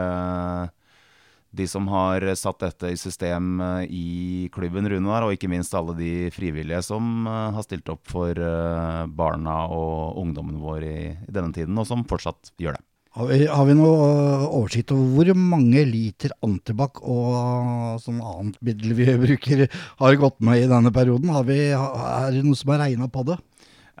de 1.51 1.67
som 1.67 1.87
har 1.91 2.23
satt 2.39 2.63
dette 2.63 2.91
i 2.93 2.99
system 2.99 3.59
eh, 3.61 3.83
i 3.91 4.49
klubben 4.53 4.87
Runar, 4.89 5.25
og 5.25 5.35
ikke 5.35 5.49
minst 5.51 5.75
alle 5.75 5.95
de 5.97 6.29
frivillige 6.33 6.79
som 6.85 7.27
eh, 7.27 7.49
har 7.57 7.65
stilt 7.65 7.91
opp 7.91 8.07
for 8.11 8.31
eh, 8.31 9.01
barna 9.11 9.65
og 9.71 10.21
ungdommen 10.21 10.61
vår 10.63 10.87
i, 10.87 11.01
i 11.11 11.35
denne 11.35 11.51
tiden, 11.55 11.77
og 11.77 11.89
som 11.89 12.07
fortsatt 12.07 12.53
gjør 12.61 12.79
det. 12.79 12.85
Har 13.11 13.27
vi, 13.27 13.41
har 13.43 13.65
vi 13.67 13.73
noe 13.75 14.03
oversikt 14.47 14.93
over 14.95 15.33
hvor 15.33 15.35
mange 15.35 15.81
liter 15.83 16.31
antibac 16.47 17.01
og 17.03 17.99
sånn 17.99 18.21
annet 18.23 18.55
middel 18.63 18.95
vi 18.95 19.07
bruker, 19.25 19.65
har 19.99 20.19
gått 20.21 20.39
med 20.39 20.63
i 20.63 20.69
denne 20.71 20.93
perioden? 20.95 21.33
Vi, 21.49 21.59
er 21.75 22.31
det 22.31 22.45
noen 22.45 22.55
som 22.55 22.71
har 22.71 22.85
regna 22.85 23.11
på 23.11 23.25
det? 23.27 23.35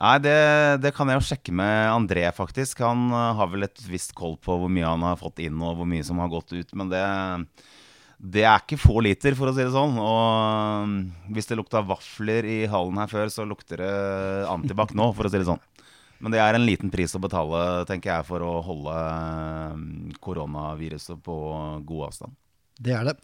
Nei, 0.01 0.15
det, 0.17 0.37
det, 0.81 0.89
kan 0.97 1.09
jeg 1.11 1.19
jo 1.19 1.25
sjekke 1.27 1.53
med 1.53 1.91
André, 1.91 2.23
faktisk. 2.33 2.79
Han 2.81 3.11
uh, 3.13 3.35
har 3.37 3.51
vel 3.51 3.67
et 3.67 3.83
visst 3.85 4.15
koll 4.17 4.33
på 4.41 4.55
hvor 4.57 4.71
mye 4.71 4.87
han 4.87 5.03
har 5.05 5.19
fått 5.19 5.43
inn 5.45 5.61
og 5.61 5.77
hvor 5.77 5.89
mye 5.89 6.05
som 6.05 6.17
har 6.23 6.31
gått 6.31 6.55
ut. 6.55 6.73
Men 6.73 6.89
det, 6.89 7.01
det 8.17 8.47
er 8.47 8.63
ikke 8.63 8.81
få 8.81 8.97
liter, 9.05 9.37
for 9.37 9.51
å 9.51 9.53
si 9.53 9.61
det 9.61 9.75
sånn. 9.75 9.93
Og 10.01 10.87
um, 10.87 10.95
hvis 11.35 11.51
det 11.51 11.59
lukta 11.59 11.83
vafler 11.85 12.49
i 12.49 12.59
hallen 12.71 12.97
her 12.97 13.13
før, 13.13 13.29
så 13.29 13.45
lukter 13.45 13.85
det 13.85 13.93
antibac 14.49 14.95
nå, 14.97 15.11
for 15.13 15.29
å 15.29 15.33
si 15.33 15.37
det 15.37 15.49
sånn. 15.51 15.61
Men 16.21 16.33
det 16.33 16.41
er 16.41 16.57
en 16.57 16.65
liten 16.65 16.89
pris 16.93 17.13
å 17.17 17.21
betale, 17.21 17.61
tenker 17.89 18.15
jeg, 18.15 18.25
for 18.25 18.41
å 18.45 18.55
holde 18.65 18.97
um, 19.75 19.85
koronaviruset 20.17 21.21
på 21.21 21.37
god 21.85 22.07
avstand. 22.09 22.40
Det 22.81 22.93
er 22.97 23.03
det. 23.05 23.17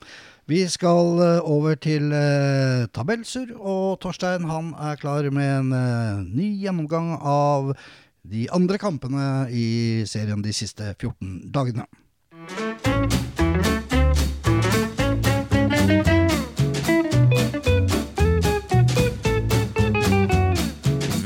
Vi 0.47 0.61
skal 0.69 1.17
eh, 1.19 1.49
over 1.49 1.75
til 1.75 2.11
eh, 2.13 2.85
tabellsur, 2.93 3.49
og 3.57 3.99
Torstein 3.99 4.45
han 4.47 4.71
er 4.79 4.99
klar 5.01 5.27
med 5.33 5.49
en 5.57 5.73
eh, 5.75 6.21
ny 6.23 6.51
gjennomgang 6.61 7.17
av 7.17 7.73
de 8.27 8.45
andre 8.53 8.77
kampene 8.77 9.47
i 9.51 10.05
serien 10.07 10.43
de 10.43 10.53
siste 10.55 10.93
14 10.93 11.49
dagene. 11.51 11.87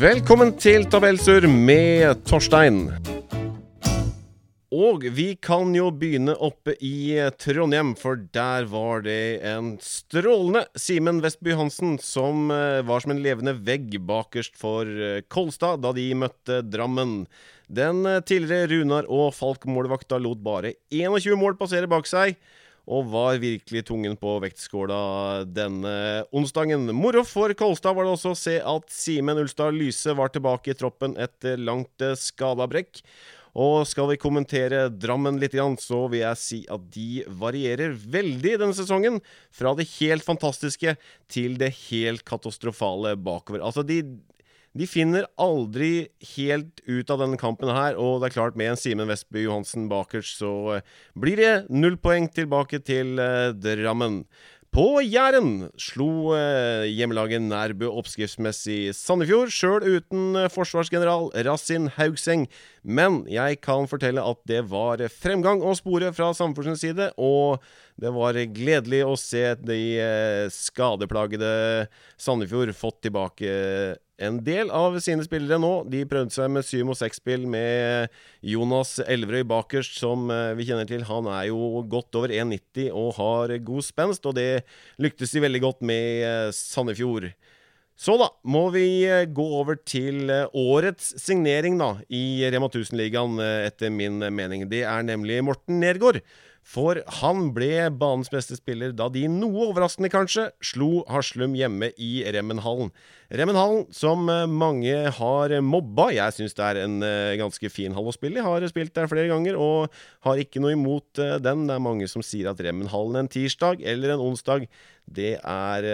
Velkommen 0.02 0.56
til 0.58 0.88
Tabellsur 0.89 1.46
med 1.46 2.24
Torstein. 2.26 2.88
Og 4.72 5.03
vi 5.11 5.34
kan 5.36 5.74
jo 5.76 5.89
begynne 5.91 6.32
oppe 6.39 6.78
i 6.80 7.11
Trondheim, 7.43 7.89
for 7.99 8.22
der 8.32 8.69
var 8.72 9.01
det 9.03 9.43
en 9.43 9.74
strålende 9.84 10.61
Simen 10.80 11.17
Vestby 11.19 11.51
Hansen 11.59 11.97
som 11.99 12.47
eh, 12.55 12.80
var 12.88 13.03
som 13.03 13.11
en 13.11 13.19
levende 13.19 13.51
vegg 13.67 13.97
bakerst 14.07 14.55
for 14.55 14.88
eh, 14.88 15.26
Kolstad 15.28 15.84
da 15.84 15.91
de 15.97 16.05
møtte 16.15 16.61
Drammen. 16.63 17.26
Den 17.67 18.05
eh, 18.07 18.22
tidligere 18.24 18.69
Runar- 18.72 19.09
og 19.11 19.34
Falk-målvakta 19.36 20.22
lot 20.24 20.39
bare 20.39 20.72
21 20.88 21.36
mål 21.36 21.59
passere 21.59 21.91
bak 21.91 22.07
seg. 22.07 22.39
Og 22.88 23.11
var 23.11 23.43
virkelig 23.43 23.84
tungen 23.91 24.15
på 24.17 24.38
vektskåla 24.41 25.01
denne 25.51 26.24
onsdagen. 26.32 26.88
Moro 26.95 27.26
for 27.28 27.51
Kolstad 27.59 27.99
var 27.99 28.07
det 28.07 28.15
også 28.15 28.32
å 28.32 28.39
se 28.39 28.55
at 28.63 28.88
Simen 28.88 29.43
Ulstad 29.43 29.76
Lyse 29.76 30.15
var 30.15 30.32
tilbake 30.32 30.72
i 30.72 30.80
troppen 30.80 31.19
etter 31.19 31.59
langt 31.59 32.07
skadabrekk. 32.24 33.03
Og 33.60 33.84
skal 33.89 34.08
vi 34.12 34.20
kommentere 34.22 34.86
Drammen 34.93 35.39
litt, 35.41 35.56
så 35.84 36.06
vil 36.12 36.24
jeg 36.24 36.39
si 36.39 36.60
at 36.72 36.84
de 36.93 37.24
varierer 37.28 37.91
veldig 37.91 38.58
denne 38.62 38.76
sesongen. 38.78 39.20
Fra 39.52 39.74
det 39.76 39.89
helt 39.99 40.24
fantastiske 40.24 40.95
til 41.32 41.58
det 41.60 41.74
helt 41.89 42.24
katastrofale 42.24 43.18
bakover. 43.20 43.60
Altså, 43.60 43.84
de, 43.84 44.04
De 44.72 44.88
finner 44.88 45.28
aldri 45.36 46.08
helt 46.38 46.80
ut 46.88 47.10
av 47.12 47.20
denne 47.20 47.36
kampen 47.36 47.68
her, 47.68 47.97
og 47.99 48.22
det 48.22 48.30
er 48.30 48.38
klart, 48.38 48.56
med 48.56 48.72
en 48.72 48.80
Simen 48.80 49.10
Vestby 49.10 49.43
Johansen 49.43 49.89
bakerst, 49.91 50.39
så 50.39 50.80
blir 51.20 51.36
det 51.36 51.66
null 51.68 51.97
poeng 51.99 52.30
tilbake 52.32 52.80
til 52.80 53.20
eh, 53.20 53.52
Drammen. 53.52 54.22
På 54.72 55.01
Jæren 55.03 55.65
slo 55.76 56.32
eh, 56.32 56.86
hjemmelaget 56.95 57.43
Nærbø 57.43 57.89
oppskriftsmessig 57.91 58.93
Sandefjord, 58.95 59.49
sjøl 59.51 59.84
uten 59.97 60.38
eh, 60.39 60.47
forsvarsgeneral 60.47 61.28
Rasin 61.43 61.89
Haugseng. 61.97 62.45
Men 62.80 63.26
jeg 63.28 63.59
kan 63.67 63.89
fortelle 63.91 64.24
at 64.24 64.39
det 64.47 64.61
var 64.72 65.03
fremgang 65.11 65.59
å 65.59 65.74
spore 65.76 66.13
fra 66.15 66.30
Sandefjords 66.32 66.86
side, 66.86 67.09
og 67.19 67.59
det 67.99 68.13
var 68.15 68.39
gledelig 68.55 69.01
å 69.03 69.17
se 69.19 69.43
de 69.59 69.82
eh, 69.99 70.47
skadeplagede 70.55 71.51
Sandefjord 72.15 72.72
fått 72.72 73.01
tilbake 73.09 73.51
en 74.22 74.39
del 74.45 74.69
av 74.74 74.97
sine 75.03 75.24
spillere 75.26 75.59
nå. 75.61 75.72
De 75.89 76.03
prøvde 76.09 76.34
seg 76.36 76.51
med 76.53 76.65
syv 76.65 76.86
mot 76.89 76.97
seks-spill 76.99 77.47
med 77.49 78.11
Jonas 78.45 78.97
Elverøy 79.01 79.43
bakerst, 79.49 79.97
som 80.01 80.30
eh, 80.34 80.53
vi 80.57 80.67
kjenner 80.69 80.89
til. 80.89 81.05
Han 81.09 81.30
er 81.32 81.49
jo 81.49 81.82
godt 81.89 82.19
over 82.19 82.34
1,90 82.34 82.91
og 82.93 83.15
har 83.17 83.55
god 83.65 83.88
spenst, 83.88 84.28
og 84.30 84.38
det 84.38 84.63
lyktes 85.01 85.34
de 85.34 85.43
veldig 85.45 85.63
godt 85.65 85.82
med 85.88 86.28
eh, 86.28 86.51
Sandefjord. 86.55 87.32
Så 88.01 88.15
da 88.17 88.32
må 88.49 88.67
vi 88.74 88.86
eh, 89.09 89.26
gå 89.30 89.47
over 89.61 89.82
til 89.82 90.30
årets 90.30 91.15
signering 91.22 91.82
da 91.82 91.95
i 92.09 92.41
Rema 92.53 92.69
1000-ligaen, 92.69 93.41
etter 93.67 93.93
min 93.93 94.22
mening. 94.34 94.69
Det 94.72 94.86
er 94.86 95.05
nemlig 95.09 95.41
Morten 95.45 95.82
Nergård. 95.82 96.22
For 96.62 96.99
han 97.20 97.49
ble 97.55 97.89
banens 97.99 98.30
beste 98.32 98.55
spiller 98.55 98.93
da 98.95 99.07
de, 99.12 99.26
noe 99.32 99.66
overraskende 99.72 100.12
kanskje, 100.14 100.45
slo 100.64 101.01
Haslum 101.09 101.55
hjemme 101.57 101.89
i 101.97 102.22
Remmenhallen. 102.32 102.91
Remmenhallen 103.34 103.88
som 103.95 104.30
eh, 104.30 104.45
mange 104.45 104.93
har 105.18 105.55
mobba. 105.66 106.12
Jeg 106.14 106.38
syns 106.38 106.55
det 106.57 106.68
er 106.68 106.82
en 106.84 107.01
eh, 107.07 107.34
ganske 107.41 107.72
fin 107.74 107.97
hall 107.97 108.12
å 108.12 108.16
spille 108.16 108.39
i. 108.39 108.45
Har 108.45 108.68
spilt 108.70 108.93
der 108.95 109.09
flere 109.12 109.32
ganger 109.32 109.57
og 109.59 109.91
har 110.28 110.41
ikke 110.41 110.62
noe 110.64 110.78
imot 110.78 111.22
eh, 111.24 111.39
den. 111.41 111.66
Det 111.68 111.76
er 111.76 111.86
mange 111.89 112.09
som 112.12 112.24
sier 112.26 112.51
at 112.51 112.62
Remmenhallen 112.62 113.24
en 113.24 113.32
tirsdag 113.32 113.82
eller 113.82 114.16
en 114.16 114.26
onsdag, 114.30 114.70
det 115.12 115.36
er 115.41 115.91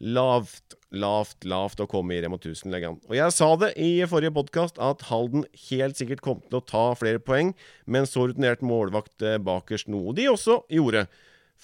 lavt, 0.00 0.74
lavt, 0.94 1.44
lavt 1.48 1.82
å 1.82 1.88
komme 1.90 2.16
i 2.16 2.22
Rema 2.24 2.38
1000-legaen. 2.40 2.98
Og 3.08 3.14
jeg 3.18 3.34
sa 3.34 3.50
det 3.60 3.74
i 3.80 3.92
forrige 4.10 4.34
podkast 4.34 4.80
at 4.82 5.06
Halden 5.10 5.46
helt 5.68 6.00
sikkert 6.00 6.24
kom 6.24 6.42
til 6.48 6.60
å 6.60 6.66
ta 6.66 6.86
flere 6.98 7.22
poeng, 7.22 7.54
men 7.86 8.08
så 8.08 8.28
rutinert 8.28 8.64
målvakt 8.64 9.24
bakerst, 9.44 9.90
noe 9.92 10.16
de 10.16 10.28
også 10.32 10.62
gjorde. 10.72 11.06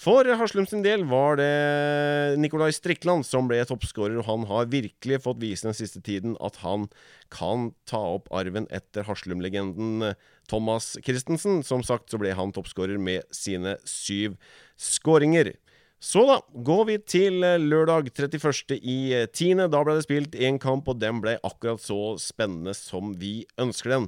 For 0.01 0.25
Haslum 0.25 0.65
sin 0.65 0.81
del 0.81 1.03
var 1.05 1.35
det 1.37 2.37
Nikolai 2.41 2.71
Strikland 2.73 3.25
som 3.27 3.45
ble 3.49 3.59
toppskårer, 3.69 4.17
og 4.17 4.25
han 4.25 4.47
har 4.49 4.71
virkelig 4.71 5.19
fått 5.27 5.41
vise 5.43 5.67
den 5.67 5.77
siste 5.77 6.01
tiden 6.01 6.33
at 6.41 6.57
han 6.63 6.87
kan 7.29 7.69
ta 7.85 7.99
opp 8.15 8.31
arven 8.33 8.65
etter 8.73 9.05
Haslum-legenden 9.05 10.15
Thomas 10.49 10.95
Christensen. 11.05 11.61
Som 11.67 11.85
sagt 11.85 12.09
så 12.09 12.17
ble 12.21 12.33
han 12.33 12.55
toppskårer 12.55 12.97
med 12.97 13.27
sine 13.35 13.75
syv 13.85 14.39
skåringer. 14.79 15.53
Så 16.01 16.23
da 16.25 16.39
går 16.65 16.85
vi 16.89 16.97
til 17.05 17.39
lørdag 17.41 18.09
31. 18.09 18.79
i 18.81 18.99
10. 19.29 19.67
Da 19.69 19.83
ble 19.85 19.99
det 19.99 20.05
spilt 20.07 20.33
én 20.33 20.57
kamp, 20.61 20.89
og 20.89 20.97
den 20.97 21.21
ble 21.21 21.35
akkurat 21.45 21.83
så 21.83 22.15
spennende 22.17 22.73
som 22.73 23.13
vi 23.21 23.43
ønsker 23.61 23.93
den. 23.93 24.07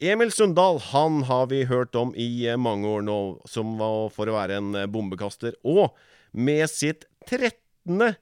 Emil 0.00 0.32
Sundal 0.32 0.78
han 0.90 1.22
har 1.28 1.50
vi 1.50 1.66
hørt 1.68 1.94
om 1.98 2.14
i 2.16 2.46
eh, 2.48 2.56
mange 2.56 2.88
år 2.88 3.02
nå, 3.04 3.18
som 3.44 3.74
var 3.76 4.08
for 4.14 4.30
å 4.30 4.36
være 4.38 4.56
en 4.56 4.70
eh, 4.80 4.88
bombekaster. 4.88 5.58
Og 5.60 5.92
med 6.32 6.64
sitt 6.72 7.04
13. 7.28 8.16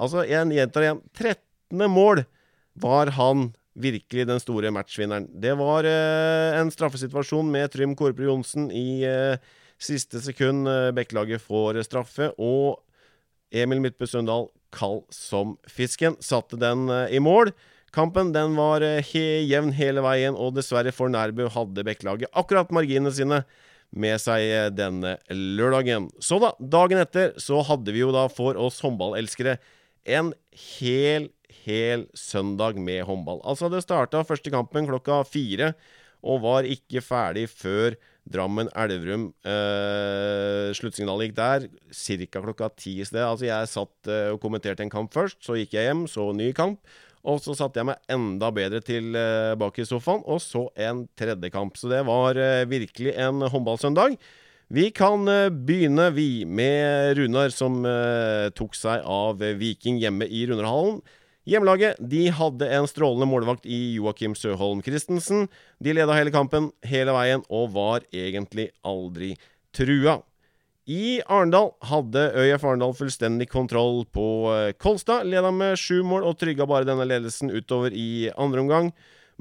Altså, 0.00 0.24
jeg 0.24 0.56
gjentar 0.56 0.86
igjen 0.86 1.02
13. 1.12 1.84
mål 1.92 2.24
var 2.80 3.12
han 3.18 3.50
virkelig 3.80 4.26
den 4.30 4.40
store 4.40 4.72
matchvinneren. 4.72 5.28
Det 5.44 5.52
var 5.60 5.84
eh, 5.88 6.56
en 6.56 6.72
straffesituasjon 6.72 7.52
med 7.52 7.68
Trym 7.74 7.92
Korper 7.98 8.30
Johnsen 8.30 8.70
i 8.72 9.02
eh, 9.04 9.36
siste 9.80 10.20
sekund. 10.22 10.68
Eh, 10.68 10.92
Bekkelaget 10.96 11.42
får 11.44 11.80
straffe, 11.86 12.30
og 12.38 12.80
Emil 13.50 13.82
Midtbø 13.82 14.08
Sundal, 14.08 14.48
kald 14.74 15.02
som 15.14 15.56
fisken, 15.68 16.18
satte 16.22 16.60
den 16.60 16.88
eh, 16.92 17.16
i 17.16 17.22
mål. 17.22 17.52
Kampen 17.94 18.30
den 18.34 18.54
var 18.58 18.84
eh, 18.86 19.02
he 19.10 19.42
jevn 19.48 19.74
hele 19.76 20.04
veien, 20.06 20.38
og 20.38 20.54
dessverre 20.58 20.94
for 20.94 21.10
Nærbø 21.12 21.48
hadde 21.50 21.86
Bekkelaget 21.86 22.30
akkurat 22.38 22.70
marginene 22.74 23.12
sine 23.14 23.42
med 23.90 24.20
seg 24.22 24.70
denne 24.78 25.16
lørdagen. 25.34 26.06
Så 26.22 26.38
da, 26.38 26.52
dagen 26.62 27.00
etter, 27.02 27.32
så 27.42 27.58
hadde 27.66 27.90
vi 27.90 28.04
jo 28.04 28.12
da 28.14 28.28
for 28.30 28.54
oss 28.54 28.78
håndballelskere 28.84 29.56
en 30.06 30.30
hel, 30.78 31.26
hel 31.64 32.06
søndag 32.14 32.78
med 32.78 33.02
håndball. 33.08 33.42
Altså, 33.42 33.66
det 33.72 33.82
starta 33.82 34.22
første 34.26 34.52
kampen 34.54 34.86
klokka 34.86 35.24
fire, 35.26 35.72
og 36.20 36.42
var 36.44 36.68
ikke 36.68 37.02
ferdig 37.04 37.46
før 37.52 37.96
Drammen-Elverum. 38.30 39.30
Eh, 39.42 40.70
sluttsignalet 40.76 41.30
gikk 41.30 41.36
der 41.38 41.68
ca. 42.30 42.42
klokka 42.44 42.70
ti 42.76 42.98
i 43.00 43.06
sted. 43.06 43.22
Altså, 43.24 43.48
jeg 43.48 43.70
satt 43.70 44.10
eh, 44.10 44.32
og 44.34 44.40
kommenterte 44.42 44.84
en 44.84 44.92
kamp 44.92 45.12
først, 45.14 45.40
så 45.44 45.56
gikk 45.58 45.74
jeg 45.76 45.88
hjem, 45.88 46.04
så 46.10 46.30
ny 46.36 46.50
kamp. 46.56 46.80
Og 47.20 47.40
så 47.44 47.52
satte 47.56 47.80
jeg 47.80 47.88
meg 47.90 48.00
enda 48.08 48.48
bedre 48.54 48.80
tilbake 48.84 49.82
eh, 49.82 49.84
i 49.84 49.88
sofaen, 49.88 50.22
og 50.24 50.40
så 50.44 50.68
en 50.80 51.04
tredje 51.18 51.50
kamp. 51.52 51.76
Så 51.76 51.90
det 51.90 52.04
var 52.08 52.38
uh, 52.38 52.68
virkelig 52.68 53.12
en 53.20 53.44
håndballsøndag. 53.44 54.16
Vi 54.70 54.86
kan 54.94 55.26
uh, 55.28 55.50
begynne, 55.50 56.08
vi, 56.16 56.46
med 56.46 57.18
Runar, 57.18 57.52
som 57.52 57.82
tok 58.56 58.76
seg 58.78 59.04
av 59.04 59.42
Viking 59.60 60.00
hjemme 60.00 60.28
i 60.28 60.46
Runarhallen. 60.48 61.02
Hjemmelaget 61.50 61.98
de 61.98 62.28
hadde 62.30 62.66
en 62.70 62.86
strålende 62.86 63.26
målvakt 63.26 63.64
i 63.66 63.96
Joakim 63.96 64.36
Søholm 64.38 64.84
Christensen. 64.86 65.48
De 65.82 65.90
leda 65.96 66.14
hele 66.14 66.30
kampen 66.30 66.68
hele 66.86 67.10
veien 67.16 67.42
og 67.50 67.72
var 67.74 68.04
egentlig 68.14 68.68
aldri 68.86 69.32
trua. 69.74 70.20
I 70.86 71.18
Arendal 71.26 71.72
hadde 71.90 72.22
ØIF 72.38 72.62
Arendal 72.62 72.94
fullstendig 72.94 73.48
kontroll 73.50 74.04
på 74.14 74.26
eh, 74.54 74.70
Kolstad. 74.78 75.26
Leda 75.26 75.50
med 75.50 75.74
sju 75.78 76.04
mål 76.06 76.28
og 76.30 76.38
trygga 76.38 76.68
bare 76.70 76.86
denne 76.86 77.08
ledelsen 77.10 77.50
utover 77.50 77.94
i 77.98 78.30
andre 78.38 78.62
omgang. 78.62 78.92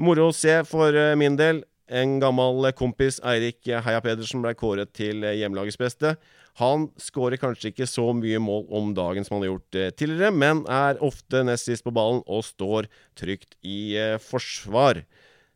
Moro 0.01 0.32
å 0.32 0.36
se 0.36 0.64
for 0.66 0.95
eh, 0.97 1.14
min 1.20 1.38
del. 1.38 1.62
En 1.89 2.19
gammel 2.21 2.69
kompis, 2.77 3.17
Eirik 3.25 3.65
Heia 3.65 4.01
Pedersen, 4.05 4.43
ble 4.43 4.53
kåret 4.57 4.91
til 4.93 5.25
hjemmelagets 5.25 5.79
beste. 5.81 6.13
Han 6.59 6.89
skårer 7.01 7.39
kanskje 7.41 7.71
ikke 7.71 7.87
så 7.89 8.09
mye 8.13 8.39
mål 8.43 8.67
om 8.75 8.91
dagen 8.97 9.25
som 9.25 9.37
han 9.37 9.45
har 9.45 9.53
gjort 9.53 9.97
tidligere, 9.97 10.33
men 10.35 10.65
er 10.69 11.01
ofte 11.05 11.41
nest 11.47 11.69
sist 11.69 11.85
på 11.85 11.93
ballen 11.95 12.21
og 12.27 12.43
står 12.45 12.89
trygt 13.17 13.55
i 13.65 13.95
forsvar. 14.21 15.01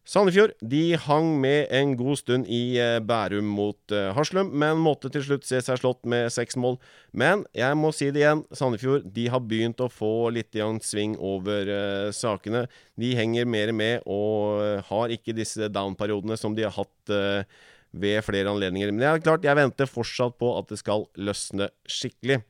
Sandefjord 0.04 0.51
de 0.60 0.97
hang 0.99 1.30
med 1.39 1.70
en 1.72 1.93
god 1.95 2.18
stund 2.20 2.49
i 2.51 2.76
eh, 2.76 2.97
Bærum 2.99 3.47
mot 3.56 3.93
uh, 3.95 4.10
Haslum, 4.12 4.49
men 4.51 4.82
måtte 4.84 5.08
til 5.14 5.24
slutt 5.24 5.47
se 5.47 5.62
seg 5.64 5.80
slått 5.80 6.01
med 6.12 6.28
seks 6.36 6.58
mål. 6.60 6.76
Men 7.16 7.45
jeg 7.56 7.78
må 7.80 7.93
si 7.95 8.10
det 8.12 8.20
igjen, 8.20 8.41
Sandefjord 8.51 9.06
de 9.16 9.30
har 9.32 9.39
begynt 9.47 9.80
å 9.80 9.88
få 9.88 10.28
litt 10.36 10.60
sving 10.84 11.16
over 11.24 11.72
uh, 11.72 12.10
sakene. 12.12 12.66
De 12.99 13.14
henger 13.16 13.47
mer 13.47 13.72
med 13.72 14.04
og 14.04 14.60
uh, 14.60 14.82
har 14.89 15.16
ikke 15.16 15.38
disse 15.38 15.72
down-periodene 15.72 16.36
som 16.36 16.51
de 16.58 16.68
har 16.68 16.76
hatt 16.76 17.16
ved 17.93 18.24
flere 18.26 18.51
anledninger. 18.51 18.91
Men 18.91 18.99
det 18.99 19.08
er 19.08 19.24
klart, 19.24 19.47
jeg 19.47 19.56
venter 19.56 19.88
fortsatt 19.88 20.36
på 20.41 20.51
at 20.58 20.68
det 20.68 20.82
skal 20.82 21.08
løsne 21.16 21.70
skikkelig. 21.88 22.41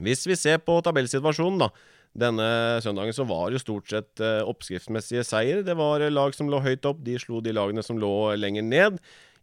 Hvis 0.00 0.24
vi 0.30 0.36
ser 0.38 0.60
på 0.62 0.78
tabellsituasjonen, 0.86 1.66
da 1.66 1.97
denne 2.16 2.48
søndagen 2.84 3.14
så 3.14 3.26
var 3.28 3.52
det 3.52 3.60
stort 3.62 3.88
sett 3.90 4.22
uh, 4.22 4.46
oppskriftsmessige 4.48 5.24
seier. 5.26 5.62
Det 5.66 5.76
var 5.78 6.04
lag 6.12 6.34
som 6.36 6.50
lå 6.50 6.60
høyt 6.64 6.86
opp, 6.88 7.02
de 7.04 7.18
slo 7.20 7.42
de 7.44 7.54
lagene 7.54 7.84
som 7.84 8.00
lå 8.00 8.34
lenger 8.38 8.64
ned. 8.66 8.98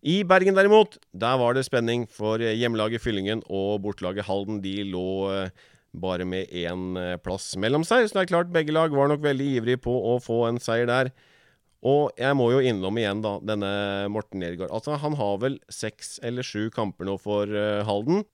I 0.05 0.19
Bergen 0.27 0.57
derimot, 0.57 0.99
der 1.17 1.37
var 1.41 1.55
det 1.55 1.65
spenning 1.65 2.03
for 2.11 2.41
hjemmelaget 2.41 3.01
Fyllingen 3.01 3.41
og 3.49 3.79
bortelaget 3.85 4.27
Halden. 4.27 4.59
De 4.61 4.83
lå 4.85 5.05
bare 5.95 6.27
med 6.27 6.51
én 6.53 6.99
plass 7.23 7.55
mellom 7.57 7.85
seg, 7.87 8.05
så 8.05 8.19
det 8.19 8.25
er 8.25 8.33
klart 8.33 8.51
begge 8.53 8.75
lag 8.75 8.93
var 8.93 9.09
nok 9.09 9.23
veldig 9.23 9.47
ivrige 9.55 9.81
på 9.81 9.95
å 10.11 10.19
få 10.21 10.43
en 10.49 10.59
seier 10.61 10.85
der. 10.91 11.09
Og 11.85 12.13
jeg 12.21 12.37
må 12.37 12.51
jo 12.51 12.61
innom 12.61 12.99
igjen 13.01 13.23
da, 13.23 13.37
denne 13.45 13.71
Morten 14.13 14.43
Nergård. 14.43 14.69
Altså, 14.73 14.97
han 15.01 15.17
har 15.17 15.39
vel 15.41 15.57
seks 15.73 16.19
eller 16.25 16.45
sju 16.45 16.67
kamper 16.75 17.09
nå 17.09 17.17
for 17.21 17.49
Halden, 17.87 18.25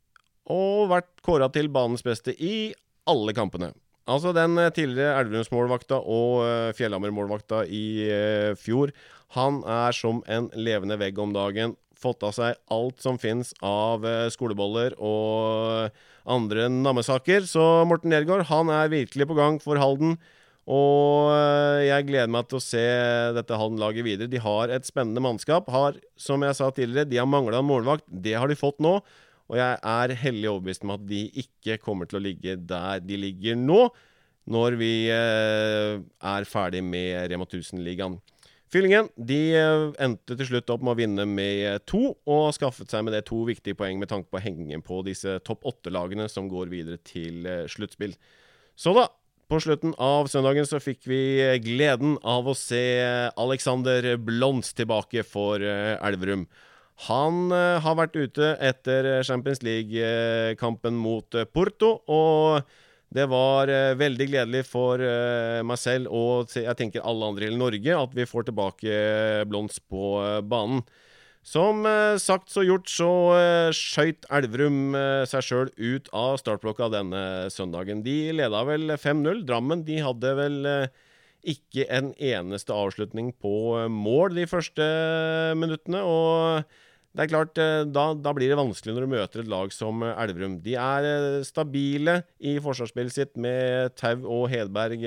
og 0.51 0.91
vært 0.91 1.13
kåra 1.23 1.47
til 1.53 1.71
banens 1.71 2.03
beste 2.03 2.35
i 2.35 2.73
alle 3.07 3.35
kampene. 3.37 3.71
Altså, 4.09 4.33
den 4.33 4.57
eh, 4.57 4.71
tidligere 4.73 5.19
Elverumsmålvakta 5.21 5.99
og 6.01 6.41
uh, 6.41 6.71
Fjellhammer-målvakta 6.77 7.65
i 7.69 7.85
uh, 8.09 8.57
fjor, 8.57 8.93
han 9.37 9.61
er 9.63 9.93
som 9.95 10.23
en 10.27 10.49
levende 10.57 10.97
vegg 10.99 11.19
om 11.21 11.35
dagen. 11.35 11.77
Fått 12.01 12.25
av 12.25 12.33
seg 12.33 12.57
alt 12.73 13.03
som 13.03 13.19
fins 13.21 13.53
av 13.61 14.01
uh, 14.01 14.25
skoleboller 14.33 14.97
og 14.97 15.93
andre 16.25 16.65
nammesaker. 16.73 17.45
Så 17.45 17.61
Morten 17.87 18.11
Nergård, 18.13 18.47
han 18.49 18.73
er 18.73 18.91
virkelig 18.91 19.29
på 19.29 19.37
gang 19.37 19.61
for 19.61 19.79
Halden. 19.81 20.17
Og 20.71 21.31
jeg 21.81 22.05
gleder 22.05 22.29
meg 22.31 22.45
til 22.47 22.59
å 22.59 22.63
se 22.63 22.83
dette 23.33 23.57
Halden-laget 23.57 24.05
videre. 24.05 24.29
De 24.29 24.39
har 24.39 24.69
et 24.71 24.85
spennende 24.85 25.23
mannskap. 25.23 25.65
Har, 25.73 25.97
som 26.21 26.45
jeg 26.45 26.55
sa 26.55 26.69
tidligere, 26.69 27.09
de 27.09 27.17
har 27.17 27.27
mangla 27.27 27.59
en 27.59 27.67
målvakt. 27.67 28.05
Det 28.05 28.35
har 28.37 28.47
de 28.47 28.59
fått 28.59 28.77
nå. 28.83 28.99
Og 29.51 29.59
jeg 29.59 29.79
er 29.83 30.15
hellig 30.21 30.47
overbevist 30.47 30.85
om 30.85 30.93
at 30.95 31.03
de 31.09 31.25
ikke 31.43 31.75
kommer 31.83 32.07
til 32.07 32.21
å 32.21 32.23
ligge 32.23 32.55
der 32.55 33.03
de 33.03 33.19
ligger 33.19 33.59
nå. 33.59 33.89
når 34.51 34.73
vi 34.79 35.05
eh, 35.13 35.99
er 36.01 36.45
ferdig 36.49 36.79
med 36.83 37.29
Rema 37.29 37.45
1000-ligaen. 37.45 38.15
Fyllingen 38.73 39.11
de 39.15 39.37
eh, 39.53 39.83
endte 40.01 40.33
til 40.39 40.47
slutt 40.49 40.71
opp 40.73 40.81
med 40.81 40.95
å 40.95 40.97
vinne 40.97 41.27
med 41.29 41.85
to, 41.85 42.15
og 42.25 42.49
skaffet 42.57 42.89
seg 42.89 43.05
med 43.05 43.13
det 43.13 43.21
to 43.29 43.43
viktige 43.47 43.77
poeng 43.77 44.01
med 44.01 44.09
tanke 44.09 44.31
på 44.31 44.39
å 44.39 44.43
henge 44.43 44.79
på 44.81 45.03
disse 45.05 45.37
topp 45.45 45.67
åtte-lagene 45.69 46.25
som 46.31 46.49
går 46.49 46.73
videre 46.73 46.97
til 47.05 47.45
eh, 47.45 47.67
sluttspill. 47.69 48.17
Så 48.73 48.95
da, 48.97 49.05
på 49.51 49.61
slutten 49.61 49.93
av 50.01 50.31
søndagen 50.31 50.65
så 50.65 50.81
fikk 50.81 51.05
vi 51.11 51.21
gleden 51.61 52.17
av 52.25 52.49
å 52.49 52.57
se 52.57 52.81
Alexander 53.37 54.15
Blons 54.17 54.73
tilbake 54.73 55.21
for 55.27 55.61
Elverum. 55.61 56.47
Han 57.07 57.49
eh, 57.55 57.79
har 57.81 57.97
vært 57.97 58.17
ute 58.19 58.53
etter 58.61 59.09
Champions 59.25 59.63
League-kampen 59.65 60.97
mot 61.01 61.37
eh, 61.37 61.47
Porto, 61.49 61.95
og 62.05 62.61
det 63.11 63.25
var 63.31 63.71
eh, 63.71 63.93
veldig 63.99 64.27
gledelig 64.29 64.65
for 64.69 65.01
eh, 65.03 65.59
meg 65.67 65.79
selv 65.81 66.11
og 66.15 66.53
jeg 66.55 66.77
tenker 66.79 67.03
alle 67.03 67.31
andre 67.33 67.49
i 67.49 67.57
Norge 67.57 67.97
at 67.97 68.13
vi 68.15 68.27
får 68.29 68.47
tilbake 68.47 68.91
eh, 68.91 69.71
på 69.91 70.11
eh, 70.23 70.41
banen. 70.45 70.85
Som 71.41 71.85
eh, 71.89 72.19
sagt 72.21 72.51
så 72.53 72.61
gjort, 72.61 72.89
så 72.89 73.09
uh, 73.33 73.73
skøyt 73.73 74.27
Elverum 74.29 74.93
eh, 74.93 75.23
seg 75.25 75.41
sjøl 75.47 75.71
ut 75.73 76.09
av 76.13 76.37
startblokka 76.37 76.91
denne 76.93 77.23
søndagen. 77.49 78.03
De 78.05 78.29
leda 78.37 78.61
vel 78.67 78.93
5-0. 78.93 79.41
Drammen 79.49 79.81
de 79.87 79.97
hadde 80.05 80.35
vel 80.37 80.59
eh, 80.69 81.01
ikke 81.41 81.87
en 81.89 82.11
eneste 82.21 82.75
avslutning 82.75 83.33
på 83.41 83.55
eh, 83.79 83.89
mål 83.89 84.37
de 84.37 84.45
første 84.49 84.85
eh, 84.85 85.57
minuttene. 85.57 86.03
Og 86.05 86.77
det 87.11 87.25
er 87.25 87.27
klart, 87.27 87.59
eh, 87.59 87.81
da, 87.91 88.05
da 88.15 88.31
blir 88.31 88.47
det 88.47 88.55
vanskelig 88.55 88.93
når 88.95 89.03
du 89.03 89.11
møter 89.11 89.41
et 89.41 89.51
lag 89.51 89.73
som 89.75 89.99
eh, 90.05 90.15
Elverum. 90.23 90.55
De 90.63 90.77
er 90.79 91.07
eh, 91.09 91.43
stabile 91.43 92.21
i 92.39 92.55
forsvarsspillet 92.63 93.15
sitt 93.15 93.33
med 93.35 93.97
Tau 93.99 94.23
og 94.23 94.45
Hedberg 94.51 95.03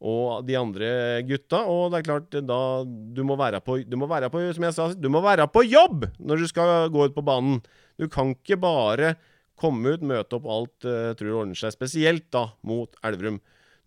og 0.00 0.44
de 0.48 0.56
andre 0.60 0.90
gutta. 1.28 1.62
Og 1.72 1.88
det 1.92 2.00
er 2.00 2.06
klart, 2.06 2.36
da 2.44 2.60
du 2.84 3.22
må 3.24 3.38
være 3.40 3.62
på, 3.64 3.78
du 3.88 3.96
må 4.00 4.08
være 4.10 4.28
på 4.32 4.42
Som 4.56 4.68
jeg 4.68 4.76
sa, 4.76 4.90
du 4.92 5.08
må 5.12 5.24
være 5.24 5.48
på 5.48 5.64
jobb 5.64 6.04
når 6.18 6.44
du 6.44 6.50
skal 6.52 6.92
gå 6.92 7.08
ut 7.08 7.16
på 7.16 7.24
banen. 7.24 7.62
Du 8.00 8.08
kan 8.12 8.34
ikke 8.36 8.60
bare 8.60 9.14
komme 9.60 9.96
ut, 9.96 10.04
møte 10.04 10.38
opp 10.38 10.46
alt 10.48 10.86
uh, 10.88 11.12
tror 11.12 11.26
det 11.28 11.36
ordner 11.36 11.58
seg. 11.60 11.74
Spesielt 11.76 12.30
da 12.32 12.46
mot 12.64 12.96
Elverum. 13.04 13.36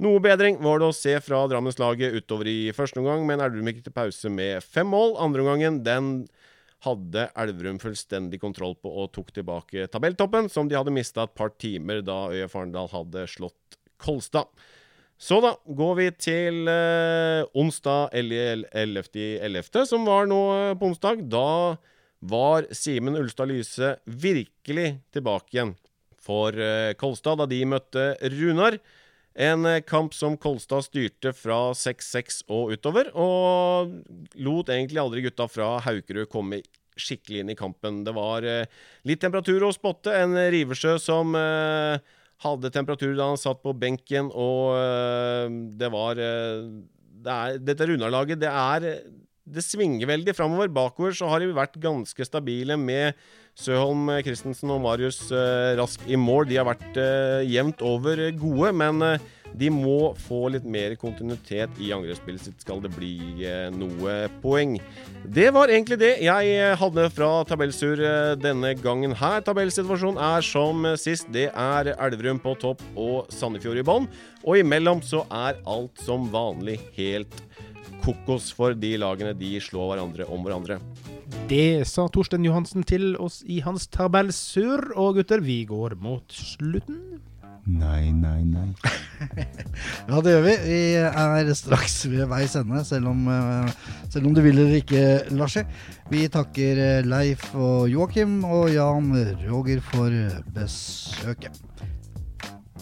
Noe 0.06 0.22
bedring 0.22 0.60
var 0.62 0.82
det 0.82 0.90
å 0.90 0.94
se 0.94 1.16
fra 1.26 1.42
Drammenslaget 1.50 2.14
utover 2.14 2.50
i 2.50 2.74
første 2.78 3.02
omgang, 3.02 3.26
men 3.26 3.42
Elverum 3.42 3.72
gikk 3.72 3.82
til 3.88 3.96
pause 3.96 4.30
med 4.30 4.62
fem 4.62 4.90
mål. 4.94 5.16
Andre 5.22 5.42
omgangen 5.42 5.82
den 5.86 6.14
hadde 6.84 7.28
Elverum 7.40 7.80
fullstendig 7.82 8.40
kontroll 8.42 8.76
på 8.80 8.92
og 8.92 9.12
tok 9.16 9.32
tilbake 9.36 9.88
tabelltoppen, 9.92 10.50
som 10.52 10.70
de 10.70 10.78
hadde 10.78 10.94
mista 10.94 11.26
et 11.26 11.36
par 11.38 11.54
timer 11.62 12.04
da 12.06 12.26
ØIF 12.34 12.56
Arendal 12.60 12.92
hadde 12.92 13.28
slått 13.32 13.80
Kolstad. 14.04 14.50
Så 15.24 15.38
da 15.40 15.54
går 15.64 15.94
vi 16.00 16.08
til 16.20 16.68
eh, 16.68 17.46
onsdag 17.56 18.12
11.11., 18.20 19.86
som 19.88 20.04
var 20.08 20.28
nå 20.28 20.40
eh, 20.58 20.74
på 20.76 20.90
onsdag. 20.90 21.22
Da 21.32 21.78
var 22.24 22.68
Simen 22.76 23.16
Ulstad 23.20 23.52
Lyse 23.52 23.94
virkelig 24.04 24.98
tilbake 25.16 25.56
igjen 25.56 25.74
for 26.24 26.56
eh, 26.58 26.92
Kolstad 27.00 27.40
da 27.40 27.48
de 27.48 27.62
møtte 27.68 28.10
Runar. 28.34 28.80
En 29.34 29.66
eh, 29.66 29.82
kamp 29.82 30.14
som 30.14 30.38
Kolstad 30.38 30.86
styrte 30.86 31.34
fra 31.34 31.74
6-6 31.74 32.44
og 32.54 32.76
utover, 32.76 33.10
og 33.18 33.96
lot 34.38 34.70
egentlig 34.70 35.02
aldri 35.02 35.26
gutta 35.26 35.48
fra 35.50 35.76
Haukerud 35.82 36.30
komme 36.30 36.62
skikkelig 36.94 37.42
inn 37.42 37.54
i 37.54 37.58
kampen. 37.58 38.04
Det 38.06 38.14
var 38.14 38.46
eh, 38.46 38.70
litt 39.10 39.24
temperatur 39.24 39.66
å 39.66 39.74
spotte. 39.74 40.14
En 40.14 40.38
Riversjø 40.38 41.00
som 41.02 41.34
eh, 41.40 41.98
hadde 42.46 42.74
temperatur 42.76 43.16
da 43.18 43.32
han 43.32 43.42
satt 43.42 43.64
på 43.64 43.74
benken, 43.74 44.30
og 44.30 44.76
det 45.80 45.90
var 45.94 46.20
det 46.20 47.32
er, 47.32 47.60
Dette 47.64 47.88
Runar-laget, 47.88 48.42
det 48.42 48.50
er 48.52 48.88
Det 49.44 49.64
svinger 49.66 50.08
veldig 50.08 50.36
framover. 50.38 50.72
Bakover 50.72 51.16
så 51.18 51.28
har 51.28 51.44
de 51.44 51.52
vært 51.52 51.76
ganske 51.84 52.26
stabile 52.26 52.78
med 52.80 53.18
Søholm 53.60 54.08
Christensen 54.24 54.72
og 54.74 54.82
Marius 54.86 55.26
øh, 55.36 55.76
Rask 55.78 56.06
i 56.08 56.18
mål. 56.18 56.48
De 56.50 56.58
har 56.58 56.70
vært 56.70 56.96
øh, 56.98 57.44
jevnt 57.52 57.84
over 57.86 58.24
gode, 58.40 58.72
men 58.80 59.04
de 59.60 59.70
må 59.74 60.14
få 60.26 60.48
litt 60.54 60.66
mer 60.66 60.96
kontinuitet 61.00 61.82
i 61.82 61.92
angrepsspillet 61.94 62.48
sitt, 62.48 62.64
skal 62.64 62.82
det 62.84 62.92
bli 62.96 63.46
eh, 63.46 63.70
noe 63.74 64.16
poeng. 64.44 64.78
Det 65.24 65.50
var 65.56 65.72
egentlig 65.72 66.00
det 66.02 66.14
jeg 66.26 66.54
eh, 66.58 66.76
hadde 66.80 67.08
fra 67.14 67.32
tabellsur 67.50 68.02
eh, 68.02 68.34
denne 68.42 68.74
gangen 68.82 69.16
her. 69.20 69.44
Tabellsituasjonen 69.46 70.22
er 70.22 70.46
som 70.46 70.88
sist. 71.00 71.30
Det 71.34 71.50
er 71.50 71.94
Elverum 71.94 72.42
på 72.44 72.56
topp 72.62 72.82
og 73.00 73.30
Sandefjord 73.34 73.82
i 73.82 73.86
bånn. 73.86 74.10
Og 74.44 74.60
imellom 74.60 75.04
så 75.06 75.24
er 75.32 75.62
alt 75.70 76.02
som 76.04 76.28
vanlig 76.34 76.80
helt 76.98 77.44
kokos 78.04 78.52
for 78.56 78.76
de 78.78 78.96
lagene. 79.00 79.34
De 79.38 79.56
slår 79.64 79.94
hverandre 79.94 80.28
om 80.32 80.44
hverandre. 80.46 80.80
Det 81.50 81.84
sa 81.90 82.08
Torsten 82.12 82.46
Johansen 82.46 82.86
til 82.88 83.14
oss 83.22 83.42
i 83.50 83.62
hans 83.66 83.88
tabell 83.92 84.32
sur. 84.36 84.92
Og 85.00 85.20
gutter, 85.20 85.44
vi 85.44 85.64
går 85.70 85.98
mot 86.02 86.36
slutten. 86.36 87.22
Nei, 87.64 88.12
nei, 88.12 88.42
nei. 88.44 88.74
Ja, 90.10 90.20
det 90.20 90.34
gjør 90.34 90.42
vi. 90.44 90.56
Vi 90.66 90.80
er 91.00 91.52
straks 91.56 91.96
ved 92.12 92.28
veis 92.28 92.58
ende, 92.60 92.82
selv 92.84 93.08
om, 93.14 93.22
eh, 93.32 93.70
selv 94.12 94.28
om 94.28 94.36
du 94.36 94.42
vil 94.44 94.60
eller 94.60 94.82
ikke, 94.82 95.04
Larsi. 95.32 95.64
Vi 96.12 96.26
takker 96.32 96.82
eh, 96.84 97.08
Leif 97.08 97.54
og 97.56 97.88
Joakim 97.92 98.42
og 98.44 98.68
Jan 98.74 99.14
Roger 99.46 99.80
for 99.94 100.12
besøket. 100.58 101.56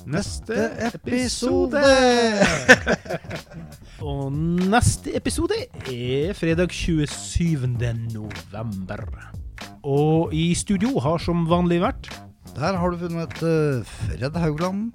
Neste 0.10 0.72
episode! 0.90 1.86
Og 4.02 4.34
neste 4.34 5.14
episode 5.14 5.54
er 5.86 6.34
fredag 6.34 6.72
27. 6.74 7.68
november. 8.10 9.04
Og 9.86 10.34
i 10.34 10.56
studio 10.58 10.98
har 11.02 11.22
som 11.22 11.44
vanlig 11.50 11.82
vært 11.84 12.10
Der 12.56 12.78
har 12.78 12.92
du 12.92 12.98
funnet 12.98 13.44
eh, 13.46 13.86
Fred 13.86 14.38
Haugland. 14.42 14.90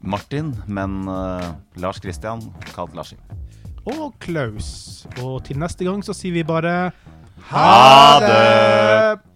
Martin, 0.00 0.50
men 0.66 1.04
uh, 1.06 1.52
Lars 1.76 2.00
Kristian 2.02 2.40
kalt 2.72 2.96
Larsi. 2.96 3.20
Og 3.84 4.16
Klaus. 4.18 5.04
Og 5.20 5.44
til 5.44 5.60
neste 5.60 5.84
gang 5.86 6.02
så 6.02 6.16
sier 6.16 6.32
vi 6.34 6.42
bare 6.42 6.90
Ha 7.52 8.18
det! 8.24 9.32